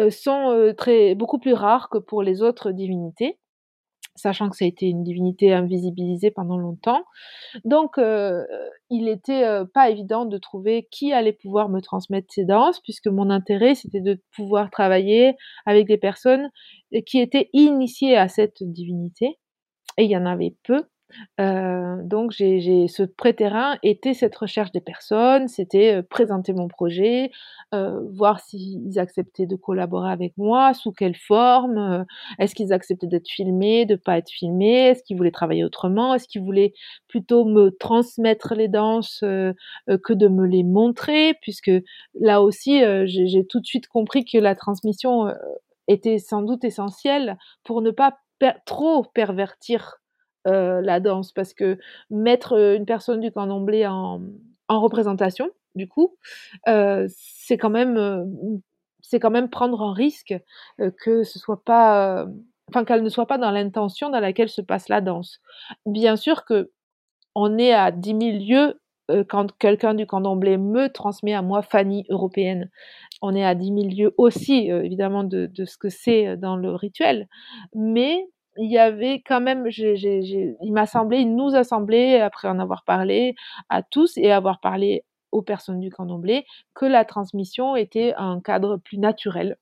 euh, 0.00 0.10
sont 0.10 0.50
euh, 0.50 0.72
très, 0.72 1.14
beaucoup 1.14 1.38
plus 1.38 1.52
rares 1.52 1.88
que 1.88 1.98
pour 1.98 2.22
les 2.22 2.42
autres 2.42 2.72
divinités 2.72 3.38
sachant 4.16 4.48
que 4.48 4.56
ça 4.56 4.64
a 4.64 4.68
été 4.68 4.86
une 4.86 5.02
divinité 5.02 5.52
invisibilisée 5.52 6.30
pendant 6.30 6.56
longtemps. 6.56 7.04
Donc, 7.64 7.98
euh, 7.98 8.44
il 8.90 9.04
n'était 9.06 9.44
euh, 9.44 9.64
pas 9.64 9.90
évident 9.90 10.24
de 10.24 10.38
trouver 10.38 10.88
qui 10.90 11.12
allait 11.12 11.32
pouvoir 11.32 11.68
me 11.68 11.80
transmettre 11.80 12.32
ces 12.32 12.44
danses, 12.44 12.80
puisque 12.80 13.08
mon 13.08 13.30
intérêt, 13.30 13.74
c'était 13.74 14.00
de 14.00 14.20
pouvoir 14.34 14.70
travailler 14.70 15.34
avec 15.66 15.86
des 15.86 15.98
personnes 15.98 16.50
qui 17.06 17.20
étaient 17.20 17.50
initiées 17.52 18.16
à 18.16 18.28
cette 18.28 18.62
divinité. 18.62 19.38
Et 19.98 20.04
il 20.04 20.10
y 20.10 20.16
en 20.16 20.26
avait 20.26 20.54
peu. 20.64 20.84
Euh, 21.40 21.96
donc 22.02 22.30
j'ai 22.32 22.86
ce 22.88 23.02
pré-terrain 23.02 23.76
était 23.82 24.14
cette 24.14 24.36
recherche 24.36 24.72
des 24.72 24.80
personnes, 24.80 25.48
c'était 25.48 25.96
euh, 25.96 26.02
présenter 26.02 26.52
mon 26.52 26.68
projet, 26.68 27.30
euh, 27.74 28.00
voir 28.12 28.40
s'ils 28.40 28.98
acceptaient 28.98 29.46
de 29.46 29.56
collaborer 29.56 30.10
avec 30.10 30.36
moi, 30.36 30.74
sous 30.74 30.92
quelle 30.92 31.16
forme, 31.16 32.04
est-ce 32.38 32.54
qu'ils 32.54 32.72
acceptaient 32.72 33.06
d'être 33.06 33.28
filmés, 33.28 33.86
de 33.86 33.96
pas 33.96 34.18
être 34.18 34.30
filmés, 34.30 34.88
est-ce 34.88 35.02
qu'ils 35.02 35.16
voulaient 35.16 35.30
travailler 35.30 35.64
autrement, 35.64 36.14
est-ce 36.14 36.28
qu'ils 36.28 36.42
voulaient 36.42 36.72
plutôt 37.08 37.44
me 37.44 37.70
transmettre 37.70 38.54
les 38.54 38.68
danses 38.68 39.20
que 39.20 40.12
de 40.12 40.28
me 40.28 40.46
les 40.46 40.64
montrer, 40.64 41.34
puisque 41.42 41.72
là 42.20 42.42
aussi 42.42 42.82
j'ai 43.06 43.46
tout 43.46 43.60
de 43.60 43.66
suite 43.66 43.88
compris 43.88 44.24
que 44.24 44.38
la 44.38 44.54
transmission 44.54 45.32
était 45.88 46.18
sans 46.18 46.42
doute 46.42 46.64
essentielle 46.64 47.38
pour 47.64 47.82
ne 47.82 47.90
pas 47.90 48.16
trop 48.66 49.04
pervertir 49.14 50.00
euh, 50.46 50.80
la 50.82 51.00
danse 51.00 51.32
parce 51.32 51.54
que 51.54 51.78
mettre 52.10 52.54
euh, 52.54 52.76
une 52.76 52.86
personne 52.86 53.20
du 53.20 53.30
candomblé 53.32 53.86
en, 53.86 54.20
en 54.68 54.80
représentation, 54.80 55.50
du 55.74 55.88
coup, 55.88 56.16
euh, 56.68 57.06
c'est 57.10 57.58
quand 57.58 57.70
même 57.70 57.96
euh, 57.96 58.24
c'est 59.00 59.20
quand 59.20 59.30
même 59.30 59.50
prendre 59.50 59.82
un 59.82 59.92
risque 59.92 60.34
que 60.98 61.22
ce 61.24 61.38
soit 61.38 61.62
pas 61.64 62.26
enfin 62.68 62.84
qu'elle 62.84 63.02
ne 63.02 63.08
soit 63.10 63.26
pas 63.26 63.38
dans 63.38 63.50
l'intention 63.50 64.10
dans 64.10 64.20
laquelle 64.20 64.48
se 64.48 64.62
passe 64.62 64.88
la 64.88 65.00
danse. 65.00 65.40
Bien 65.86 66.16
sûr 66.16 66.44
que 66.44 66.70
on 67.34 67.58
est 67.58 67.72
à 67.72 67.90
10 67.92 68.14
000 68.14 68.38
lieues 68.38 68.80
quand 69.28 69.52
quelqu'un 69.58 69.94
du 69.94 70.06
candomblé 70.06 70.56
me 70.58 70.88
transmet 70.92 71.34
à 71.34 71.42
moi 71.42 71.62
Fanny 71.62 72.06
européenne. 72.08 72.70
On 73.22 73.34
est 73.34 73.44
à 73.44 73.54
10 73.54 73.70
000 73.72 73.88
lieues 73.90 74.14
aussi, 74.18 74.68
évidemment, 74.70 75.24
de, 75.24 75.46
de 75.46 75.64
ce 75.64 75.76
que 75.78 75.90
c'est 75.90 76.36
dans 76.38 76.56
le 76.56 76.74
rituel. 76.74 77.28
Mais 77.74 78.26
il 78.56 78.70
y 78.70 78.78
avait 78.78 79.22
quand 79.26 79.40
même, 79.40 79.68
j'ai, 79.68 79.96
j'ai, 79.96 80.22
j'ai, 80.22 80.56
il 80.62 80.72
m'a 80.72 80.86
semblé, 80.86 81.18
il 81.18 81.34
nous 81.34 81.54
a 81.54 81.64
semblé, 81.64 82.20
après 82.20 82.48
en 82.48 82.58
avoir 82.58 82.84
parlé 82.84 83.34
à 83.68 83.82
tous 83.82 84.16
et 84.16 84.32
avoir 84.32 84.60
parlé 84.60 85.04
aux 85.32 85.42
personnes 85.42 85.80
du 85.80 85.90
candomblé, 85.90 86.46
que 86.74 86.86
la 86.86 87.04
transmission 87.04 87.76
était 87.76 88.14
un 88.16 88.40
cadre 88.40 88.76
plus 88.76 88.98
naturel 88.98 89.56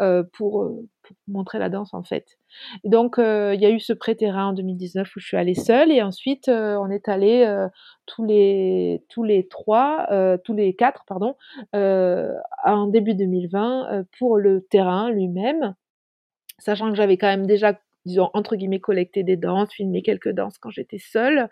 euh, 0.00 0.22
pour, 0.32 0.70
pour, 1.02 1.16
montrer 1.26 1.58
la 1.58 1.68
danse 1.68 1.92
en 1.92 2.02
fait. 2.02 2.38
Donc 2.84 3.18
euh, 3.18 3.52
il 3.54 3.60
y 3.60 3.66
a 3.66 3.70
eu 3.70 3.80
ce 3.80 3.92
pré-terrain 3.92 4.48
en 4.48 4.52
2019 4.52 5.08
où 5.16 5.20
je 5.20 5.26
suis 5.26 5.36
allée 5.36 5.54
seule 5.54 5.90
et 5.90 6.02
ensuite 6.02 6.48
euh, 6.48 6.76
on 6.76 6.88
est 6.88 7.08
allé 7.08 7.44
euh, 7.44 7.68
tous 8.06 8.24
les 8.24 9.04
tous 9.08 9.24
les 9.24 9.48
trois, 9.48 10.06
euh, 10.10 10.38
tous 10.44 10.54
les 10.54 10.74
quatre 10.74 11.04
pardon, 11.06 11.34
euh, 11.74 12.32
en 12.64 12.86
début 12.86 13.14
2020 13.14 14.04
pour 14.18 14.38
le 14.38 14.62
terrain 14.70 15.10
lui-même, 15.10 15.74
sachant 16.58 16.90
que 16.90 16.96
j'avais 16.96 17.16
quand 17.16 17.26
même 17.26 17.46
déjà 17.46 17.74
disons, 18.08 18.30
entre 18.34 18.56
guillemets, 18.56 18.80
collecter 18.80 19.22
des 19.22 19.36
danses, 19.36 19.72
filmer 19.72 20.02
quelques 20.02 20.30
danses 20.30 20.58
quand 20.58 20.70
j'étais 20.70 20.98
seule. 20.98 21.48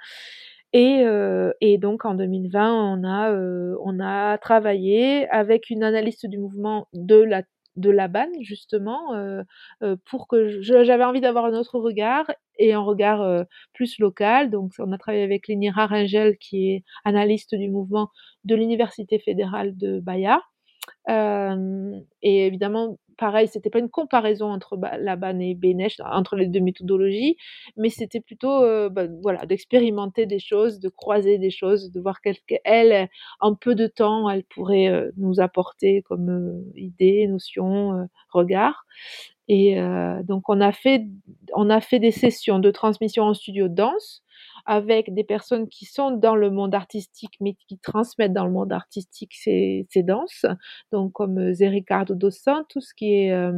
Et, 0.73 1.03
euh, 1.05 1.53
et, 1.61 1.79
donc 1.79 2.05
en 2.05 2.15
2020, 2.15 2.73
on 2.75 3.05
a, 3.05 3.31
euh, 3.33 3.77
on 3.83 4.01
a 4.01 4.37
travaillé 4.39 5.29
avec 5.31 5.71
une 5.71 5.83
analyste 5.85 6.27
du 6.27 6.39
mouvement 6.39 6.89
de 6.93 7.17
la 7.17 7.43
de 7.77 7.91
la 7.91 8.09
banne 8.09 8.33
justement 8.41 9.15
euh, 9.15 9.43
pour 10.07 10.29
que 10.29 10.63
j'avais 10.63 11.05
envie 11.05 11.21
d'avoir 11.21 11.45
un 11.45 11.53
autre 11.53 11.79
regard 11.79 12.25
et 12.59 12.73
un 12.73 12.81
regard 12.81 13.45
plus 13.75 13.99
local 13.99 14.49
donc 14.49 14.73
on 14.79 14.93
a 14.93 14.99
travaillé 14.99 15.23
avec 15.25 15.47
Lénira 15.47 15.85
Ringel 15.87 16.39
qui 16.39 16.71
est 16.71 16.85
analyste 17.05 17.55
du 17.55 17.69
mouvement 17.69 18.09
de 18.45 18.55
l'université 18.55 19.19
fédérale 19.19 19.77
de 19.77 20.01
Bahia 20.01 20.41
et 21.09 22.47
évidemment 22.47 22.99
pareil, 23.17 23.49
c'était 23.49 23.71
pas 23.71 23.79
une 23.79 23.89
comparaison 23.89 24.51
entre 24.53 24.79
Laban 24.99 25.39
et 25.41 25.55
Bénèche, 25.55 25.97
entre 26.01 26.37
les 26.37 26.47
deux 26.49 26.61
méthodologies, 26.61 27.37
mais 27.77 27.89
c'était 27.89 28.21
plutôt 28.21 28.61
bah, 28.91 29.07
voilà, 29.23 29.47
d'expérimenter 29.47 30.27
des 30.27 30.39
choses, 30.39 30.81
de 30.81 30.89
croiser 30.89 31.39
des 31.39 31.51
choses, 31.51 31.91
de 31.91 32.01
voir 32.01 32.21
qu'elle, 32.21 33.09
en 33.41 33.55
peu 33.55 33.75
de 33.75 33.87
temps, 33.87 34.29
elle 34.29 34.45
pourrait 34.45 35.11
nous 35.17 35.41
apporter 35.41 36.03
comme 36.03 36.29
euh, 36.31 36.73
idées, 36.77 37.27
notions, 37.27 37.95
euh, 37.95 38.05
regards. 38.31 38.85
Et 39.49 39.77
donc 40.25 40.49
on 40.49 40.61
a 40.61 40.73
fait 40.73 41.07
on 41.55 41.71
a 41.71 41.81
fait 41.81 42.01
des 42.01 42.11
sessions 42.11 42.59
de 42.59 42.73
transmission 42.73 43.23
en 43.23 43.33
studio 43.33 43.69
danse 43.69 44.25
avec 44.67 45.15
des 45.15 45.25
personnes 45.25 45.69
qui 45.69 45.85
sont 45.85 46.11
dans 46.11 46.35
le 46.35 46.51
monde 46.51 46.75
artistique, 46.75 47.35
mais 47.41 47.55
qui 47.55 47.79
transmettent 47.79 48.33
dans 48.33 48.47
le 48.47 48.53
monde 48.53 48.73
artistique 48.73 49.35
ces, 49.35 49.87
ces 49.91 50.03
danses. 50.03 50.45
Donc, 50.93 51.13
comme 51.13 51.39
euh, 51.39 51.53
Zé 51.53 51.69
Ricardo 51.69 52.15
dos 52.15 52.31
Santos, 52.31 52.81
qui 52.97 53.15
est 53.15 53.33
euh, 53.33 53.53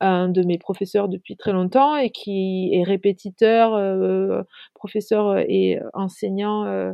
un 0.00 0.28
de 0.28 0.42
mes 0.42 0.58
professeurs 0.58 1.08
depuis 1.08 1.36
très 1.36 1.52
longtemps 1.52 1.96
et 1.96 2.10
qui 2.10 2.70
est 2.74 2.84
répétiteur, 2.84 3.74
euh, 3.74 4.42
professeur 4.74 5.38
et 5.38 5.80
enseignant 5.94 6.64
euh, 6.66 6.92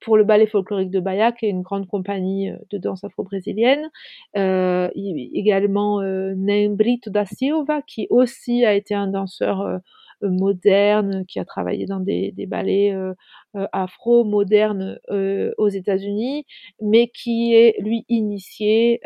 pour 0.00 0.18
le 0.18 0.24
ballet 0.24 0.46
folklorique 0.46 0.90
de 0.90 1.00
Bahia, 1.00 1.32
qui 1.32 1.46
est 1.46 1.50
une 1.50 1.62
grande 1.62 1.86
compagnie 1.86 2.50
de 2.70 2.78
danse 2.78 3.04
afro-brésilienne. 3.04 3.88
Euh, 4.36 4.90
également 4.94 6.02
euh, 6.02 6.34
Nembrito 6.36 7.10
da 7.10 7.24
Silva, 7.24 7.80
qui 7.86 8.06
aussi 8.10 8.66
a 8.66 8.74
été 8.74 8.94
un 8.94 9.06
danseur 9.06 9.80
moderne, 10.28 11.24
qui 11.26 11.38
a 11.38 11.44
travaillé 11.44 11.86
dans 11.86 12.00
des, 12.00 12.32
des 12.32 12.46
ballets 12.46 12.92
euh, 12.92 13.14
euh, 13.56 13.66
afro-modernes 13.72 14.98
euh, 15.10 15.52
aux 15.58 15.68
États-Unis, 15.68 16.46
mais 16.80 17.08
qui 17.08 17.54
est 17.54 17.76
lui 17.80 18.04
initié 18.08 19.00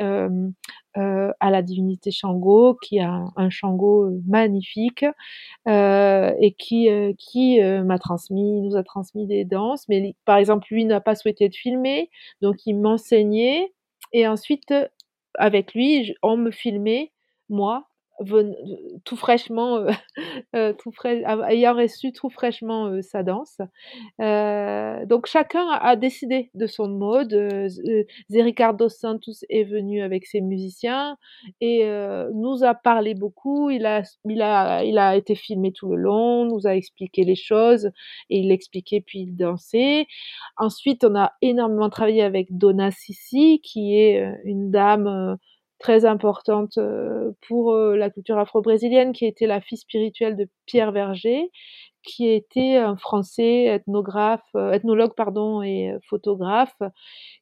à 1.41 1.51
la 1.51 1.63
divinité 1.63 2.11
Shango, 2.11 2.77
qui 2.83 2.99
a 2.99 3.25
un, 3.37 3.51
Shango 3.51 4.11
magnifique 4.27 5.05
et 5.67 6.55
qui, 6.59 6.89
qui 7.19 7.61
m'a 7.61 7.99
transmis, 7.99 8.61
nous 8.63 8.77
a 8.77 8.83
transmis 8.83 9.27
des 9.27 9.45
danses. 9.45 9.87
Mais 9.89 10.17
par 10.25 10.39
exemple, 10.39 10.67
lui 10.71 10.85
n'a 10.85 11.01
pas 11.01 11.15
souhaité 11.15 11.45
être 11.45 11.57
filmé, 11.57 12.11
donc 12.43 12.67
il 12.67 12.75
m'enseignait 12.75 13.73
et 14.13 14.27
ensuite 14.27 14.75
avec 15.35 15.75
lui, 15.75 16.15
on 16.23 16.37
me 16.37 16.51
filmait 16.51 17.13
moi 17.49 17.88
tout 19.05 19.17
fraîchement, 19.17 19.87
tout 20.79 20.93
frais, 20.93 21.23
ayant 21.49 21.75
reçu 21.75 22.13
tout 22.13 22.31
fraîchement 22.31 23.01
sa 23.03 23.23
danse. 23.23 23.59
donc 24.19 25.27
chacun 25.27 25.67
a, 25.69 25.97
décidé 25.97 26.51
de 26.55 26.67
son 26.67 26.89
mode. 26.89 27.33
Zé 28.31 28.43
Ricardo 28.43 28.89
Santos 28.89 29.45
est 29.49 29.65
venu 29.65 30.03
avec 30.03 30.27
ses 30.27 30.41
musiciens 30.41 31.17
et 31.61 31.85
nous 32.35 32.65
a 32.65 32.75
parlé 32.75 33.15
beaucoup. 33.15 33.71
Il 33.71 33.87
a, 33.87 34.03
il, 34.25 34.43
a, 34.43 34.85
il 34.85 34.99
a 34.99 35.17
été 35.17 35.35
filmé 35.35 35.73
tout 35.73 35.89
le 35.89 35.97
long, 35.97 36.45
nous 36.45 36.67
a 36.67 36.75
expliqué 36.75 37.25
les 37.25 37.37
choses 37.37 37.91
et 38.31 38.41
il 38.41 38.51
expliquait 38.51 39.01
puis 39.01 39.21
il 39.21 39.37
dansait. 39.37 40.07
Ensuite, 40.57 41.05
on 41.05 41.15
a 41.15 41.33
énormément 41.43 41.91
travaillé 41.91 42.23
avec 42.23 42.57
Donna 42.57 42.91
Sissi, 42.91 43.61
qui 43.63 43.97
est 43.97 44.25
une 44.45 44.71
dame 44.71 45.39
très 45.79 46.05
importante 46.05 46.79
euh, 46.79 47.33
pour 47.47 47.73
euh, 47.73 47.97
la 47.97 48.11
culture 48.11 48.39
afro-brésilienne, 48.39 49.13
qui 49.13 49.27
était 49.27 49.47
la 49.47 49.61
fille 49.61 49.79
spirituelle 49.79 50.37
de 50.37 50.49
Pierre 50.67 50.93
Verger, 50.93 51.51
qui 52.03 52.29
était 52.29 52.77
un 52.77 52.97
Français 52.97 53.65
ethnographe, 53.65 54.43
euh, 54.57 54.73
ethnologue 54.73 55.15
pardon 55.17 55.63
et 55.63 55.93
photographe, 56.09 56.77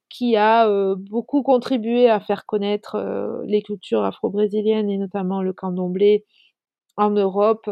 qui 0.09 0.37
a 0.37 0.69
beaucoup 0.97 1.43
contribué 1.43 2.09
à 2.09 2.21
faire 2.21 2.47
connaître 2.47 2.97
les 3.45 3.61
cultures 3.61 4.05
afro-brésiliennes 4.05 4.89
et 4.89 4.99
notamment 4.99 5.43
le 5.43 5.53
candomblé 5.53 6.25
en 6.97 7.11
Europe 7.11 7.69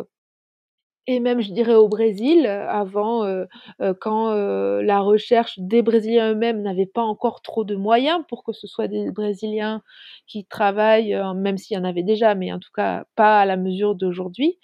et 1.07 1.21
même 1.21 1.41
je 1.43 1.53
dirais 1.53 1.75
au 1.75 1.89
Brésil, 1.89 2.47
avant, 2.47 3.25
euh, 3.25 3.45
euh, 3.83 3.93
quand, 3.99 4.31
euh, 4.31 4.83
la 4.83 5.01
recherche 5.01 5.59
des 5.59 5.83
Brésiliens 5.83 6.33
eux-mêmes 6.33 6.63
n'avait 6.63 6.87
pas 6.87 7.03
encore 7.03 7.43
trop 7.43 7.65
de 7.65 7.77
moyens 7.77 8.21
pour 8.29 8.43
que 8.43 8.53
ce 8.53 8.67
soit 8.67 8.89
des 8.89 9.11
Brésiliens 9.11 9.83
qui 10.27 10.47
travaillent, 10.47 11.15
même 11.37 11.59
s'il 11.59 11.77
y 11.77 11.81
en 11.81 11.85
avait 11.85 12.03
déjà, 12.03 12.35
mais 12.35 12.53
en 12.53 12.59
tout 12.59 12.73
cas 12.75 13.05
pas 13.17 13.41
à 13.41 13.45
la 13.45 13.57
mesure 13.59 13.95
d'aujourd'hui. 13.95 14.59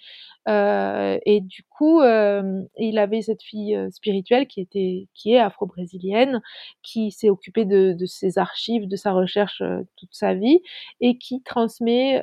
Euh, 0.47 1.19
et 1.25 1.39
du 1.41 1.63
coup, 1.63 2.01
euh, 2.01 2.63
il 2.77 2.97
avait 2.97 3.21
cette 3.21 3.43
fille 3.43 3.75
euh, 3.75 3.91
spirituelle 3.91 4.47
qui 4.47 4.59
était, 4.61 5.07
qui 5.13 5.33
est 5.33 5.39
afro-brésilienne, 5.39 6.41
qui 6.81 7.11
s'est 7.11 7.29
occupée 7.29 7.65
de, 7.65 7.95
ses 8.05 8.37
archives, 8.37 8.87
de 8.87 8.95
sa 8.95 9.11
recherche 9.13 9.61
toute 9.97 10.13
sa 10.13 10.33
vie, 10.33 10.61
et 10.99 11.17
qui 11.17 11.43
transmet 11.43 12.21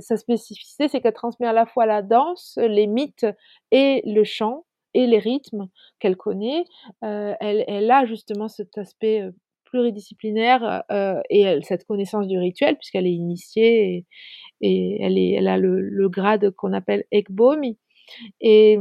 sa 0.00 0.16
spécificité, 0.16 0.88
c'est 0.88 1.00
qu'elle 1.00 1.12
transmet 1.12 1.46
à 1.46 1.52
la 1.52 1.66
fois 1.66 1.86
la 1.86 2.02
danse, 2.02 2.58
les 2.62 2.86
mythes 2.86 3.25
et 3.70 4.02
le 4.04 4.24
chant 4.24 4.64
et 4.94 5.06
les 5.06 5.18
rythmes 5.18 5.68
qu'elle 5.98 6.16
connaît. 6.16 6.64
elle, 7.02 7.64
elle, 7.66 7.90
a 7.90 8.06
justement 8.06 8.48
cet 8.48 8.78
aspect 8.78 9.30
pluridisciplinaire 9.66 10.84
euh, 10.90 11.20
et 11.28 11.58
cette 11.62 11.84
connaissance 11.84 12.26
du 12.26 12.38
rituel 12.38 12.76
puisqu'elle 12.76 13.06
est 13.06 13.12
initiée 13.12 14.06
et, 14.60 15.02
elle, 15.02 15.48
a 15.48 15.58
le, 15.58 16.08
grade 16.08 16.50
qu'on 16.52 16.72
appelle 16.72 17.04
Ekbomi. 17.12 17.78
Et, 18.40 18.78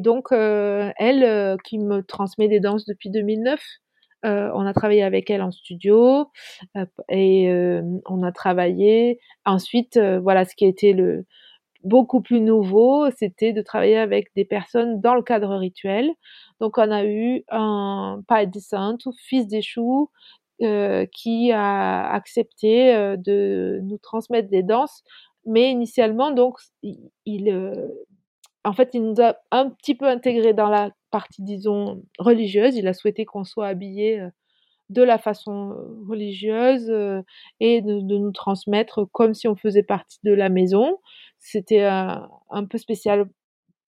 donc, 0.00 0.32
euh, 0.32 0.90
elle, 0.98 1.24
euh, 1.24 1.56
qui 1.64 1.78
me 1.78 2.02
transmet 2.02 2.48
des 2.48 2.60
danses 2.60 2.84
depuis 2.84 3.10
2009, 3.10 3.60
euh, 4.24 4.50
on 4.54 4.66
a 4.66 4.72
travaillé 4.72 5.02
avec 5.02 5.30
elle 5.30 5.42
en 5.42 5.50
studio 5.50 6.26
et 7.08 7.50
on 8.06 8.22
a 8.22 8.32
travaillé. 8.32 9.18
Ensuite, 9.44 9.98
voilà, 9.98 10.44
ce 10.44 10.54
qui 10.54 10.64
été 10.64 10.92
le 10.92 11.24
beaucoup 11.84 12.20
plus 12.20 12.40
nouveau, 12.40 13.10
c'était 13.16 13.52
de 13.52 13.62
travailler 13.62 13.98
avec 13.98 14.28
des 14.36 14.44
personnes 14.44 15.00
dans 15.00 15.14
le 15.14 15.22
cadre 15.22 15.56
rituel. 15.56 16.10
Donc, 16.60 16.78
on 16.78 16.90
a 16.90 17.04
eu 17.04 17.44
un 17.50 18.22
de 18.30 18.60
Santo, 18.60 19.12
fils 19.18 19.46
d'échou, 19.46 20.10
euh, 20.62 21.06
qui 21.12 21.50
a 21.52 22.08
accepté 22.12 22.94
euh, 22.94 23.16
de 23.16 23.80
nous 23.82 23.98
transmettre 23.98 24.48
des 24.48 24.62
danses. 24.62 25.02
Mais 25.44 25.70
initialement, 25.70 26.30
donc, 26.30 26.58
il, 26.82 27.48
euh, 27.50 27.88
en 28.64 28.72
fait, 28.72 28.90
il 28.94 29.02
nous 29.02 29.20
a 29.20 29.36
un 29.50 29.70
petit 29.70 29.94
peu 29.96 30.06
intégré 30.06 30.54
dans 30.54 30.68
la 30.68 30.90
partie, 31.10 31.42
disons, 31.42 32.02
religieuse. 32.18 32.76
Il 32.76 32.86
a 32.86 32.94
souhaité 32.94 33.24
qu'on 33.24 33.44
soit 33.44 33.66
habillé 33.66 34.24
de 34.92 35.02
la 35.02 35.18
façon 35.18 35.74
religieuse 36.08 36.92
et 37.60 37.80
de, 37.82 38.00
nous 38.00 38.32
transmettre 38.32 39.08
comme 39.12 39.34
si 39.34 39.48
on 39.48 39.56
faisait 39.56 39.82
partie 39.82 40.18
de 40.22 40.32
la 40.32 40.48
maison. 40.48 40.98
C'était 41.38 41.84
un, 41.84 42.28
peu 42.68 42.78
spécial 42.78 43.28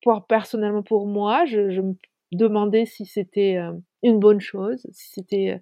pour, 0.03 0.27
personnellement 0.27 0.83
pour 0.83 1.07
moi. 1.07 1.45
Je, 1.47 1.81
me 1.81 1.95
demandais 2.33 2.85
si 2.85 3.07
c'était 3.07 3.59
une 4.03 4.19
bonne 4.19 4.41
chose, 4.41 4.87
si 4.93 5.11
c'était 5.13 5.61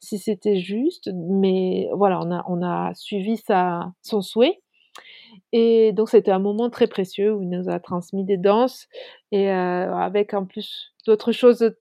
si 0.00 0.18
c'était 0.18 0.56
juste, 0.56 1.10
mais 1.14 1.88
voilà, 1.92 2.20
on 2.20 2.30
a 2.30 2.44
on 2.48 2.62
a 2.62 2.94
suivi 2.94 3.36
sa 3.36 3.92
son 4.02 4.22
souhait. 4.22 4.60
Et 5.52 5.92
donc 5.92 6.08
c'était 6.08 6.30
un 6.30 6.38
moment 6.38 6.70
très 6.70 6.86
précieux 6.86 7.34
où 7.34 7.42
il 7.42 7.50
nous 7.50 7.68
a 7.68 7.80
transmis 7.80 8.24
des 8.24 8.36
danses 8.36 8.88
et 9.32 9.50
avec 9.50 10.34
en 10.34 10.46
plus 10.46 10.92
d'autres 11.06 11.32
choses 11.32 11.74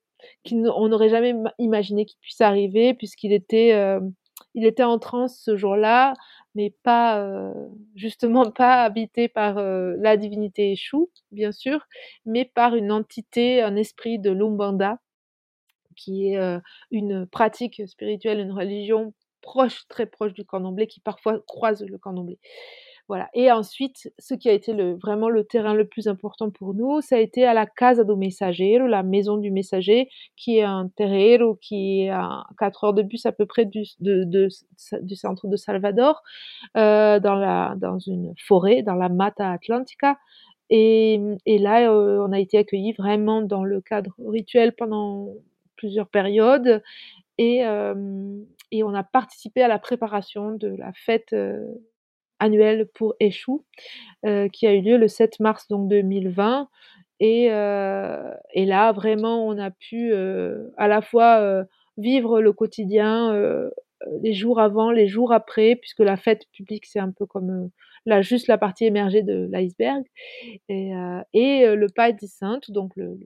qu'on 0.48 0.88
n'aurait 0.88 1.10
jamais 1.10 1.36
imaginé 1.60 2.06
qu'il 2.06 2.20
puisse 2.20 2.42
arriver 2.42 2.94
puisqu'il 2.94 3.34
était 3.34 3.74
euh, 3.74 4.00
il 4.56 4.66
était 4.66 4.84
en 4.84 5.00
transe 5.00 5.40
ce 5.40 5.58
jour-là, 5.58 6.14
mais 6.56 6.74
pas 6.84 7.20
euh, 7.20 7.54
justement 7.96 8.52
pas 8.52 8.84
habité 8.84 9.28
par 9.28 9.56
la 9.56 10.18
divinité 10.18 10.72
échoue, 10.72 11.10
bien 11.32 11.52
sûr, 11.52 11.88
mais 12.26 12.46
par 12.46 12.76
une 12.76 12.92
entité, 12.92 13.62
un 13.62 13.76
esprit 13.76 14.20
de 14.20 14.32
l'Umbanda 14.32 15.00
qui 15.96 16.34
est 16.34 16.60
une 16.90 17.28
pratique 17.28 17.88
spirituelle, 17.88 18.40
une 18.40 18.52
religion 18.52 19.14
proche, 19.44 19.88
très 19.88 20.08
proche 20.08 20.34
du 20.34 20.44
candomblé, 20.44 20.88
qui 20.88 21.00
parfois 21.00 21.40
croise 21.46 21.84
le 21.84 22.00
candomblé. 22.00 22.40
Voilà. 23.10 23.30
Et 23.34 23.52
ensuite, 23.52 24.14
ce 24.18 24.34
qui 24.34 24.48
a 24.50 24.54
été 24.54 24.74
vraiment 24.96 25.28
le 25.30 25.44
terrain 25.44 25.74
le 25.74 25.86
plus 25.86 26.08
important 26.08 26.50
pour 26.50 26.74
nous, 26.74 27.02
ça 27.02 27.18
a 27.18 27.20
été 27.20 27.46
à 27.46 27.54
la 27.54 27.66
Casa 27.66 28.06
do 28.06 28.16
Mensagero, 28.16 28.88
la 28.88 29.04
maison 29.04 29.36
du 29.38 29.52
messager, 29.52 30.10
qui 30.38 30.58
est 30.58 30.64
un 30.64 30.88
terreiro 30.96 31.56
qui 31.56 32.04
est 32.04 32.10
à 32.10 32.46
4 32.60 32.84
heures 32.86 32.94
de 32.94 33.02
bus 33.04 33.26
à 33.26 33.34
peu 33.34 33.46
près 33.46 33.66
du, 33.66 33.84
centre 35.16 35.48
de 35.48 35.56
Salvador, 35.58 36.24
euh, 36.78 37.20
dans, 37.20 38.00
une 38.08 38.34
forêt, 38.38 38.84
dans 38.84 38.96
la 38.96 39.10
Mata 39.10 39.52
Atlantica. 39.52 40.18
Et, 40.70 41.20
là, 41.46 41.92
euh, 41.92 42.26
on 42.26 42.32
a 42.32 42.40
été 42.40 42.58
accueillis 42.58 42.94
vraiment 42.94 43.42
dans 43.42 43.66
le 43.66 43.82
cadre 43.82 44.16
rituel 44.26 44.74
pendant 44.74 45.28
plusieurs 45.76 46.08
périodes 46.08 46.82
et, 47.38 47.66
euh, 47.66 48.40
et 48.72 48.84
on 48.84 48.94
a 48.94 49.04
participé 49.04 49.62
à 49.62 49.68
la 49.68 49.78
préparation 49.78 50.52
de 50.52 50.70
la 50.70 50.94
fête 50.94 51.36
euh, 52.44 52.46
annuelle 52.46 52.88
pour 52.94 53.16
Échou 53.20 53.66
euh, 54.26 54.48
qui 54.50 54.68
a 54.68 54.74
eu 54.74 54.82
lieu 54.82 54.98
le 54.98 55.08
7 55.08 55.40
mars 55.40 55.68
donc 55.68 55.88
2020 55.90 56.70
et, 57.20 57.46
et 57.46 58.66
là 58.66 58.92
vraiment 58.92 59.48
on 59.48 59.58
a 59.58 59.72
pu 59.72 60.14
à 60.14 60.88
la 60.88 61.02
fois 61.02 61.66
vivre 61.98 62.42
le 62.42 62.52
quotidien 62.52 63.70
les 64.22 64.34
jours 64.34 64.60
avant, 64.60 64.92
les 64.92 65.08
jours 65.08 65.32
après, 65.32 65.78
puisque 65.78 66.00
la 66.00 66.18
fête 66.18 66.42
publique, 66.52 66.86
c'est 66.86 67.00
un 67.00 67.12
peu 67.12 67.26
comme 67.26 67.70
là, 68.06 68.22
juste 68.22 68.48
la 68.48 68.58
partie 68.58 68.84
émergée 68.84 69.24
de 69.24 69.48
l'iceberg. 69.50 70.04
Et, 70.68 70.92
le 71.34 71.88
Pas 71.88 72.12
des 72.12 72.28
Saintes, 72.28 72.72
donc 72.72 72.92
le, 72.98 73.18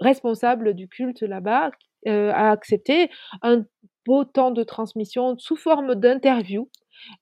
responsable 0.00 0.74
du 0.74 0.88
culte 0.88 1.22
là-bas, 1.22 1.70
euh, 2.06 2.30
a 2.32 2.50
accepté 2.50 3.10
un 3.42 3.64
beau 4.04 4.24
temps 4.24 4.50
de 4.50 4.62
transmission 4.62 5.36
sous 5.38 5.56
forme 5.56 5.94
d'interview, 5.94 6.70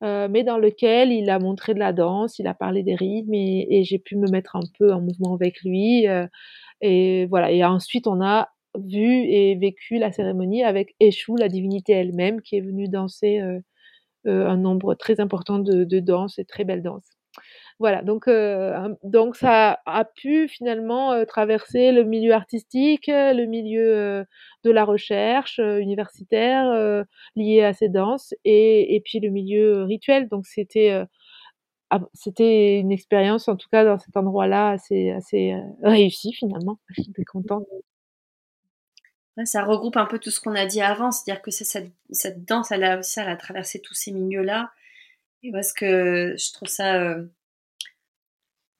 euh, 0.02 0.28
mais 0.30 0.44
dans 0.44 0.58
lequel 0.58 1.12
il 1.12 1.30
a 1.30 1.38
montré 1.38 1.74
de 1.74 1.78
la 1.78 1.92
danse, 1.92 2.38
il 2.38 2.46
a 2.46 2.54
parlé 2.54 2.82
des 2.82 2.94
rythmes 2.94 3.34
et, 3.34 3.82
j'ai 3.84 3.98
pu 3.98 4.16
me 4.16 4.30
mettre 4.30 4.56
un 4.56 4.62
peu 4.78 4.92
en 4.92 5.00
mouvement 5.00 5.34
avec 5.34 5.62
lui. 5.62 6.08
Euh, 6.08 6.26
et 6.80 7.26
voilà. 7.26 7.52
Et 7.52 7.64
ensuite, 7.64 8.06
on 8.06 8.22
a 8.22 8.48
vu 8.76 9.24
et 9.24 9.54
vécu 9.56 9.98
la 9.98 10.12
cérémonie 10.12 10.64
avec 10.64 10.94
Eshu, 11.00 11.32
la 11.38 11.48
divinité 11.48 11.92
elle-même, 11.92 12.40
qui 12.42 12.56
est 12.56 12.60
venue 12.60 12.88
danser 12.88 13.40
un 14.26 14.56
nombre 14.56 14.94
très 14.94 15.20
important 15.20 15.58
de, 15.58 15.84
de 15.84 16.00
danses 16.00 16.38
et 16.38 16.44
très 16.44 16.64
belles 16.64 16.82
danses. 16.82 17.10
Voilà, 17.80 18.02
donc, 18.02 18.28
euh, 18.28 18.94
donc 19.02 19.34
ça 19.34 19.80
a 19.84 20.04
pu 20.04 20.46
finalement 20.48 21.12
euh, 21.12 21.24
traverser 21.24 21.90
le 21.90 22.04
milieu 22.04 22.32
artistique, 22.32 23.08
le 23.08 23.46
milieu 23.46 23.96
euh, 23.96 24.24
de 24.62 24.70
la 24.70 24.84
recherche 24.84 25.58
universitaire 25.58 27.04
lié 27.34 27.62
à 27.64 27.72
ces 27.72 27.88
danses 27.88 28.32
et, 28.44 28.94
et, 28.94 29.00
puis 29.00 29.18
le 29.18 29.30
milieu 29.30 29.82
rituel. 29.84 30.28
Donc 30.28 30.46
c'était 30.46 31.04
ah, 31.90 32.00
c'était 32.14 32.78
une 32.80 32.92
expérience, 32.92 33.48
en 33.48 33.56
tout 33.56 33.68
cas 33.70 33.84
dans 33.84 33.98
cet 33.98 34.16
endroit-là, 34.16 34.70
assez, 34.70 35.10
assez 35.10 35.54
réussie 35.82 36.32
finalement. 36.32 36.78
J'étais 36.90 37.24
contente. 37.24 37.66
ça 39.44 39.64
regroupe 39.64 39.96
un 39.96 40.06
peu 40.06 40.18
tout 40.18 40.30
ce 40.30 40.40
qu'on 40.40 40.54
a 40.54 40.66
dit 40.66 40.80
avant, 40.80 41.10
c'est-à-dire 41.10 41.42
que 41.42 41.50
cette, 41.50 41.92
cette 42.10 42.44
danse, 42.44 42.70
elle 42.70 42.84
a 42.84 42.98
aussi 42.98 43.20
elle 43.20 43.28
a 43.28 43.36
traversé 43.36 43.80
tous 43.80 43.94
ces 43.94 44.12
milieux-là. 44.12 44.70
Et 45.42 45.52
parce 45.52 45.72
que 45.72 46.34
je 46.38 46.52
trouve 46.52 46.68
ça 46.68 47.16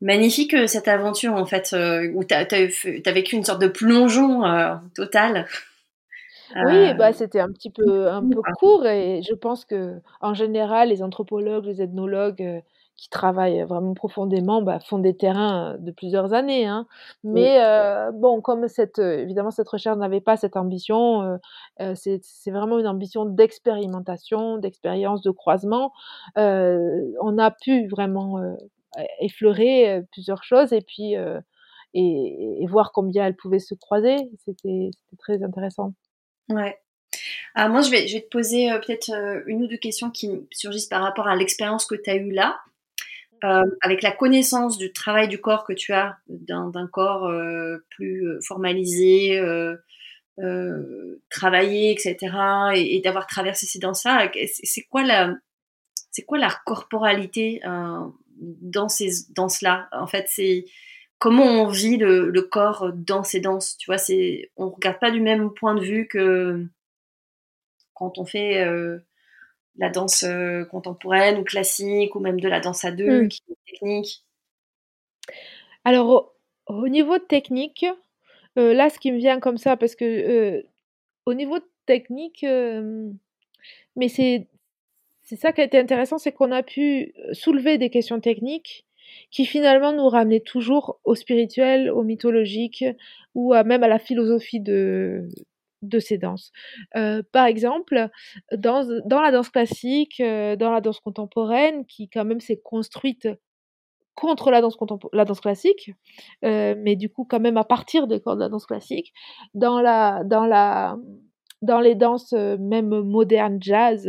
magnifique 0.05 0.55
euh, 0.55 0.67
cette 0.67 0.87
aventure 0.87 1.35
en 1.35 1.47
fait, 1.47 1.73
euh, 1.73 2.13
où 2.15 2.23
tu 2.23 2.35
as, 2.35 3.13
vécu 3.13 3.37
une 3.37 3.45
sorte 3.45 3.61
de 3.61 3.67
plongeon 3.67 4.45
euh, 4.45 4.75
total. 4.95 5.47
Oui, 6.67 6.95
bah, 6.95 7.13
c'était 7.13 7.41
un 7.41 7.49
petit 7.49 7.71
peu, 7.71 8.09
un 8.09 8.23
peu 8.23 8.41
court 8.61 8.87
et 8.87 9.23
je 9.29 9.35
pense 9.35 9.65
que 9.65 9.95
en 10.21 10.35
général, 10.35 10.91
les 10.91 11.03
anthropologues, 11.03 11.65
les 11.65 11.83
ethnologues 11.83 12.63
qui 12.95 13.09
travaillent 13.09 13.65
vraiment 13.65 13.95
profondément, 13.95 14.63
bah, 14.63 14.79
font 14.79 14.99
des 14.99 15.17
terrains 15.17 15.75
de 15.81 15.91
plusieurs 15.91 16.33
années, 16.33 16.67
hein. 16.67 16.87
Mais 17.25 17.59
bon, 18.13 18.41
comme 18.41 18.69
cette, 18.69 19.01
évidemment, 19.01 19.51
cette 19.51 19.69
recherche 19.69 19.97
n'avait 19.97 20.21
pas 20.21 20.37
cette 20.37 20.57
ambition, 20.57 21.41
c'est 21.95 22.51
vraiment 22.53 22.79
une 22.79 22.87
ambition 22.87 23.25
d'expérimentation, 23.25 24.59
d'expérience, 24.59 25.23
de 25.23 25.33
croisement. 25.33 25.93
On 26.37 27.39
a 27.39 27.51
pu 27.51 27.89
vraiment, 27.89 28.39
effleurer, 29.21 30.03
plusieurs 30.13 30.45
choses 30.45 30.73
et 30.73 30.83
puis, 30.83 31.15
et 31.95 32.63
et 32.63 32.67
voir 32.67 32.93
combien 32.93 33.27
elles 33.27 33.37
pouvaient 33.37 33.59
se 33.59 33.75
croiser. 33.75 34.17
C'était 34.45 34.91
très 35.19 35.43
intéressant. 35.43 35.95
Ouais. 36.49 36.79
Ah, 37.55 37.69
moi, 37.69 37.83
je 37.83 37.91
vais, 37.91 38.09
je 38.09 38.15
vais 38.15 38.23
te 38.23 38.29
poser 38.29 38.71
euh, 38.71 38.79
peut-être 38.79 39.11
euh, 39.11 39.43
une 39.47 39.63
ou 39.63 39.67
deux 39.69 39.77
questions 39.77 40.11
qui 40.11 40.31
surgissent 40.53 40.87
par 40.87 41.03
rapport 41.03 41.29
à 41.29 41.37
l'expérience 41.37 41.87
que 41.87 41.95
tu 41.95 42.11
as 42.11 42.17
eue 42.17 42.33
là. 42.33 42.59
Euh, 43.45 43.63
avec 43.83 44.03
la 44.03 44.11
connaissance 44.11 44.79
du 44.79 44.93
travail 44.93 45.29
du 45.29 45.39
corps 45.39 45.65
que 45.65 45.75
tu 45.75 45.93
as, 45.93 46.17
d'un 46.29 46.89
corps 46.91 47.31
plus 47.91 48.27
formalisé, 48.43 49.39
travaillé, 51.29 51.91
etc., 51.91 52.17
et, 52.75 53.03
d'avoir 53.03 53.27
traversé 53.27 53.67
ces 53.67 53.79
danses-là, 53.79 54.31
c'est 54.47 54.83
quoi 54.85 55.03
la, 55.03 55.35
c'est 56.11 56.23
quoi 56.23 56.39
la 56.39 56.49
corporalité 56.65 57.61
dans 58.61 58.89
ces 58.89 59.11
danses-là 59.31 59.89
En 59.93 60.07
fait, 60.07 60.27
c'est 60.29 60.65
comment 61.19 61.45
on 61.45 61.69
vit 61.69 61.97
le, 61.97 62.31
le, 62.31 62.43
corps 62.43 62.93
dans 62.93 63.23
ces 63.25 63.41
danses. 63.41 63.77
Tu 63.79 63.87
vois, 63.87 63.99
c'est, 63.99 64.51
on 64.57 64.71
regarde 64.71 64.99
pas 64.99 65.11
du 65.11 65.21
même 65.21 65.53
point 65.55 65.75
de 65.75 65.81
vue 65.81 66.07
que 66.09 66.67
quand 67.95 68.19
on 68.19 68.25
fait 68.25 68.63
euh, 68.63 68.99
la 69.77 69.89
danse 69.89 70.25
euh, 70.25 70.65
contemporaine 70.65 71.39
ou 71.39 71.45
classique 71.45 72.15
ou 72.15 72.21
même 72.21 72.41
de 72.41 72.49
la 72.49 72.61
danse 72.61 72.85
à 72.85 72.91
deux, 72.91 73.23
mmh. 73.23 73.29
qui 73.29 73.43
est 73.49 73.73
technique 73.73 74.25
Alors, 75.85 76.35
au, 76.67 76.89
niveau 76.89 77.19
technique, 77.19 77.87
euh, 78.59 78.75
là, 78.75 78.91
ce 78.91 78.99
qui 78.99 79.13
me 79.13 79.19
vient 79.19 79.41
comme 79.41 79.59
ça, 79.59 79.77
parce 79.77 79.97
que 79.97 80.65
au 81.27 81.35
niveau 81.35 81.59
technique, 81.87 82.45
mais 83.97 84.09
c'est 84.09 84.49
c'est 85.25 85.37
ça 85.37 85.53
qui 85.53 85.61
a 85.61 85.65
été 85.65 85.79
intéressant, 85.79 86.19
c'est 86.19 86.33
qu'on 86.33 86.53
a 86.53 86.63
pu 86.63 87.15
soulever 87.33 87.79
des 87.79 87.91
questions 87.91 88.21
techniques 88.21 88.87
qui 89.31 89.47
finalement 89.47 89.93
nous 89.93 90.09
ramenaient 90.09 90.41
toujours 90.41 91.01
au 91.05 91.15
spirituel, 91.15 91.91
au 91.91 92.03
mythologique 92.03 92.85
ou 93.35 93.55
même 93.55 93.83
à 93.83 93.89
la 93.89 93.99
philosophie 93.99 94.61
de, 94.61 95.29
de 95.85 95.99
ces 95.99 96.19
danses. 96.19 96.53
Euh, 96.97 97.23
par 97.33 97.47
exemple, 97.47 98.09
dans, 98.57 98.83
la 98.83 99.31
danse 99.31 99.51
classique, 99.51 100.21
euh, 100.21 100.57
dans 100.57 100.71
la 100.71 100.81
danse 100.81 101.01
contemporaine, 101.01 101.85
qui 101.87 102.09
quand 102.09 102.25
même 102.25 102.41
s'est 102.41 102.61
construite 102.63 103.29
contre 104.15 104.51
la 104.51 104.61
danse, 104.61 104.77
la 105.13 105.25
danse 105.25 105.41
classique, 105.41 105.93
euh, 106.45 106.75
mais 106.79 106.95
du 106.95 107.11
coup 107.11 107.25
quand 107.29 107.41
même 107.41 107.57
à 107.57 107.65
partir 107.65 108.07
corps 108.23 108.37
de 108.37 108.41
la 108.41 108.49
danse 108.49 108.67
classique, 108.67 109.13
dans, 109.55 109.81
la, 109.81 110.23
dans, 110.25 110.47
la, 110.47 110.97
dans 111.65 111.81
les 111.81 111.95
danses 111.95 112.33
même 112.33 113.01
modernes, 113.01 113.59
jazz, 113.61 114.09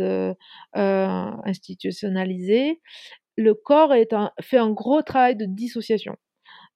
institutionnalisées, 0.74 2.80
le 3.36 3.54
corps 3.54 3.94
est 3.94 4.12
un, 4.12 4.32
fait 4.40 4.58
un 4.58 4.70
gros 4.70 5.02
travail 5.02 5.36
de 5.36 5.44
dissociation. 5.44 6.16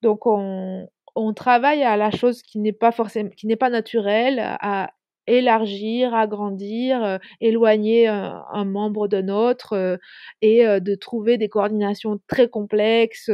Donc 0.02 0.26
on, 0.26 0.88
on 1.16 1.34
travaille 1.34 1.82
à 1.82 1.96
la 1.96 2.10
chose 2.10 2.42
qui 2.42 2.58
n'est 2.58 2.72
pas 2.72 2.92
forcément, 2.92 3.30
qui 3.30 3.46
n'est 3.46 3.56
pas 3.56 3.70
naturelle, 3.70 4.40
à 4.40 4.90
élargir, 5.26 6.14
agrandir, 6.14 7.04
euh, 7.04 7.18
éloigner 7.40 8.08
un, 8.08 8.42
un, 8.52 8.64
membre 8.64 9.06
d'un 9.06 9.28
autre 9.28 9.74
euh, 9.74 9.96
et 10.42 10.66
euh, 10.66 10.80
de 10.80 10.94
trouver 10.94 11.38
des 11.38 11.48
coordinations 11.48 12.18
très 12.26 12.48
complexes 12.48 13.30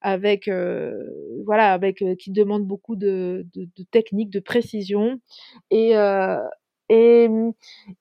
avec 0.00 0.50
voilà 1.46 1.72
avec 1.72 2.04
qui 2.18 2.30
demandent 2.30 2.66
beaucoup 2.66 2.96
de, 2.96 3.46
de, 3.54 3.68
de 3.76 3.84
techniques, 3.90 4.30
de 4.30 4.40
précision 4.40 5.18
et 5.70 5.94
et, 6.88 7.28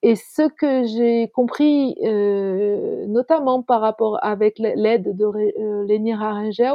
et, 0.01 0.15
ce 0.15 0.47
que 0.49 0.85
j'ai 0.85 1.29
compris, 1.33 1.95
euh, 2.03 3.05
notamment 3.07 3.61
par 3.61 3.81
rapport 3.81 4.19
avec 4.23 4.59
l'aide 4.59 5.15
de 5.15 5.25
euh, 5.25 6.15
Rengel, 6.17 6.73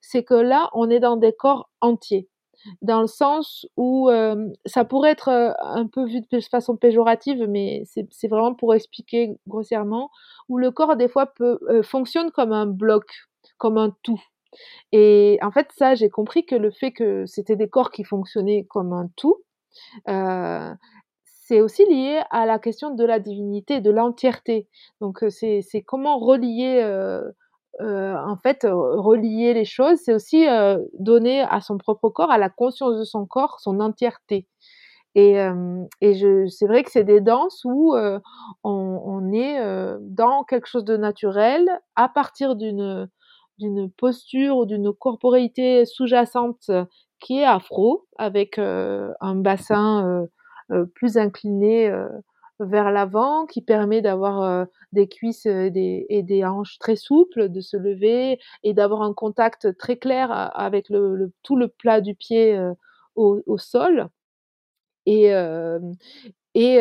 c'est 0.00 0.24
que 0.24 0.34
là, 0.34 0.70
on 0.72 0.88
est 0.88 1.00
dans 1.00 1.16
des 1.16 1.32
corps 1.32 1.68
entiers, 1.80 2.28
dans 2.82 3.00
le 3.00 3.06
sens 3.06 3.66
où 3.76 4.08
euh, 4.10 4.48
ça 4.66 4.84
pourrait 4.84 5.10
être 5.10 5.28
un 5.28 5.86
peu 5.86 6.04
vu 6.06 6.20
de 6.30 6.40
façon 6.40 6.76
péjorative, 6.76 7.46
mais 7.48 7.82
c'est 7.84 8.28
vraiment 8.28 8.54
pour 8.54 8.74
expliquer 8.74 9.36
grossièrement, 9.46 10.10
où 10.48 10.58
le 10.58 10.70
corps 10.70 10.96
des 10.96 11.08
fois 11.08 11.26
peut 11.26 11.58
euh, 11.68 11.82
fonctionne 11.82 12.30
comme 12.30 12.52
un 12.52 12.66
bloc, 12.66 13.04
comme 13.58 13.78
un 13.78 13.94
tout. 14.02 14.20
Et 14.92 15.38
en 15.42 15.50
fait, 15.50 15.68
ça, 15.76 15.94
j'ai 15.94 16.10
compris 16.10 16.44
que 16.44 16.56
le 16.56 16.70
fait 16.70 16.92
que 16.92 17.24
c'était 17.26 17.56
des 17.56 17.68
corps 17.68 17.90
qui 17.90 18.04
fonctionnaient 18.04 18.64
comme 18.68 18.92
un 18.92 19.08
tout, 19.16 19.36
euh, 20.08 20.74
c'est 21.50 21.60
aussi 21.60 21.84
lié 21.84 22.22
à 22.30 22.46
la 22.46 22.60
question 22.60 22.94
de 22.94 23.04
la 23.04 23.18
divinité, 23.18 23.80
de 23.80 23.90
l'entièreté. 23.90 24.68
Donc 25.00 25.24
c'est 25.30 25.82
comment 25.84 26.20
relier, 26.20 26.80
euh, 26.80 27.28
euh, 27.80 28.14
en 28.24 28.36
fait, 28.36 28.60
relier 28.62 29.52
les 29.52 29.64
choses, 29.64 29.98
c'est 30.04 30.14
aussi 30.14 30.48
euh, 30.48 30.78
donner 31.00 31.40
à 31.40 31.60
son 31.60 31.76
propre 31.76 32.08
corps, 32.08 32.30
à 32.30 32.38
la 32.38 32.50
conscience 32.50 32.96
de 33.00 33.02
son 33.02 33.26
corps, 33.26 33.58
son 33.58 33.80
entièreté. 33.80 34.46
Et, 35.16 35.34
c'est 36.00 36.66
vrai 36.68 36.84
que 36.84 36.90
c'est 36.92 37.02
des 37.02 37.20
danses 37.20 37.62
où 37.64 37.96
on, 38.62 39.32
est 39.32 39.60
dans 40.02 40.44
quelque 40.44 40.68
chose 40.68 40.84
de 40.84 40.96
naturel 40.96 41.68
à 41.96 42.08
partir 42.08 42.54
d'une 42.54 43.08
posture 43.98 44.56
ou 44.56 44.66
d'une 44.66 44.92
corporéité 44.92 45.84
sous-jacente 45.84 46.70
qui 47.18 47.40
est 47.40 47.44
afro, 47.44 48.06
avec 48.18 48.56
un 48.58 49.34
bassin 49.34 50.06
euh, 50.06 50.26
plus 50.94 51.16
incliné 51.16 51.88
euh, 51.88 52.08
vers 52.60 52.90
l'avant, 52.90 53.46
qui 53.46 53.62
permet 53.62 54.02
d'avoir 54.02 54.42
euh, 54.42 54.64
des 54.92 55.08
cuisses 55.08 55.46
et 55.46 55.70
des, 55.70 56.06
et 56.08 56.22
des, 56.22 56.44
hanches 56.44 56.78
très 56.78 56.96
souples, 56.96 57.48
de 57.48 57.60
se 57.60 57.76
lever 57.76 58.38
et 58.62 58.74
d'avoir 58.74 59.02
un 59.02 59.14
contact 59.14 59.76
très 59.78 59.96
clair 59.96 60.30
avec 60.54 60.88
le, 60.90 61.32
tout 61.42 61.56
le 61.56 61.68
plat 61.68 62.00
du 62.00 62.14
pied 62.14 62.58
au, 63.14 63.40
au, 63.46 63.58
sol. 63.58 64.08
Et, 65.06 65.32
et, 66.54 66.78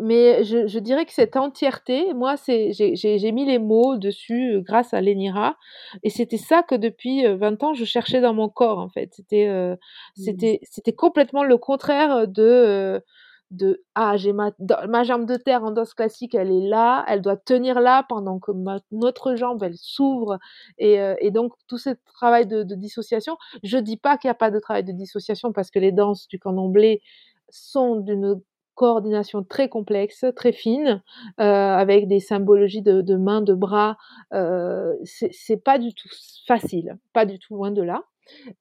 mais 0.00 0.44
je, 0.44 0.66
je, 0.66 0.78
dirais 0.78 1.04
que 1.04 1.12
cette 1.12 1.36
entièreté, 1.36 2.14
moi, 2.14 2.36
c'est, 2.36 2.72
j'ai, 2.72 3.32
mis 3.32 3.44
les 3.44 3.58
mots 3.58 3.96
dessus 3.96 4.56
euh, 4.56 4.60
grâce 4.60 4.94
à 4.94 5.00
l'ENIRA, 5.00 5.56
et 6.02 6.10
c'était 6.10 6.36
ça 6.36 6.62
que 6.62 6.74
depuis 6.74 7.26
20 7.26 7.62
euh, 7.62 7.66
ans, 7.66 7.74
je 7.74 7.84
cherchais 7.84 8.20
dans 8.20 8.34
mon 8.34 8.48
corps, 8.48 8.78
en 8.78 8.88
fait. 8.88 9.10
C'était, 9.14 9.48
euh, 9.48 9.74
mmh. 9.74 10.22
c'était, 10.22 10.60
c'était 10.62 10.92
complètement 10.92 11.44
le 11.44 11.56
contraire 11.58 12.28
de, 12.28 13.02
de 13.50 13.82
ah, 13.94 14.16
j'ai 14.16 14.32
ma, 14.32 14.52
ma 14.88 15.04
jambe 15.04 15.26
de 15.26 15.36
terre 15.36 15.64
en 15.64 15.70
danse 15.70 15.94
classique, 15.94 16.34
elle 16.34 16.50
est 16.50 16.68
là, 16.68 17.04
elle 17.08 17.22
doit 17.22 17.36
tenir 17.36 17.80
là 17.80 18.04
pendant 18.08 18.38
que 18.38 18.52
ma, 18.52 18.80
notre 18.92 19.34
jambe, 19.34 19.62
elle 19.62 19.76
s'ouvre, 19.76 20.38
et, 20.78 20.98
et 21.20 21.30
donc 21.30 21.52
tout 21.66 21.78
ce 21.78 21.90
travail 22.14 22.46
de, 22.46 22.62
de 22.62 22.74
dissociation, 22.74 23.36
je 23.62 23.78
dis 23.78 23.96
pas 23.96 24.18
qu'il 24.18 24.28
n'y 24.28 24.32
a 24.32 24.34
pas 24.34 24.50
de 24.50 24.58
travail 24.58 24.84
de 24.84 24.92
dissociation, 24.92 25.52
parce 25.52 25.70
que 25.70 25.78
les 25.78 25.92
danses 25.92 26.28
du 26.28 26.38
candomblé 26.38 27.02
sont 27.50 27.96
d'une 27.96 28.40
coordination 28.78 29.42
très 29.42 29.68
complexe, 29.68 30.24
très 30.36 30.52
fine, 30.52 31.02
euh, 31.40 31.42
avec 31.42 32.06
des 32.06 32.20
symbologies 32.20 32.80
de, 32.80 33.02
de 33.02 33.16
mains, 33.16 33.42
de 33.42 33.52
bras. 33.52 33.96
Euh, 34.32 34.94
c'est 35.02 35.62
pas 35.62 35.80
du 35.80 35.92
tout 35.94 36.08
facile, 36.46 36.96
pas 37.12 37.26
du 37.26 37.40
tout 37.40 37.56
loin 37.56 37.72
de 37.72 37.82
là. 37.82 38.04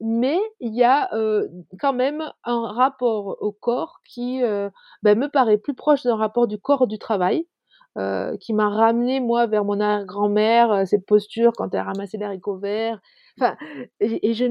Mais 0.01 0.39
il 0.59 0.73
y 0.73 0.83
a 0.83 1.13
euh, 1.13 1.47
quand 1.79 1.93
même 1.93 2.23
un 2.43 2.67
rapport 2.67 3.37
au 3.41 3.51
corps 3.51 4.01
qui 4.05 4.41
euh, 4.43 4.71
ben, 5.03 5.19
me 5.19 5.27
paraît 5.27 5.59
plus 5.59 5.75
proche 5.75 6.03
d'un 6.03 6.15
rapport 6.15 6.47
du 6.47 6.57
corps 6.57 6.87
du 6.87 6.97
travail, 6.97 7.45
qui 8.39 8.53
m'a 8.53 8.69
ramené 8.69 9.19
moi 9.19 9.47
vers 9.47 9.65
mon 9.65 9.79
arrière-grand-mère, 9.79 10.71
euh, 10.71 10.85
cette 10.85 11.05
posture 11.05 11.53
quand 11.55 11.73
elle 11.73 11.81
ramassait 11.81 12.17
les 12.17 12.25
haricots 12.25 12.57
verts, 12.57 12.99
Enfin, 13.39 13.55
et, 13.99 14.33
je, 14.33 14.45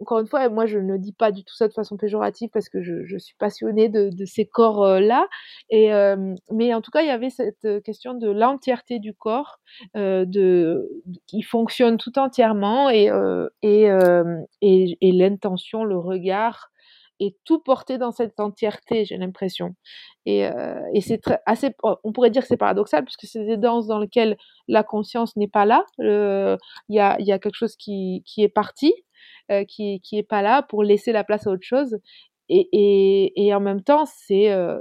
encore 0.00 0.20
une 0.20 0.26
fois, 0.26 0.48
moi, 0.48 0.64
je 0.64 0.78
ne 0.78 0.96
dis 0.96 1.12
pas 1.12 1.32
du 1.32 1.44
tout 1.44 1.54
ça 1.54 1.68
de 1.68 1.72
façon 1.72 1.96
péjorative 1.98 2.48
parce 2.50 2.68
que 2.68 2.82
je, 2.82 3.18
suis 3.18 3.34
passionnée 3.38 3.88
de, 3.90 4.08
de 4.10 4.24
ces 4.24 4.46
corps-là. 4.46 5.28
Et 5.68 5.92
euh, 5.92 6.34
mais 6.50 6.72
en 6.72 6.80
tout 6.80 6.90
cas, 6.90 7.02
il 7.02 7.08
y 7.08 7.10
avait 7.10 7.30
cette 7.30 7.82
question 7.82 8.14
de 8.14 8.30
l'entièreté 8.30 8.98
du 8.98 9.12
corps, 9.14 9.58
euh, 9.96 10.24
de, 10.24 10.88
qui 11.26 11.42
fonctionne 11.42 11.98
tout 11.98 12.18
entièrement 12.18 12.88
et 12.88 13.10
euh, 13.10 13.48
et, 13.62 13.90
euh, 13.90 14.40
et, 14.62 14.96
et 15.00 15.12
l'intention, 15.12 15.84
le 15.84 15.98
regard 15.98 16.71
et 17.22 17.36
tout 17.44 17.60
porté 17.60 17.98
dans 17.98 18.10
cette 18.12 18.40
entièreté, 18.40 19.04
j'ai 19.04 19.16
l'impression. 19.16 19.76
Et, 20.26 20.46
euh, 20.46 20.80
et 20.92 21.00
c'est 21.00 21.20
assez, 21.46 21.70
on 21.82 22.12
pourrait 22.12 22.30
dire 22.30 22.42
que 22.42 22.48
c'est 22.48 22.56
paradoxal 22.56 23.04
puisque 23.04 23.26
c'est 23.26 23.44
des 23.44 23.56
danses 23.56 23.86
dans 23.86 24.00
lesquelles 24.00 24.36
la 24.66 24.82
conscience 24.82 25.36
n'est 25.36 25.52
pas 25.58 25.64
là. 25.64 25.84
Il 25.98 26.58
y, 26.88 26.98
a, 26.98 27.16
y 27.20 27.32
a 27.32 27.38
quelque 27.38 27.54
chose 27.54 27.76
qui, 27.76 28.22
qui 28.26 28.42
est 28.42 28.48
parti, 28.48 28.92
euh, 29.50 29.64
qui, 29.64 30.00
qui 30.00 30.18
est 30.18 30.28
pas 30.34 30.42
là 30.42 30.62
pour 30.62 30.82
laisser 30.82 31.12
la 31.12 31.22
place 31.22 31.46
à 31.46 31.50
autre 31.50 31.66
chose. 31.66 31.98
Et, 32.48 32.68
et, 32.72 33.46
et 33.46 33.54
en 33.54 33.60
même 33.60 33.82
temps, 33.82 34.04
c'est 34.04 34.50
euh, 34.50 34.80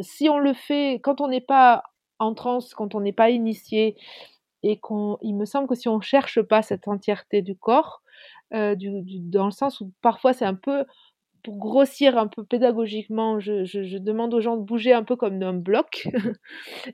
si 0.00 0.28
on 0.30 0.38
le 0.38 0.54
fait 0.54 1.00
quand 1.02 1.20
on 1.20 1.28
n'est 1.28 1.46
pas 1.56 1.82
en 2.18 2.32
transe, 2.34 2.72
quand 2.74 2.94
on 2.94 3.00
n'est 3.00 3.12
pas 3.12 3.28
initié, 3.30 3.96
et 4.62 4.78
qu'on, 4.78 5.18
il 5.20 5.34
me 5.34 5.44
semble 5.44 5.68
que 5.68 5.74
si 5.74 5.88
on 5.88 6.00
cherche 6.00 6.40
pas 6.40 6.62
cette 6.62 6.88
entièreté 6.88 7.42
du 7.42 7.54
corps, 7.54 8.02
du, 8.52 9.02
dans 9.20 9.46
le 9.46 9.50
sens 9.50 9.80
où 9.80 9.92
parfois 10.02 10.32
c'est 10.32 10.44
un 10.44 10.54
peu 10.54 10.84
pour 11.42 11.58
grossir 11.58 12.18
un 12.18 12.26
peu 12.26 12.44
pédagogiquement, 12.44 13.40
je, 13.40 13.98
demande 13.98 14.34
aux 14.34 14.40
gens 14.40 14.56
de 14.56 14.62
bouger 14.62 14.92
un 14.92 15.04
peu 15.04 15.16
comme 15.16 15.42
un 15.42 15.54
bloc. 15.54 16.08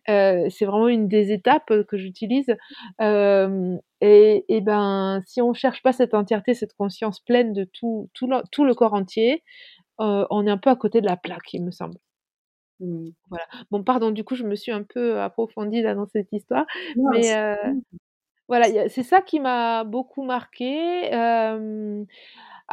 Euh, 0.09 0.49
c'est 0.51 0.65
vraiment 0.65 0.89
une 0.89 1.07
des 1.07 1.33
étapes 1.33 1.85
que 1.87 1.97
j'utilise. 1.97 2.55
Euh, 3.01 3.77
et, 4.01 4.61
ben, 4.63 5.23
si 5.27 5.43
on 5.43 5.53
cherche 5.53 5.83
pas 5.83 5.93
cette 5.93 6.15
entièreté, 6.15 6.55
cette 6.55 6.75
conscience 6.75 7.21
pleine 7.21 7.53
de 7.53 7.65
tout, 7.65 8.09
tout, 8.15 8.27
le, 8.27 8.75
corps 8.75 8.95
entier, 8.95 9.43
euh, 10.01 10.27
on 10.31 10.47
est 10.47 10.51
un 10.51 10.59
peu 10.59 10.71
à 10.71 10.77
côté 10.77 11.01
de 11.01 11.07
la 11.07 11.17
plaque, 11.17 11.53
il 11.53 11.63
me 11.63 11.71
semble. 11.71 11.99
Mmh. 12.81 13.11
Voilà. 13.29 13.47
Bon, 13.71 13.83
pardon, 13.83 14.11
du 14.11 14.25
coup, 14.25 14.35
je 14.35 14.45
me 14.45 14.55
suis 14.55 14.73
un 14.73 14.83
peu 14.83 15.21
approfondie 15.21 15.83
là 15.83 15.95
dans 15.95 16.07
cette 16.07 16.33
histoire, 16.33 16.67
mais 16.97 17.57
voilà, 18.49 18.89
c'est 18.89 19.05
ça 19.05 19.21
qui 19.21 19.41
m'a 19.41 19.85
beaucoup 19.85 20.23
marqué. 20.23 21.11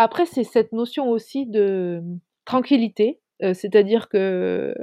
Après, 0.01 0.25
c'est 0.25 0.45
cette 0.45 0.71
notion 0.71 1.09
aussi 1.09 1.45
de 1.45 2.01
tranquillité, 2.45 3.19
euh, 3.43 3.53
c'est-à-dire 3.53 4.07
que 4.07 4.73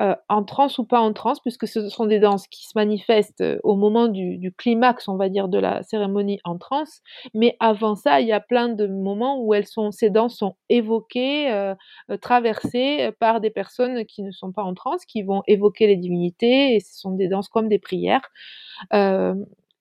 euh, 0.00 0.14
en 0.28 0.42
transe 0.42 0.78
ou 0.78 0.84
pas 0.84 0.98
en 0.98 1.12
transe, 1.12 1.38
puisque 1.38 1.68
ce 1.68 1.88
sont 1.88 2.04
des 2.04 2.18
danses 2.18 2.48
qui 2.48 2.66
se 2.66 2.72
manifestent 2.74 3.42
euh, 3.42 3.60
au 3.62 3.76
moment 3.76 4.08
du, 4.08 4.52
climax, 4.58 5.06
on 5.06 5.16
va 5.16 5.28
dire, 5.28 5.46
de 5.46 5.56
la 5.58 5.84
cérémonie 5.84 6.40
en 6.42 6.58
transe. 6.58 7.00
Mais 7.32 7.56
avant 7.60 7.94
ça, 7.94 8.20
il 8.20 8.26
y 8.26 8.32
a 8.32 8.40
plein 8.40 8.68
de 8.68 8.88
moments 8.88 9.40
où 9.40 9.54
elles 9.54 9.68
sont, 9.68 9.92
ces 9.92 10.10
danses 10.10 10.36
sont 10.36 10.56
évoquées, 10.68 11.72
traversées 12.20 13.12
par 13.20 13.40
des 13.40 13.50
personnes 13.50 14.04
qui 14.04 14.24
ne 14.24 14.32
sont 14.32 14.50
pas 14.50 14.64
en 14.64 14.74
transe, 14.74 15.04
qui 15.04 15.22
vont 15.22 15.44
évoquer 15.46 15.86
les 15.86 15.96
divinités, 15.96 16.74
et 16.74 16.80
ce 16.80 16.98
sont 16.98 17.12
des 17.12 17.28
danses 17.28 17.48
comme 17.48 17.68
des 17.68 17.78
prières. 17.78 18.28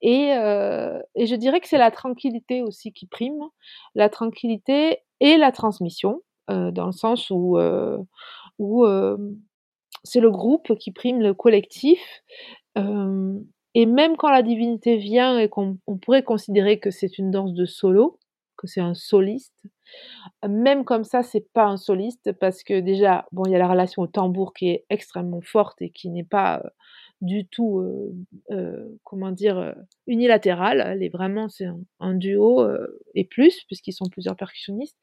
Et, 0.02 0.34
euh, 0.34 1.00
et, 1.16 1.26
je 1.26 1.36
dirais 1.36 1.60
que 1.60 1.68
c'est 1.68 1.78
la 1.78 1.92
tranquillité 1.92 2.62
aussi 2.62 2.94
qui 2.94 3.06
prime, 3.06 3.42
la 3.96 4.10
tranquillité 4.10 5.00
et 5.20 5.38
la 5.38 5.52
transmission, 5.52 6.22
euh, 6.50 6.72
dans 6.72 6.86
le 6.86 6.92
sens 6.92 7.30
où, 7.30 7.58
euh, 7.58 7.98
où 8.60 8.86
c'est 10.04 10.22
le 10.22 10.32
groupe 10.32 10.76
qui 10.78 10.92
prime 10.92 11.22
le 11.22 11.34
collectif. 11.34 12.00
Et 13.76 13.86
même 13.86 14.18
quand 14.18 14.30
la 14.30 14.42
divinité 14.42 14.98
vient 14.98 15.38
et 15.38 15.50
qu'on 15.50 15.78
pourrait 16.02 16.24
considérer 16.24 16.80
que 16.80 16.92
c'est 16.92 17.18
une 17.18 17.30
danse 17.30 17.54
de 17.54 17.66
solo, 17.66 18.18
que 18.58 18.68
c'est 18.68 18.82
un 18.82 18.94
soliste, 18.94 19.64
même 20.48 20.86
comme 20.86 21.04
ça, 21.04 21.24
c'est 21.24 21.52
pas 21.54 21.66
un 21.66 21.78
soliste 21.78 22.32
parce 22.34 22.64
que 22.64 22.80
déjà, 22.80 23.26
bon, 23.32 23.44
il 23.46 23.52
y 23.52 23.56
a 23.56 23.60
la 23.60 23.68
relation 23.68 24.04
au 24.04 24.08
tambour 24.08 24.54
qui 24.54 24.70
est 24.70 24.86
extrêmement 24.90 25.42
forte 25.42 25.82
et 25.82 25.90
qui 25.90 26.10
n'est 26.10 26.24
pas 26.24 26.64
du 27.22 27.46
tout, 27.48 27.80
euh, 27.80 28.14
euh, 28.52 28.88
comment 29.04 29.32
dire, 29.32 29.58
euh, 29.58 29.74
unilatérale. 30.08 30.84
Elle 30.86 31.04
est 31.04 31.10
vraiment, 31.10 31.50
c'est 31.50 31.68
un, 32.00 32.14
duo 32.14 32.68
et 33.16 33.26
plus, 33.26 33.64
puisqu'ils 33.66 33.94
sont 33.94 34.10
plusieurs 34.10 34.36
percussionnistes. 34.36 34.98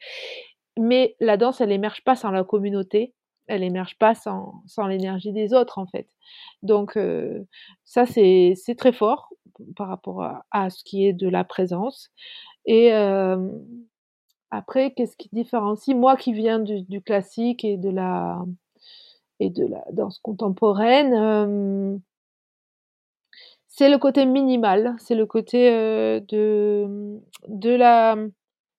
Mais 0.79 1.17
la 1.21 1.37
danse, 1.37 1.61
elle 1.61 1.73
émerge 1.73 2.05
pas 2.05 2.17
sans 2.17 2.31
la 2.31 2.45
communauté, 2.45 3.15
elle 3.47 3.63
émerge 3.63 3.97
pas 3.99 4.15
sans, 4.15 4.63
sans 4.67 4.87
l'énergie 4.87 5.33
des 5.33 5.55
autres, 5.55 5.79
en 5.79 5.87
fait. 5.87 6.09
Donc, 6.63 6.99
ça, 7.85 8.07
c'est 8.07 8.55
très 8.77 8.93
fort 8.93 9.31
par 9.77 9.89
rapport 9.89 10.23
à, 10.51 10.71
ce 10.71 10.85
qui 10.85 11.07
est 11.07 11.13
de 11.13 11.29
la 11.29 11.45
présence. 11.45 12.11
Et 12.67 12.93
après, 14.51 14.93
qu'est-ce 14.93 15.17
qui 15.17 15.29
différencie? 15.33 15.97
Moi 15.97 16.17
qui 16.17 16.33
viens 16.33 16.59
du, 16.59 16.83
du 16.83 17.01
classique 17.01 17.65
et 17.65 17.77
de 17.77 17.91
la 17.91 18.45
et 19.41 19.51
de 19.51 19.67
la 19.67 19.85
danse 19.93 20.19
contemporaine, 20.19 22.01
c'est 23.69 23.91
le 23.91 23.99
côté 23.99 24.25
minimal, 24.25 24.95
c'est 24.99 25.15
le 25.15 25.27
côté 25.27 25.71
de, 25.71 27.21
de 27.49 27.71
la 27.71 28.17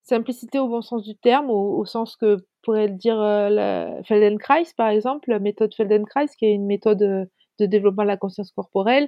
simplicité 0.04 0.58
au 0.58 0.68
bon 0.68 0.82
sens 0.82 1.04
du 1.04 1.16
terme, 1.16 1.50
au, 1.50 1.86
sens 1.86 2.16
que 2.16 2.38
pourrait 2.64 2.88
le 2.88 2.96
dire 2.96 3.18
la 3.18 4.02
Feldenkrais 4.04 4.66
par 4.76 4.90
exemple, 4.90 5.30
la 5.30 5.40
méthode 5.40 5.74
Feldenkrais 5.76 6.28
qui 6.38 6.46
est 6.46 6.54
une 6.54 6.66
méthode 6.66 7.30
de 7.60 7.66
développement 7.66 8.04
de 8.04 8.08
la 8.08 8.18
conscience 8.18 8.52
corporelle 8.52 9.08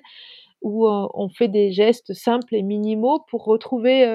où 0.61 0.87
on 0.87 1.29
fait 1.29 1.47
des 1.47 1.71
gestes 1.71 2.13
simples 2.13 2.53
et 2.53 2.61
minimaux 2.61 3.25
pour 3.29 3.45
retrouver 3.45 4.05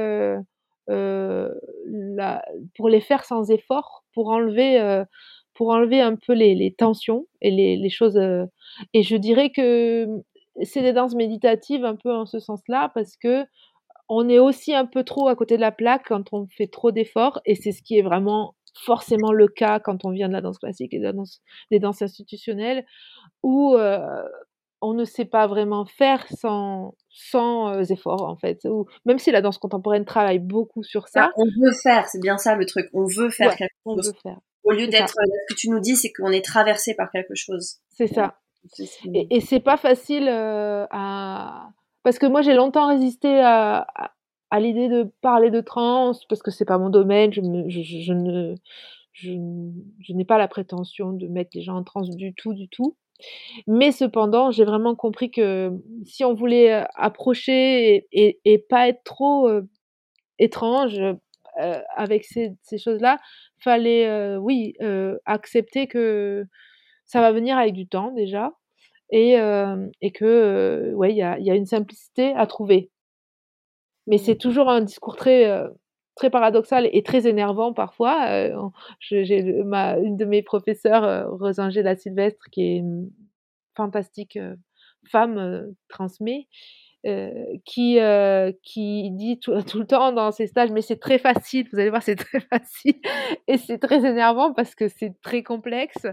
pour 0.87 2.89
les 2.89 3.01
faire 3.01 3.25
sans 3.25 3.51
effort, 3.51 4.05
pour 4.13 4.29
enlever 4.29 5.05
pour 5.55 5.71
enlever 5.71 6.01
un 6.01 6.17
peu 6.17 6.33
les, 6.33 6.75
tensions 6.77 7.27
et 7.41 7.51
les, 7.51 7.91
choses. 7.91 8.17
Euh, 8.17 8.45
et 8.93 9.03
je 9.03 9.17
dirais 9.17 9.51
que 9.51 10.07
c'est 10.63 10.83
des 10.83 10.93
danses 10.93 11.15
méditatives 11.15 11.85
un 11.85 11.97
peu 11.97 12.13
en 12.13 12.27
ce 12.27 12.39
sens-là 12.39 12.91
parce 12.95 13.17
que 13.17 13.45
on 14.09 14.29
est 14.29 14.39
aussi 14.39 14.75
un 14.75 14.85
peu 14.85 15.03
trop 15.03 15.29
à 15.29 15.35
côté 15.35 15.57
de 15.57 15.63
la 15.63 15.73
plaque 15.73 16.07
quand 16.09 16.33
on 16.33 16.47
fait 16.47 16.67
trop 16.67 16.91
d'efforts 16.91 17.41
et 17.47 17.55
c'est 17.55 17.73
ce 17.73 17.83
qui 17.83 17.99
est 17.99 18.03
vraiment 18.03 18.55
forcément 18.75 19.33
le 19.33 19.49
cas 19.49 19.79
quand 19.79 20.05
on 20.05 20.11
vient 20.11 20.29
de 20.29 20.33
la 20.33 20.41
danse 20.41 20.59
classique 20.59 20.93
et 20.93 20.99
de 20.99 21.05
la 21.05 21.13
danse, 21.13 21.41
des 21.71 21.79
danses 21.79 22.03
institutionnelles 22.03 22.85
où 23.43 23.77
euh, 23.77 24.23
on 24.83 24.93
ne 24.93 25.05
sait 25.05 25.25
pas 25.25 25.47
vraiment 25.47 25.87
faire 25.87 26.27
sans, 26.37 26.95
sans 27.09 27.75
euh, 27.75 27.83
effort 27.85 28.23
en 28.23 28.37
fait. 28.37 28.65
Ou, 28.65 28.87
même 29.07 29.19
si 29.19 29.31
la 29.31 29.41
danse 29.41 29.59
contemporaine 29.59 30.05
travaille 30.05 30.41
beaucoup 30.41 30.83
sur 30.83 31.09
ça. 31.09 31.31
on 31.37 31.45
veut 31.45 31.73
faire, 31.73 32.07
c'est 32.09 32.21
bien 32.21 32.37
ça 32.37 32.57
le 32.57 32.67
truc. 32.67 32.91
On 32.93 33.07
veut 33.07 33.31
faire 33.31 33.57
quelque 33.57 33.73
on 33.85 33.97
Veut 33.97 34.13
faire. 34.23 34.39
Au 34.65 34.73
lieu 34.73 34.87
d'être, 34.87 35.11
ce 35.11 35.55
que 35.55 35.59
tu 35.59 35.69
nous 35.69 35.81
dis, 35.81 35.97
c'est 35.97 36.13
qu'on 36.13 36.31
est 36.31 36.45
traversé 36.45 36.95
par 36.95 37.11
quelque 37.11 37.35
chose. 37.35 37.77
C'est 37.91 38.07
ça. 38.07 38.39
Et, 39.13 39.27
et 39.37 39.41
c'est 39.41 39.61
pas 39.61 39.77
facile 39.77 40.29
euh, 40.29 40.87
à. 40.91 41.71
Parce 42.03 42.19
que 42.19 42.27
moi, 42.27 42.43
j'ai 42.43 42.55
longtemps 42.55 42.89
résisté 42.89 43.41
à, 43.41 43.87
à, 44.51 44.61
l'idée 44.61 44.89
de 44.89 45.11
parler 45.21 45.51
de 45.51 45.61
trans, 45.61 46.13
parce 46.29 46.43
que 46.43 46.51
c'est 46.51 46.65
pas 46.65 46.79
mon 46.79 46.91
domaine. 46.91 47.33
Je, 47.33 47.43
je, 47.43 48.13
ne. 48.13 48.55
Je, 49.13 49.33
je 50.01 50.13
n'ai 50.13 50.25
pas 50.25 50.39
la 50.39 50.49
prétention 50.49 51.13
de 51.13 51.29
mettre 51.29 51.51
les 51.55 51.63
gens 51.63 51.77
en 51.77 51.85
trans 51.85 52.03
du 52.03 52.35
tout, 52.35 52.55
du 52.55 52.69
tout. 52.69 52.97
Mais 53.67 53.93
cependant, 53.93 54.51
j'ai 54.51 54.65
vraiment 54.65 54.95
compris 54.95 55.31
que 55.31 55.71
si 56.05 56.25
on 56.25 56.35
voulait 56.35 56.73
euh, 56.73 56.85
approcher 56.97 58.07
et, 58.13 58.41
et, 58.45 58.59
pas 58.59 58.89
être 58.89 59.05
trop 59.05 59.49
euh, 59.49 59.63
étrange 60.39 61.01
avec 61.57 62.25
ces, 62.25 62.53
ces 62.63 62.79
choses-là, 62.79 63.19
fallait, 63.59 64.09
euh, 64.09 64.37
oui, 64.39 64.75
euh, 64.83 65.19
accepter 65.27 65.87
que 65.87 66.45
ça 67.07 67.21
va 67.21 67.33
venir 67.33 67.59
avec 67.59 67.75
du 67.75 67.87
temps 67.87 68.13
déjà, 68.13 68.53
et, 69.11 69.39
euh, 69.41 69.87
et 70.01 70.13
que, 70.13 70.93
ouais, 70.95 71.13
il 71.13 71.17
y 71.17 71.23
a, 71.23 71.39
y 71.39 71.51
a, 71.51 71.55
une 71.55 71.67
simplicité 71.67 72.33
à 72.35 72.47
trouver. 72.47 72.91
Mais 74.07 74.19
c'est 74.19 74.37
toujours 74.37 74.69
un 74.69 74.81
discours 74.83 75.17
très, 75.17 75.51
très 76.15 76.31
paradoxal 76.31 76.89
et 76.93 77.03
très 77.03 77.27
énervant 77.27 77.73
parfois. 77.73 78.51
j'ai 79.01 79.41
une 79.41 80.17
de 80.17 80.25
mes 80.25 80.43
professeurs, 80.43 81.31
Rosangela 81.31 81.97
Sylvestre, 81.97 82.45
qui 82.51 82.63
est 82.63 82.77
une 82.77 83.11
fantastique 83.77 84.39
femme, 85.11 85.75
transmet, 85.89 86.49
euh, 86.49 86.84
qui, 87.67 88.01
euh, 88.01 88.51
qui 88.63 89.11
dit 89.11 89.39
tout, 89.39 89.61
tout, 89.63 89.79
le 89.79 89.87
temps 89.87 90.13
dans 90.13 90.33
ses 90.33 90.47
stages, 90.47 90.71
mais 90.71 90.81
c'est 90.81 90.99
très 90.99 91.19
facile, 91.19 91.69
vous 91.71 91.79
allez 91.79 91.91
voir, 91.91 92.03
c'est 92.03 92.17
très 92.17 92.41
facile, 92.53 92.95
et 93.47 93.59
c'est 93.59 93.79
très 93.79 94.07
énervant 94.07 94.55
parce 94.55 94.75
que 94.75 94.89
c'est 94.89 95.15
très 95.21 95.43
complexe, 95.43 96.07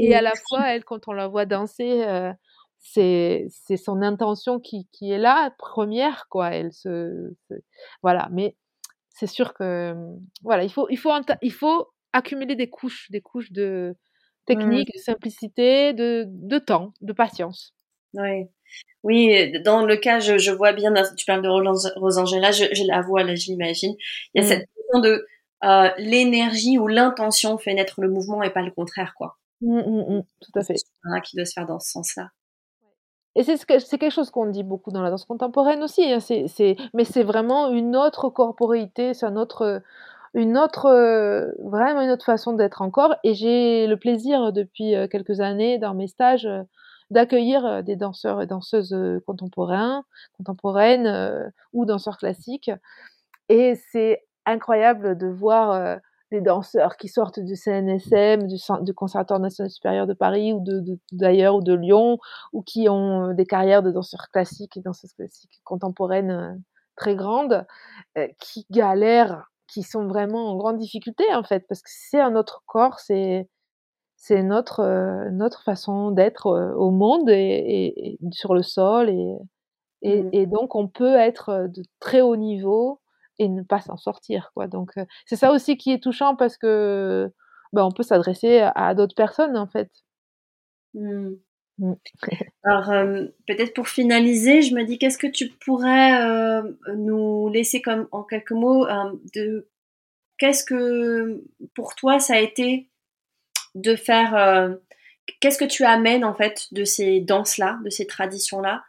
et 0.00 0.14
à 0.14 0.22
la 0.22 0.32
fois, 0.48 0.72
elle, 0.72 0.84
quand 0.84 1.06
on 1.06 1.12
la 1.12 1.28
voit 1.28 1.46
danser, 1.46 2.04
euh, 2.04 2.32
c'est 2.80 3.48
son 3.76 4.02
intention 4.02 4.58
qui, 4.58 4.88
qui, 4.92 5.12
est 5.12 5.18
là, 5.18 5.52
première, 5.56 6.26
quoi, 6.28 6.50
elle 6.50 6.72
se... 6.72 7.32
Voilà, 8.02 8.28
mais 8.32 8.56
c'est 9.10 9.28
sûr 9.28 9.54
que, 9.54 9.94
voilà, 10.42 10.64
il 10.64 10.72
faut, 10.72 10.88
il, 10.90 10.98
faut, 10.98 11.12
il 11.42 11.52
faut 11.52 11.86
accumuler 12.12 12.56
des 12.56 12.68
couches, 12.68 13.08
des 13.10 13.20
couches 13.20 13.52
de 13.52 13.94
technique, 14.46 14.88
de 14.92 14.98
simplicité, 14.98 15.92
de, 15.92 16.26
de 16.28 16.58
temps, 16.58 16.92
de 17.00 17.12
patience. 17.12 17.72
Oui. 18.14 18.48
Oui, 19.02 19.52
dans 19.62 19.84
le 19.84 19.96
cas, 19.96 20.18
je, 20.18 20.38
je 20.38 20.50
vois 20.50 20.72
bien, 20.72 20.92
tu 21.16 21.26
parles 21.26 21.42
de 21.42 21.48
Rosangela, 21.98 22.50
je, 22.52 22.64
je 22.72 22.84
la 22.86 23.02
vois 23.02 23.22
là, 23.22 23.34
je 23.34 23.46
l'imagine. 23.48 23.94
Il 24.32 24.42
y 24.42 24.44
a 24.44 24.46
mm. 24.46 24.48
cette 24.48 24.68
notion 24.76 25.00
de 25.00 25.26
euh, 25.64 25.90
l'énergie 25.98 26.78
ou 26.78 26.88
l'intention 26.88 27.58
fait 27.58 27.74
naître 27.74 28.00
le 28.00 28.08
mouvement 28.08 28.42
et 28.42 28.50
pas 28.50 28.62
le 28.62 28.70
contraire, 28.70 29.14
quoi. 29.16 29.36
Mm, 29.60 29.78
mm, 29.78 30.22
tout 30.40 30.58
à 30.58 30.64
fait. 30.64 30.76
C'est 30.76 31.20
qui 31.22 31.36
doit 31.36 31.44
se 31.44 31.52
faire 31.52 31.66
dans 31.66 31.78
ce 31.80 31.90
sens-là. 31.90 32.30
Et 33.36 33.42
c'est 33.42 33.56
ce 33.56 33.64
c'est 33.78 33.98
quelque 33.98 34.12
chose 34.12 34.30
qu'on 34.30 34.46
dit 34.46 34.62
beaucoup 34.62 34.90
dans 34.90 35.02
la 35.02 35.10
danse 35.10 35.24
contemporaine 35.26 35.82
aussi. 35.82 36.04
Hein. 36.04 36.20
c'est, 36.20 36.76
mais 36.94 37.04
c'est 37.04 37.24
vraiment 37.24 37.70
une 37.70 37.96
autre 37.96 38.30
corporéité, 38.30 39.12
c'est 39.12 39.26
un 39.26 39.36
autre, 39.36 39.82
une 40.34 40.56
autre, 40.56 40.88
vraiment 41.62 42.00
une 42.00 42.10
autre 42.10 42.24
façon 42.24 42.52
d'être 42.52 42.80
encore. 42.80 43.16
Et 43.24 43.34
j'ai 43.34 43.86
le 43.86 43.96
plaisir 43.98 44.52
depuis 44.52 44.94
euh, 44.94 45.08
quelques 45.08 45.40
années 45.40 45.78
dans 45.78 45.94
mes 45.94 46.06
stages 46.06 46.48
d'accueillir 47.10 47.64
euh, 47.64 47.82
des 47.82 47.96
danseurs 47.96 48.42
et 48.42 48.46
danseuses 48.46 48.92
euh, 48.92 49.20
contemporains, 49.26 50.04
contemporaines 50.36 51.06
euh, 51.06 51.48
ou 51.72 51.84
danseurs 51.84 52.18
classiques. 52.18 52.70
Et 53.48 53.74
c'est 53.90 54.24
incroyable 54.46 55.16
de 55.18 55.26
voir 55.26 55.98
des 56.30 56.40
danseurs 56.40 56.96
qui 56.96 57.08
sortent 57.08 57.40
du 57.40 57.56
CNSM, 57.56 58.46
du, 58.46 58.94
Conservatoire 58.94 59.40
national 59.40 59.70
supérieur 59.70 60.06
de 60.06 60.14
Paris 60.14 60.52
ou 60.52 60.62
d'ailleurs 61.12 61.54
de, 61.54 61.58
ou 61.58 61.62
de 61.62 61.74
Lyon, 61.74 62.18
ou 62.52 62.62
qui 62.62 62.88
ont 62.88 63.32
des 63.34 63.44
carrières 63.44 63.82
de 63.82 63.90
danseurs 63.90 64.28
classiques 64.32 64.76
et 64.76 64.80
danseuses 64.80 65.12
classiques 65.12 65.60
contemporaines 65.64 66.62
très 66.96 67.16
grandes, 67.16 67.66
qui 68.40 68.66
galèrent, 68.70 69.50
qui 69.66 69.82
sont 69.82 70.06
vraiment 70.06 70.50
en 70.50 70.56
grande 70.56 70.78
difficulté 70.78 71.24
en 71.34 71.42
fait, 71.42 71.66
parce 71.68 71.82
que 71.82 71.90
c'est 71.90 72.20
un 72.20 72.34
autre 72.34 72.62
corps, 72.66 72.98
c'est 73.00 73.48
c'est 74.26 74.42
notre 74.42 75.28
notre 75.32 75.62
façon 75.64 76.10
d'être 76.10 76.46
au 76.46 76.90
monde 76.90 77.28
et, 77.28 78.16
sur 78.32 78.54
le 78.54 78.62
sol 78.62 79.10
et, 79.10 80.22
mmh. 80.22 80.30
et, 80.32 80.46
donc 80.46 80.74
on 80.74 80.88
peut 80.88 81.16
être 81.16 81.68
de 81.68 81.82
très 82.00 82.22
haut 82.22 82.36
niveau 82.36 83.02
et 83.38 83.50
ne 83.50 83.62
pas 83.62 83.80
s'en 83.80 83.98
sortir 83.98 84.50
quoi 84.54 84.66
donc 84.66 84.92
c'est 85.26 85.36
ça 85.36 85.52
aussi 85.52 85.76
qui 85.76 85.92
est 85.92 86.02
touchant 86.02 86.36
parce 86.36 86.56
que 86.56 87.30
ben, 87.74 87.84
on 87.84 87.90
peut 87.90 88.02
s'adresser 88.02 88.60
à, 88.74 88.94
d'autres 88.94 89.14
personnes 89.14 89.58
en 89.58 89.66
fait 89.66 89.90
mmh. 90.94 91.32
Mmh. 91.76 91.94
Alors, 92.62 93.18
peut-être 93.48 93.74
pour 93.74 93.88
finaliser, 93.88 94.62
je 94.62 94.76
me 94.76 94.84
dis, 94.84 94.96
qu'est-ce 94.96 95.18
que 95.18 95.26
tu 95.26 95.48
pourrais 95.48 96.62
nous 96.96 97.48
laisser 97.48 97.82
comme 97.82 98.06
en 98.12 98.22
quelques 98.22 98.52
mots 98.52 98.86
de 99.34 99.68
qu'est-ce 100.38 100.64
que 100.64 101.42
pour 101.74 101.96
toi 101.96 102.20
ça 102.20 102.34
a 102.34 102.38
été 102.38 102.88
de 103.74 103.96
faire 103.96 104.76
qu'est-ce 105.40 105.58
que 105.58 105.64
tu 105.64 105.84
amènes 105.84 106.24
en 106.24 106.34
fait 106.34 106.68
de 106.72 106.84
ces 106.84 107.20
danses-là, 107.20 107.78
de 107.84 107.90
ces 107.90 108.06
traditions-là 108.06 108.84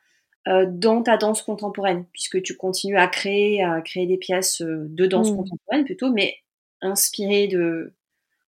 dans 0.67 1.01
ta 1.01 1.17
danse 1.17 1.41
contemporaine, 1.41 2.05
puisque 2.13 2.41
tu 2.43 2.55
continues 2.55 2.97
à 2.97 3.07
créer, 3.07 3.63
à 3.63 3.81
créer 3.81 4.05
des 4.05 4.17
pièces 4.17 4.61
de 4.61 5.05
danse 5.07 5.31
mmh. 5.31 5.35
contemporaine 5.35 5.85
plutôt, 5.85 6.11
mais 6.11 6.35
inspirées 6.81 7.47
de 7.47 7.93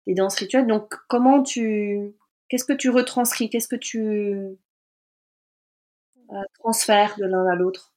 des 0.07 0.13
danses 0.13 0.35
rituelles. 0.35 0.67
Donc, 0.67 0.93
comment 1.07 1.43
tu 1.43 2.13
Qu'est-ce 2.51 2.65
que 2.65 2.73
tu 2.73 2.89
retranscris? 2.89 3.49
Qu'est-ce 3.49 3.69
que 3.69 3.77
tu 3.77 4.01
euh, 4.01 4.57
transfères 6.59 7.15
de 7.17 7.23
l'un 7.25 7.47
à 7.47 7.55
l'autre? 7.55 7.93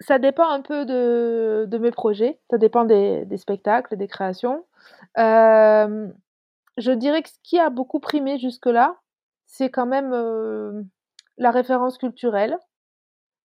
Ça 0.00 0.18
dépend 0.18 0.48
un 0.48 0.62
peu 0.62 0.86
de, 0.86 1.66
de, 1.68 1.78
mes 1.78 1.90
projets, 1.90 2.40
ça 2.50 2.56
dépend 2.56 2.86
des, 2.86 3.26
des 3.26 3.36
spectacles, 3.36 3.98
des 3.98 4.08
créations. 4.08 4.64
Euh, 5.18 6.08
je 6.78 6.92
dirais 6.92 7.22
que 7.22 7.28
ce 7.28 7.38
qui 7.42 7.58
a 7.58 7.70
beaucoup 7.70 8.00
primé 8.00 8.38
jusque-là, 8.38 8.96
c'est 9.46 9.70
quand 9.70 9.86
même 9.86 10.12
euh, 10.12 10.82
la 11.38 11.50
référence 11.50 11.98
culturelle. 11.98 12.56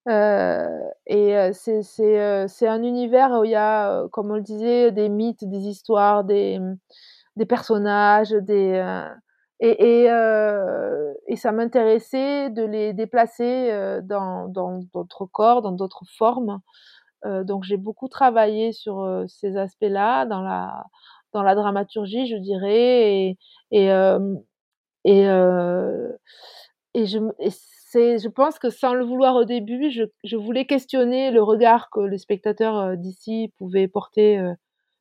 et 0.07 1.51
c'est 1.53 2.67
un 2.67 2.83
univers 2.83 3.31
où 3.39 3.43
il 3.43 3.51
y 3.51 3.55
a, 3.55 4.07
comme 4.11 4.31
on 4.31 4.35
le 4.35 4.41
disait, 4.41 4.91
des 4.91 5.09
mythes, 5.09 5.43
des 5.43 5.67
histoires, 5.67 6.23
des, 6.23 6.59
personnages, 7.49 8.33
et, 9.59 10.03
et, 10.03 10.11
euh, 10.11 11.13
ça 11.35 11.51
m'intéressait 11.51 12.49
de 12.49 12.63
les 12.63 12.93
déplacer 12.93 13.71
euh, 13.71 14.01
dans 14.01 14.47
d'autres 14.47 15.25
corps, 15.25 15.61
dans 15.61 15.71
d'autres 15.71 16.03
formes. 16.17 16.59
Euh, 17.25 17.43
donc 17.43 17.63
j'ai 17.63 17.77
beaucoup 17.77 18.07
travaillé 18.07 18.71
sur 18.73 19.01
euh, 19.01 19.25
ces 19.27 19.57
aspects-là 19.57 20.25
dans 20.25 20.41
la 20.41 20.85
dans 21.33 21.43
la 21.43 21.55
dramaturgie, 21.55 22.27
je 22.27 22.37
dirais, 22.37 23.29
et 23.29 23.37
et 23.71 23.87
et, 25.05 25.23
et 26.93 27.05
je 27.05 27.19
je 27.93 28.27
pense 28.27 28.59
que 28.59 28.69
sans 28.69 28.93
le 28.93 29.05
vouloir 29.05 29.35
au 29.35 29.43
début, 29.45 29.89
je, 29.91 30.03
je 30.23 30.35
voulais 30.35 30.65
questionner 30.65 31.31
le 31.31 31.41
regard 31.41 31.89
que 31.89 32.01
les 32.01 32.17
spectateurs 32.17 32.97
d'ici 32.97 33.51
pouvaient 33.57 33.87
porter 33.87 34.39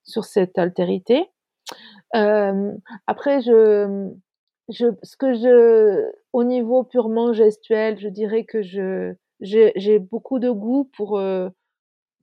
sur 0.05 0.24
cette 0.24 0.59
altérité. 0.59 1.31
après, 2.12 3.41
je 3.43 4.11
je, 4.68 4.87
ce 5.03 5.16
que 5.16 5.35
je, 5.35 6.11
au 6.33 6.45
niveau 6.45 6.83
purement 6.85 7.33
gestuel, 7.33 7.99
je 7.99 8.09
dirais 8.09 8.45
que 8.45 8.62
je, 8.62 9.14
j'ai 9.41 9.99
beaucoup 9.99 10.39
de 10.39 10.51
goût 10.51 10.91
pour, 10.97 11.20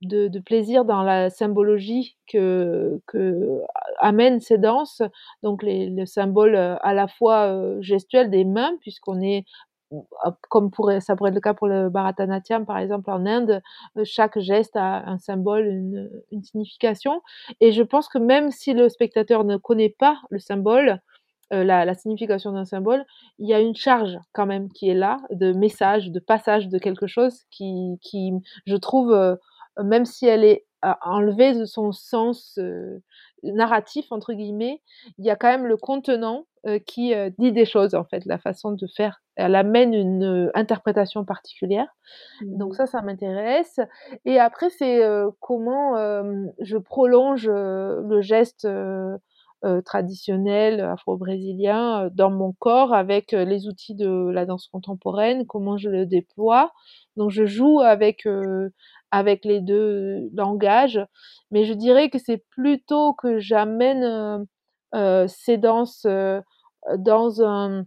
de, 0.06 0.38
plaisir 0.40 0.84
dans 0.84 1.02
la 1.02 1.30
symbologie 1.30 2.16
que, 2.26 3.00
que 3.06 3.60
amènent 3.98 4.40
ces 4.40 4.58
danses. 4.58 5.02
Donc 5.42 5.62
les, 5.62 5.88
le 5.90 6.06
symbole 6.06 6.54
euh, 6.54 6.76
à 6.82 6.94
la 6.94 7.08
fois 7.08 7.46
euh, 7.46 7.80
gestuel 7.80 8.30
des 8.30 8.44
mains, 8.44 8.72
puisqu'on 8.80 9.20
est 9.20 9.44
comme 10.48 10.72
pourrait, 10.72 11.00
ça 11.00 11.14
pourrait 11.14 11.30
être 11.30 11.36
le 11.36 11.40
cas 11.40 11.54
pour 11.54 11.68
le 11.68 11.88
Bharatanatyam, 11.88 12.66
par 12.66 12.78
exemple, 12.78 13.10
en 13.10 13.26
Inde, 13.26 13.62
chaque 14.02 14.40
geste 14.40 14.74
a 14.74 15.08
un 15.08 15.18
symbole, 15.18 15.66
une, 15.66 16.10
une 16.32 16.42
signification. 16.42 17.22
Et 17.60 17.70
je 17.70 17.82
pense 17.82 18.08
que 18.08 18.18
même 18.18 18.50
si 18.50 18.72
le 18.72 18.88
spectateur 18.88 19.44
ne 19.44 19.56
connaît 19.56 19.94
pas 19.96 20.20
le 20.30 20.40
symbole, 20.40 21.00
euh, 21.52 21.62
la, 21.62 21.84
la, 21.84 21.94
signification 21.94 22.52
d'un 22.52 22.64
symbole, 22.64 23.04
il 23.38 23.48
y 23.48 23.52
a 23.54 23.60
une 23.60 23.76
charge 23.76 24.18
quand 24.32 24.46
même 24.46 24.72
qui 24.72 24.88
est 24.88 24.94
là, 24.94 25.18
de 25.30 25.52
message, 25.52 26.10
de 26.10 26.18
passage 26.18 26.68
de 26.68 26.78
quelque 26.78 27.06
chose 27.06 27.44
qui, 27.50 27.98
qui 28.00 28.32
je 28.66 28.76
trouve, 28.76 29.12
euh, 29.12 29.36
même 29.82 30.04
si 30.04 30.26
elle 30.26 30.44
est 30.44 30.66
euh, 30.84 30.92
enlevée 31.02 31.54
de 31.54 31.64
son 31.64 31.92
sens 31.92 32.58
narratif, 33.42 34.06
entre 34.10 34.32
guillemets, 34.32 34.82
il 35.18 35.24
y 35.24 35.30
a 35.30 35.36
quand 35.36 35.48
même 35.48 35.66
le 35.66 35.76
contenant 35.76 36.46
qui 36.86 37.12
dit 37.38 37.52
des 37.52 37.66
choses, 37.66 37.94
en 37.94 38.04
fait, 38.04 38.24
la 38.24 38.38
façon 38.38 38.72
de 38.72 38.86
faire. 38.86 39.20
Elle 39.36 39.54
amène 39.54 39.92
une 39.92 40.50
interprétation 40.54 41.22
particulière. 41.22 41.94
Donc 42.40 42.72
mmh. 42.72 42.76
ça, 42.76 42.86
ça 42.86 43.02
m'intéresse. 43.02 43.80
Et 44.24 44.40
après, 44.40 44.70
c'est 44.70 45.02
comment 45.40 45.94
je 46.60 46.78
prolonge 46.78 47.50
le 47.50 48.22
geste 48.22 48.66
euh, 49.64 49.80
traditionnel 49.80 50.80
afro-brésilien 50.80 52.04
euh, 52.04 52.10
dans 52.12 52.30
mon 52.30 52.52
corps 52.52 52.92
avec 52.92 53.32
euh, 53.32 53.46
les 53.46 53.66
outils 53.66 53.94
de 53.94 54.28
la 54.30 54.44
danse 54.44 54.68
contemporaine, 54.68 55.46
comment 55.46 55.78
je 55.78 55.88
le 55.88 56.04
déploie. 56.04 56.70
Donc 57.16 57.30
je 57.30 57.46
joue 57.46 57.80
avec 57.80 58.28
avec 59.14 59.44
les 59.44 59.60
deux 59.60 60.30
langages, 60.34 61.00
mais 61.50 61.64
je 61.64 61.74
dirais 61.74 62.10
que 62.10 62.18
c'est 62.18 62.44
plutôt 62.50 63.14
que 63.14 63.38
j'amène 63.38 64.46
ces 65.28 65.56
danses 65.56 66.06
dans 66.98 67.42
un, 67.42 67.84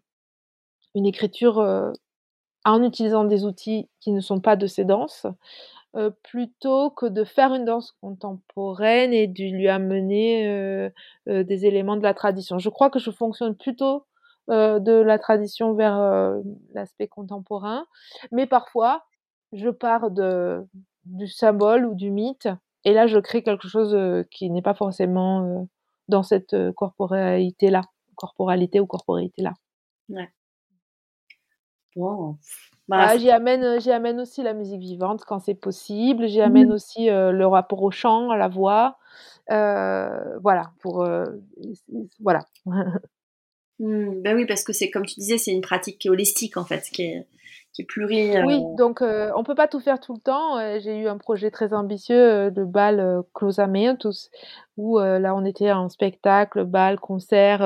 une 0.96 1.06
écriture 1.06 1.94
en 2.66 2.84
utilisant 2.84 3.24
des 3.24 3.46
outils 3.46 3.90
qui 4.00 4.12
ne 4.12 4.20
sont 4.20 4.42
pas 4.42 4.56
de 4.56 4.68
ces 4.68 4.84
danses, 4.84 5.26
euh, 5.96 6.12
plutôt 6.24 6.90
que 6.92 7.06
de 7.06 7.24
faire 7.24 7.54
une 7.54 7.64
danse 7.64 7.94
contemporaine 8.02 9.14
et 9.14 9.26
de 9.26 9.44
lui 9.44 9.70
amener 9.70 10.48
euh, 10.48 10.90
euh, 11.30 11.44
des 11.44 11.66
éléments 11.66 11.96
de 11.96 12.04
la 12.04 12.14
tradition. 12.14 12.60
Je 12.60 12.70
crois 12.70 12.90
que 12.90 13.00
je 13.00 13.10
fonctionne 13.10 13.56
plutôt 13.56 14.06
de 14.50 15.02
la 15.02 15.20
tradition 15.20 15.74
vers 15.74 16.00
l'aspect 16.74 17.10
contemporain, 17.10 17.86
mais 18.32 18.46
parfois 18.46 19.04
je 19.52 19.70
pars 19.70 20.10
de, 20.10 20.66
du 21.08 21.28
symbole 21.28 21.86
ou 21.86 21.96
du 21.96 22.12
mythe 22.12 22.50
et 22.84 22.94
là 22.94 23.08
je 23.08 23.20
crée 23.20 23.44
quelque 23.44 23.68
chose 23.68 23.98
qui 24.32 24.50
n'est 24.50 24.62
pas 24.62 24.74
forcément 24.74 25.68
dans 26.08 26.24
cette 26.24 26.56
corporalité 26.74 27.70
là, 27.70 27.84
corporalité 28.16 28.80
ou 28.80 28.86
corporalité 28.86 29.42
là. 29.42 29.54
Ouais. 30.10 30.30
Bah, 31.98 32.36
bah 32.88 33.18
j'y 33.18 33.32
amène, 33.32 33.64
euh, 33.64 33.80
j'y 33.80 33.92
amène 33.92 34.20
aussi 34.20 34.44
la 34.44 34.54
musique 34.54 34.82
vivante 34.82 35.24
quand 35.26 35.40
c'est 35.40 35.56
possible. 35.56 36.28
J'y 36.28 36.42
amène 36.42 36.70
mmh. 36.70 36.74
aussi 36.74 37.10
euh, 37.10 37.32
le 37.32 37.48
rapport 37.48 37.82
au 37.82 37.92
chant, 37.92 38.30
à 38.30 38.38
la 38.38 38.48
voix. 38.48 38.98
Euh, 39.50 40.38
voilà, 40.40 40.72
pour 40.80 41.08
voilà. 42.20 42.46
Mmh, 43.80 44.22
ben 44.24 44.36
oui, 44.36 44.46
parce 44.46 44.64
que 44.64 44.74
c'est 44.74 44.90
comme 44.90 45.06
tu 45.06 45.16
disais, 45.20 45.38
c'est 45.38 45.52
une 45.52 45.62
pratique 45.62 46.00
qui 46.00 46.08
est 46.08 46.12
holistique 46.12 46.58
en 46.58 46.66
fait, 46.66 46.82
qui 46.92 47.04
est, 47.04 47.28
qui 47.74 47.84
est 47.84 47.86
pluri. 47.86 48.32
Oui, 48.44 48.60
donc 48.76 49.02
on 49.02 49.44
peut 49.44 49.54
pas 49.54 49.68
tout 49.68 49.80
faire 49.80 50.00
tout 50.00 50.14
le 50.14 50.20
temps. 50.20 50.80
J'ai 50.80 50.98
eu 50.98 51.08
un 51.08 51.18
projet 51.18 51.52
très 51.52 51.74
ambitieux 51.74 52.50
de 52.50 52.64
bal 52.64 53.22
Closamentos, 53.36 54.30
où 54.78 54.98
là 54.98 55.36
on 55.36 55.46
était 55.46 55.72
en 55.72 55.90
spectacle, 55.90 56.66
bal, 56.66 57.00
concert, 57.00 57.60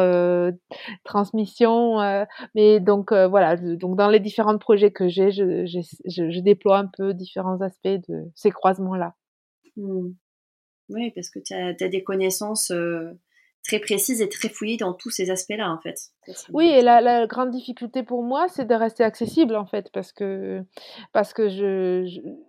transmission. 1.05 2.25
mais 2.55 2.81
donc 2.81 3.13
voilà, 3.13 3.55
donc 3.55 3.95
dans 3.95 4.09
les 4.09 4.19
différents 4.19 4.57
projets 4.57 4.91
que 4.91 5.07
j'ai, 5.07 5.31
je, 5.31 5.65
je, 5.65 5.79
je, 6.05 6.39
déploie 6.41 6.79
un 6.79 6.89
peu 6.97 7.13
différents 7.13 7.61
aspects 7.61 7.87
de 8.09 8.29
ces 8.35 8.51
croisements-là. 8.51 9.15
Mmh. 9.77 10.09
Oui, 10.89 11.11
parce 11.11 11.29
que 11.29 11.39
tu 11.39 11.53
as, 11.53 11.67
as, 11.67 11.87
des 11.87 12.03
connaissances 12.03 12.73
très 13.63 13.79
précise 13.79 14.21
et 14.21 14.29
très 14.29 14.49
fouillée 14.49 14.77
dans 14.77 14.93
tous 14.93 15.09
ces 15.09 15.29
aspects-là, 15.29 15.71
en 15.71 15.79
fait. 15.79 15.95
Oui, 16.51 16.67
et 16.67 16.81
la, 16.81 17.27
grande 17.27 17.51
difficulté 17.51 18.03
pour 18.03 18.23
moi, 18.23 18.47
c'est 18.49 18.65
de 18.65 18.75
rester 18.75 19.03
accessible, 19.03 19.55
en 19.55 19.65
fait, 19.65 19.91
parce 19.91 20.11
que, 20.11 20.61
parce 21.13 21.33
que 21.33 22.05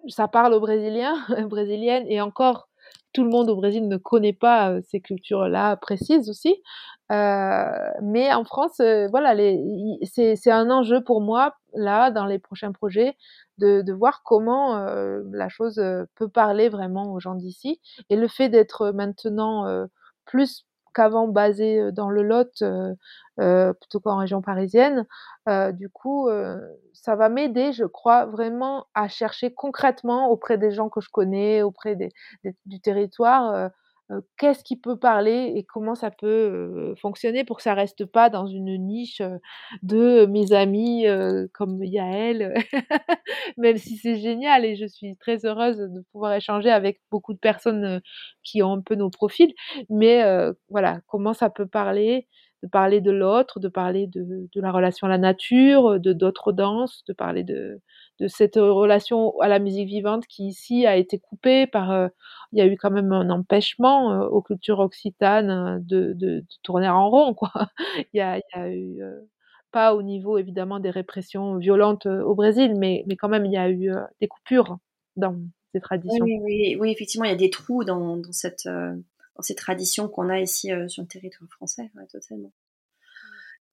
ça 0.09 0.29
parle 0.29 0.55
aux 0.55 0.61
Brésiliens, 0.61 1.17
Brésiliennes, 1.49 2.07
et 2.09 2.21
encore, 2.21 2.69
tout 3.13 3.25
le 3.25 3.31
monde 3.31 3.51
au 3.51 3.57
Brésil 3.57 3.89
ne 3.89 3.97
connaît 3.97 4.33
pas 4.33 4.71
euh, 4.71 4.81
ces 4.89 5.01
cultures-là 5.01 5.77
précises 5.77 6.31
aussi. 6.31 6.63
Euh, 7.11 7.91
mais 8.03 8.33
en 8.33 8.45
France, 8.45 8.81
euh, 8.81 9.07
voilà, 9.11 9.35
c'est 10.05 10.51
un 10.51 10.71
enjeu 10.71 11.05
pour 11.05 11.21
moi, 11.21 11.55
là, 11.75 12.11
dans 12.11 12.25
les 12.25 12.39
prochains 12.39 12.73
projets, 12.73 13.17
de, 13.59 13.83
de 13.83 13.93
voir 13.93 14.23
comment 14.25 14.77
la 15.31 15.49
chose 15.51 15.81
peut 16.17 16.29
parler 16.29 16.69
vraiment 16.69 17.13
aux 17.13 17.21
gens 17.21 17.35
d'ici. 17.35 17.81
Et 18.09 18.17
le 18.17 18.29
fait 18.29 18.49
d'être 18.49 18.93
maintenant 18.93 19.87
plus 20.25 20.65
qu'avant 20.93 21.29
basée 21.29 21.93
dans 21.93 22.11
le 22.11 22.23
Lot 22.23 22.63
plutôt 23.39 24.01
qu'en 24.01 24.17
région 24.19 24.43
parisienne. 24.43 25.07
du 25.73 25.89
coup, 25.91 26.29
ça 26.93 27.17
va 27.17 27.29
m'aider, 27.29 27.73
je 27.73 27.85
crois, 27.85 28.27
vraiment 28.27 28.87
à 28.95 29.09
chercher 29.09 29.53
concrètement 29.55 30.29
auprès 30.29 30.59
des 30.59 30.71
gens 30.71 30.89
que 30.89 31.01
je 31.01 31.09
connais, 31.11 31.63
auprès 31.63 31.97
du 32.67 32.81
territoire, 32.81 33.71
qu'est-ce 34.37 34.65
qui 34.65 34.77
peut 34.77 34.99
parler 34.99 35.53
et 35.57 35.65
comment 35.65 35.95
ça 35.95 36.11
peut 36.11 36.95
fonctionner 37.01 37.45
pour 37.45 37.57
que 37.57 37.63
ça 37.63 37.75
reste 37.75 38.05
pas 38.05 38.31
dans 38.31 38.47
une 38.47 38.77
niche 38.77 39.23
de 39.83 40.27
mes 40.27 40.53
amis 40.53 41.07
comme 41.55 41.83
Yael, 41.83 42.55
même 43.57 43.77
si 43.79 43.97
c'est 43.97 44.17
génial 44.17 44.65
et 44.65 44.77
je 44.77 44.87
suis 44.87 45.17
très 45.17 45.47
heureuse 45.47 45.79
de 45.79 46.03
pouvoir 46.13 46.35
échanger 46.35 46.71
avec 46.71 47.01
beaucoup 47.11 47.33
de 47.35 47.39
personnes 47.39 48.01
qui 48.43 48.63
ont 48.63 48.73
un 48.75 48.81
peu 48.83 48.95
nos 48.95 49.11
profils, 49.11 49.53
mais 49.89 50.23
voilà, 50.69 51.01
comment 51.07 51.35
ça 51.35 51.51
peut 51.51 51.67
parler 51.67 52.29
de 52.63 52.69
parler 52.69 53.01
de 53.01 53.11
l'autre, 53.11 53.59
de 53.59 53.69
parler 53.69 54.07
de, 54.07 54.49
la 54.55 54.71
relation 54.71 55.07
à 55.07 55.11
la 55.11 55.19
nature, 55.19 55.99
de 55.99 56.13
d'autres 56.13 56.53
danses, 56.53 57.03
de 57.09 57.13
parler 57.13 57.43
de, 57.43 57.81
de 58.21 58.29
cette 58.29 58.57
relation 58.57 59.39
à 59.41 59.49
la 59.49 59.59
musique 59.59 59.89
vivante 59.89 60.27
qui 60.27 60.47
ici 60.47 60.87
a 60.87 60.97
été 60.97 61.19
coupée 61.19 61.67
par, 61.67 61.91
euh, 61.91 62.09
il 62.53 62.59
y 62.59 62.63
a 62.63 62.67
eu 62.67 62.77
quand 62.77 62.91
même 62.91 63.13
un 63.13 63.31
empêchement 63.31 64.13
euh, 64.13 64.27
aux 64.29 64.43
cultures 64.43 64.79
occitanes 64.79 65.51
euh, 65.51 65.79
de, 65.81 66.13
de, 66.15 66.45
tourner 66.63 66.89
en 66.89 67.11
rond, 67.11 67.35
quoi. 67.35 67.51
il, 68.13 68.19
y 68.19 68.21
a, 68.21 68.39
il 68.39 68.43
y 68.55 68.59
a 68.59 68.73
eu, 68.73 69.03
pas 69.73 69.95
au 69.95 70.03
niveau 70.03 70.39
évidemment 70.39 70.79
des 70.79 70.91
répressions 70.91 71.57
violentes 71.57 72.07
au 72.07 72.35
Brésil, 72.35 72.75
mais, 72.77 73.05
mais 73.09 73.17
quand 73.17 73.29
même 73.29 73.47
il 73.47 73.53
y 73.53 73.57
a 73.57 73.71
eu 73.71 73.91
des 74.21 74.29
coupures 74.29 74.79
dans 75.17 75.37
ces 75.73 75.81
traditions. 75.81 76.25
Oui, 76.25 76.39
oui, 76.43 76.77
oui, 76.79 76.93
effectivement, 76.93 77.25
il 77.25 77.31
y 77.31 77.35
a 77.35 77.37
des 77.37 77.51
trous 77.51 77.83
dans, 77.83 78.19
dans 78.19 78.33
cette 78.33 78.69
dans 79.37 79.43
ces 79.43 79.55
traditions 79.55 80.09
qu'on 80.09 80.29
a 80.29 80.41
ici 80.41 80.71
sur 80.89 81.03
le 81.03 81.09
territoire 81.09 81.49
français, 81.51 81.91
ouais, 81.95 82.07
totalement. 82.07 82.53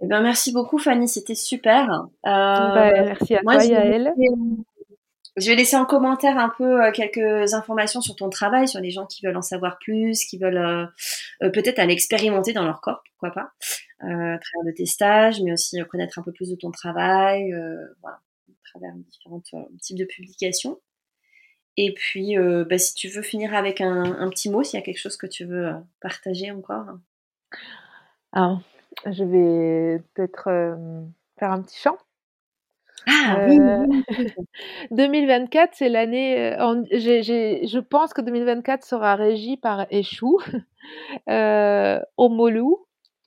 Eh 0.02 0.08
ben, 0.08 0.22
merci 0.22 0.54
beaucoup 0.54 0.78
Fanny, 0.78 1.10
c'était 1.10 1.36
super. 1.36 1.90
Euh, 1.92 2.08
bah, 2.24 2.92
merci 2.92 3.36
à 3.36 3.42
toi 3.42 3.64
Yael. 3.64 4.14
Je 5.40 5.50
vais 5.50 5.56
laisser 5.56 5.78
en 5.78 5.86
commentaire 5.86 6.38
un 6.38 6.52
peu 6.58 6.84
euh, 6.84 6.92
quelques 6.92 7.54
informations 7.54 8.02
sur 8.02 8.16
ton 8.16 8.30
travail, 8.30 8.68
sur 8.68 8.80
les 8.82 8.92
gens 8.92 9.06
qui 9.06 9.26
veulent 9.26 9.38
en 9.38 9.42
savoir 9.42 9.78
plus, 9.80 10.26
qui 10.26 10.38
veulent 10.38 10.58
euh, 10.58 10.86
euh 11.44 11.50
peut-être 11.50 11.80
aller 11.80 11.94
expérimenter 11.94 12.52
dans 12.52 12.66
leur 12.66 12.82
corps, 12.82 13.04
pourquoi 13.12 13.32
pas, 13.32 13.52
euh, 14.04 14.36
à 14.36 14.40
travers 14.40 14.66
de 14.66 14.72
tes 14.72 14.86
stages, 14.86 15.42
mais 15.42 15.54
aussi 15.54 15.78
connaître 15.90 16.20
un 16.20 16.24
peu 16.24 16.32
plus 16.32 16.50
de 16.50 16.56
ton 16.56 16.72
travail, 16.72 17.54
voilà, 18.02 18.18
à 18.18 18.70
travers 18.70 18.94
différents 18.96 19.42
types 19.82 19.98
de 19.98 20.06
publications. 20.06 20.80
Et 21.82 21.94
puis, 21.94 22.36
bah, 22.70 22.78
si 22.78 22.94
tu 22.94 23.08
veux 23.08 23.22
finir 23.22 23.56
avec 23.56 23.80
un, 23.80 24.04
un 24.04 24.30
petit 24.30 24.50
mot, 24.50 24.64
s'il 24.64 24.78
y 24.78 24.84
a 24.84 24.86
quelque 24.86 25.00
chose 25.00 25.16
que 25.16 25.28
tu 25.28 25.46
veux 25.46 25.72
partager 26.02 26.52
encore. 26.52 26.88
Alors, 28.34 28.60
je 29.06 29.24
vais 29.24 30.04
peut-être 30.14 30.50
faire 31.38 31.52
un 31.54 31.62
petit 31.62 31.80
chant. 31.80 31.98
Ah 33.08 33.46
oui, 33.48 33.58
2024, 34.92 35.72
c'est 35.74 35.88
l'année. 35.88 36.54
je 36.92 37.80
pense 37.80 38.14
que 38.14 38.20
2024 38.20 38.84
sera 38.84 39.16
régi 39.16 39.56
par 39.56 39.88
Échou, 39.90 40.38
euh, 41.30 42.00
Omolu, 42.18 42.76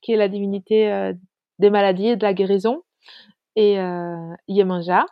qui 0.03 0.13
est 0.13 0.17
la 0.17 0.29
divinité 0.29 1.13
des 1.59 1.71
maladies 1.71 2.09
et 2.09 2.17
de 2.17 2.23
la 2.23 2.35
guérison, 2.35 2.83
et 3.57 3.81
euh, 3.81 4.35
Yemanja. 4.47 5.07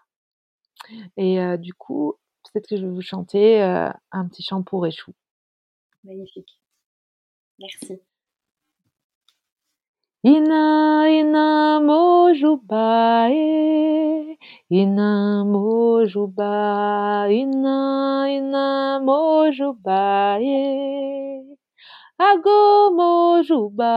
Et 1.16 1.38
du 1.58 1.72
coup, 1.72 2.16
peut-être 2.52 2.68
que 2.68 2.76
je 2.76 2.82
vais 2.86 2.92
vous 2.92 3.02
chanter 3.02 3.60
un 3.62 4.28
petit 4.28 4.42
chant 4.42 4.62
pour 4.62 4.86
Échou. 4.86 5.12
Magnifique. 6.04 6.60
Merci. 7.58 8.00
Ina 10.22 11.08
ina 11.08 11.80
mojubae, 11.80 13.36
ina 14.68 15.44
mojuba, 15.44 17.26
ina 17.30 18.26
ina 18.28 19.00
mojubae. 19.00 20.50
Ago 22.28 22.92
mojuba, 22.92 23.96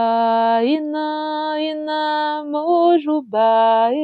ina 0.64 1.08
ina 1.60 2.00
mojubae, 2.52 4.00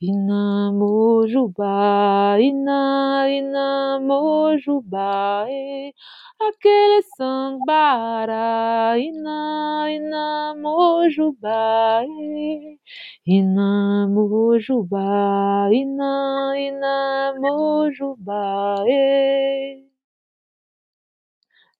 ina 0.00 0.72
mojuba, 0.72 2.38
ina 2.40 2.80
ina 3.28 4.00
mojubae. 4.08 5.92
Aquele 6.48 7.02
sangbara 7.16 8.96
ina 8.96 9.38
ina 9.96 10.54
mojuba 10.62 12.04
ina 13.36 14.08
mojuba 14.08 15.04
ina 15.72 16.12
ina 16.56 16.94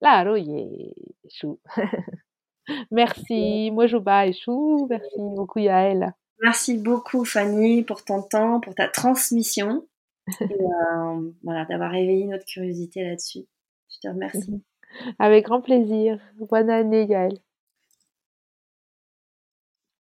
mojuba 0.04 0.24
Laroye 0.24 0.94
chou. 1.30 1.58
Merci 2.90 3.70
Mojuba 3.70 4.26
et 4.26 4.32
chou. 4.32 4.86
Merci 4.88 5.18
beaucoup 5.18 5.58
Yael. 5.58 6.14
Merci 6.42 6.78
beaucoup 6.78 7.24
Fanny 7.24 7.82
pour 7.82 8.04
ton 8.04 8.22
temps, 8.22 8.60
pour 8.60 8.74
ta 8.74 8.88
transmission 8.88 9.86
et 10.40 10.44
euh, 10.44 11.30
voilà, 11.42 11.64
d'avoir 11.66 11.90
réveillé 11.90 12.26
notre 12.26 12.44
curiosité 12.46 13.04
là-dessus. 13.04 13.46
Je 13.90 14.00
te 14.00 14.08
remercie. 14.08 14.62
Avec 15.18 15.44
grand 15.44 15.60
plaisir. 15.60 16.18
Bonne 16.50 16.70
année, 16.70 17.06
Gaëlle. 17.06 17.38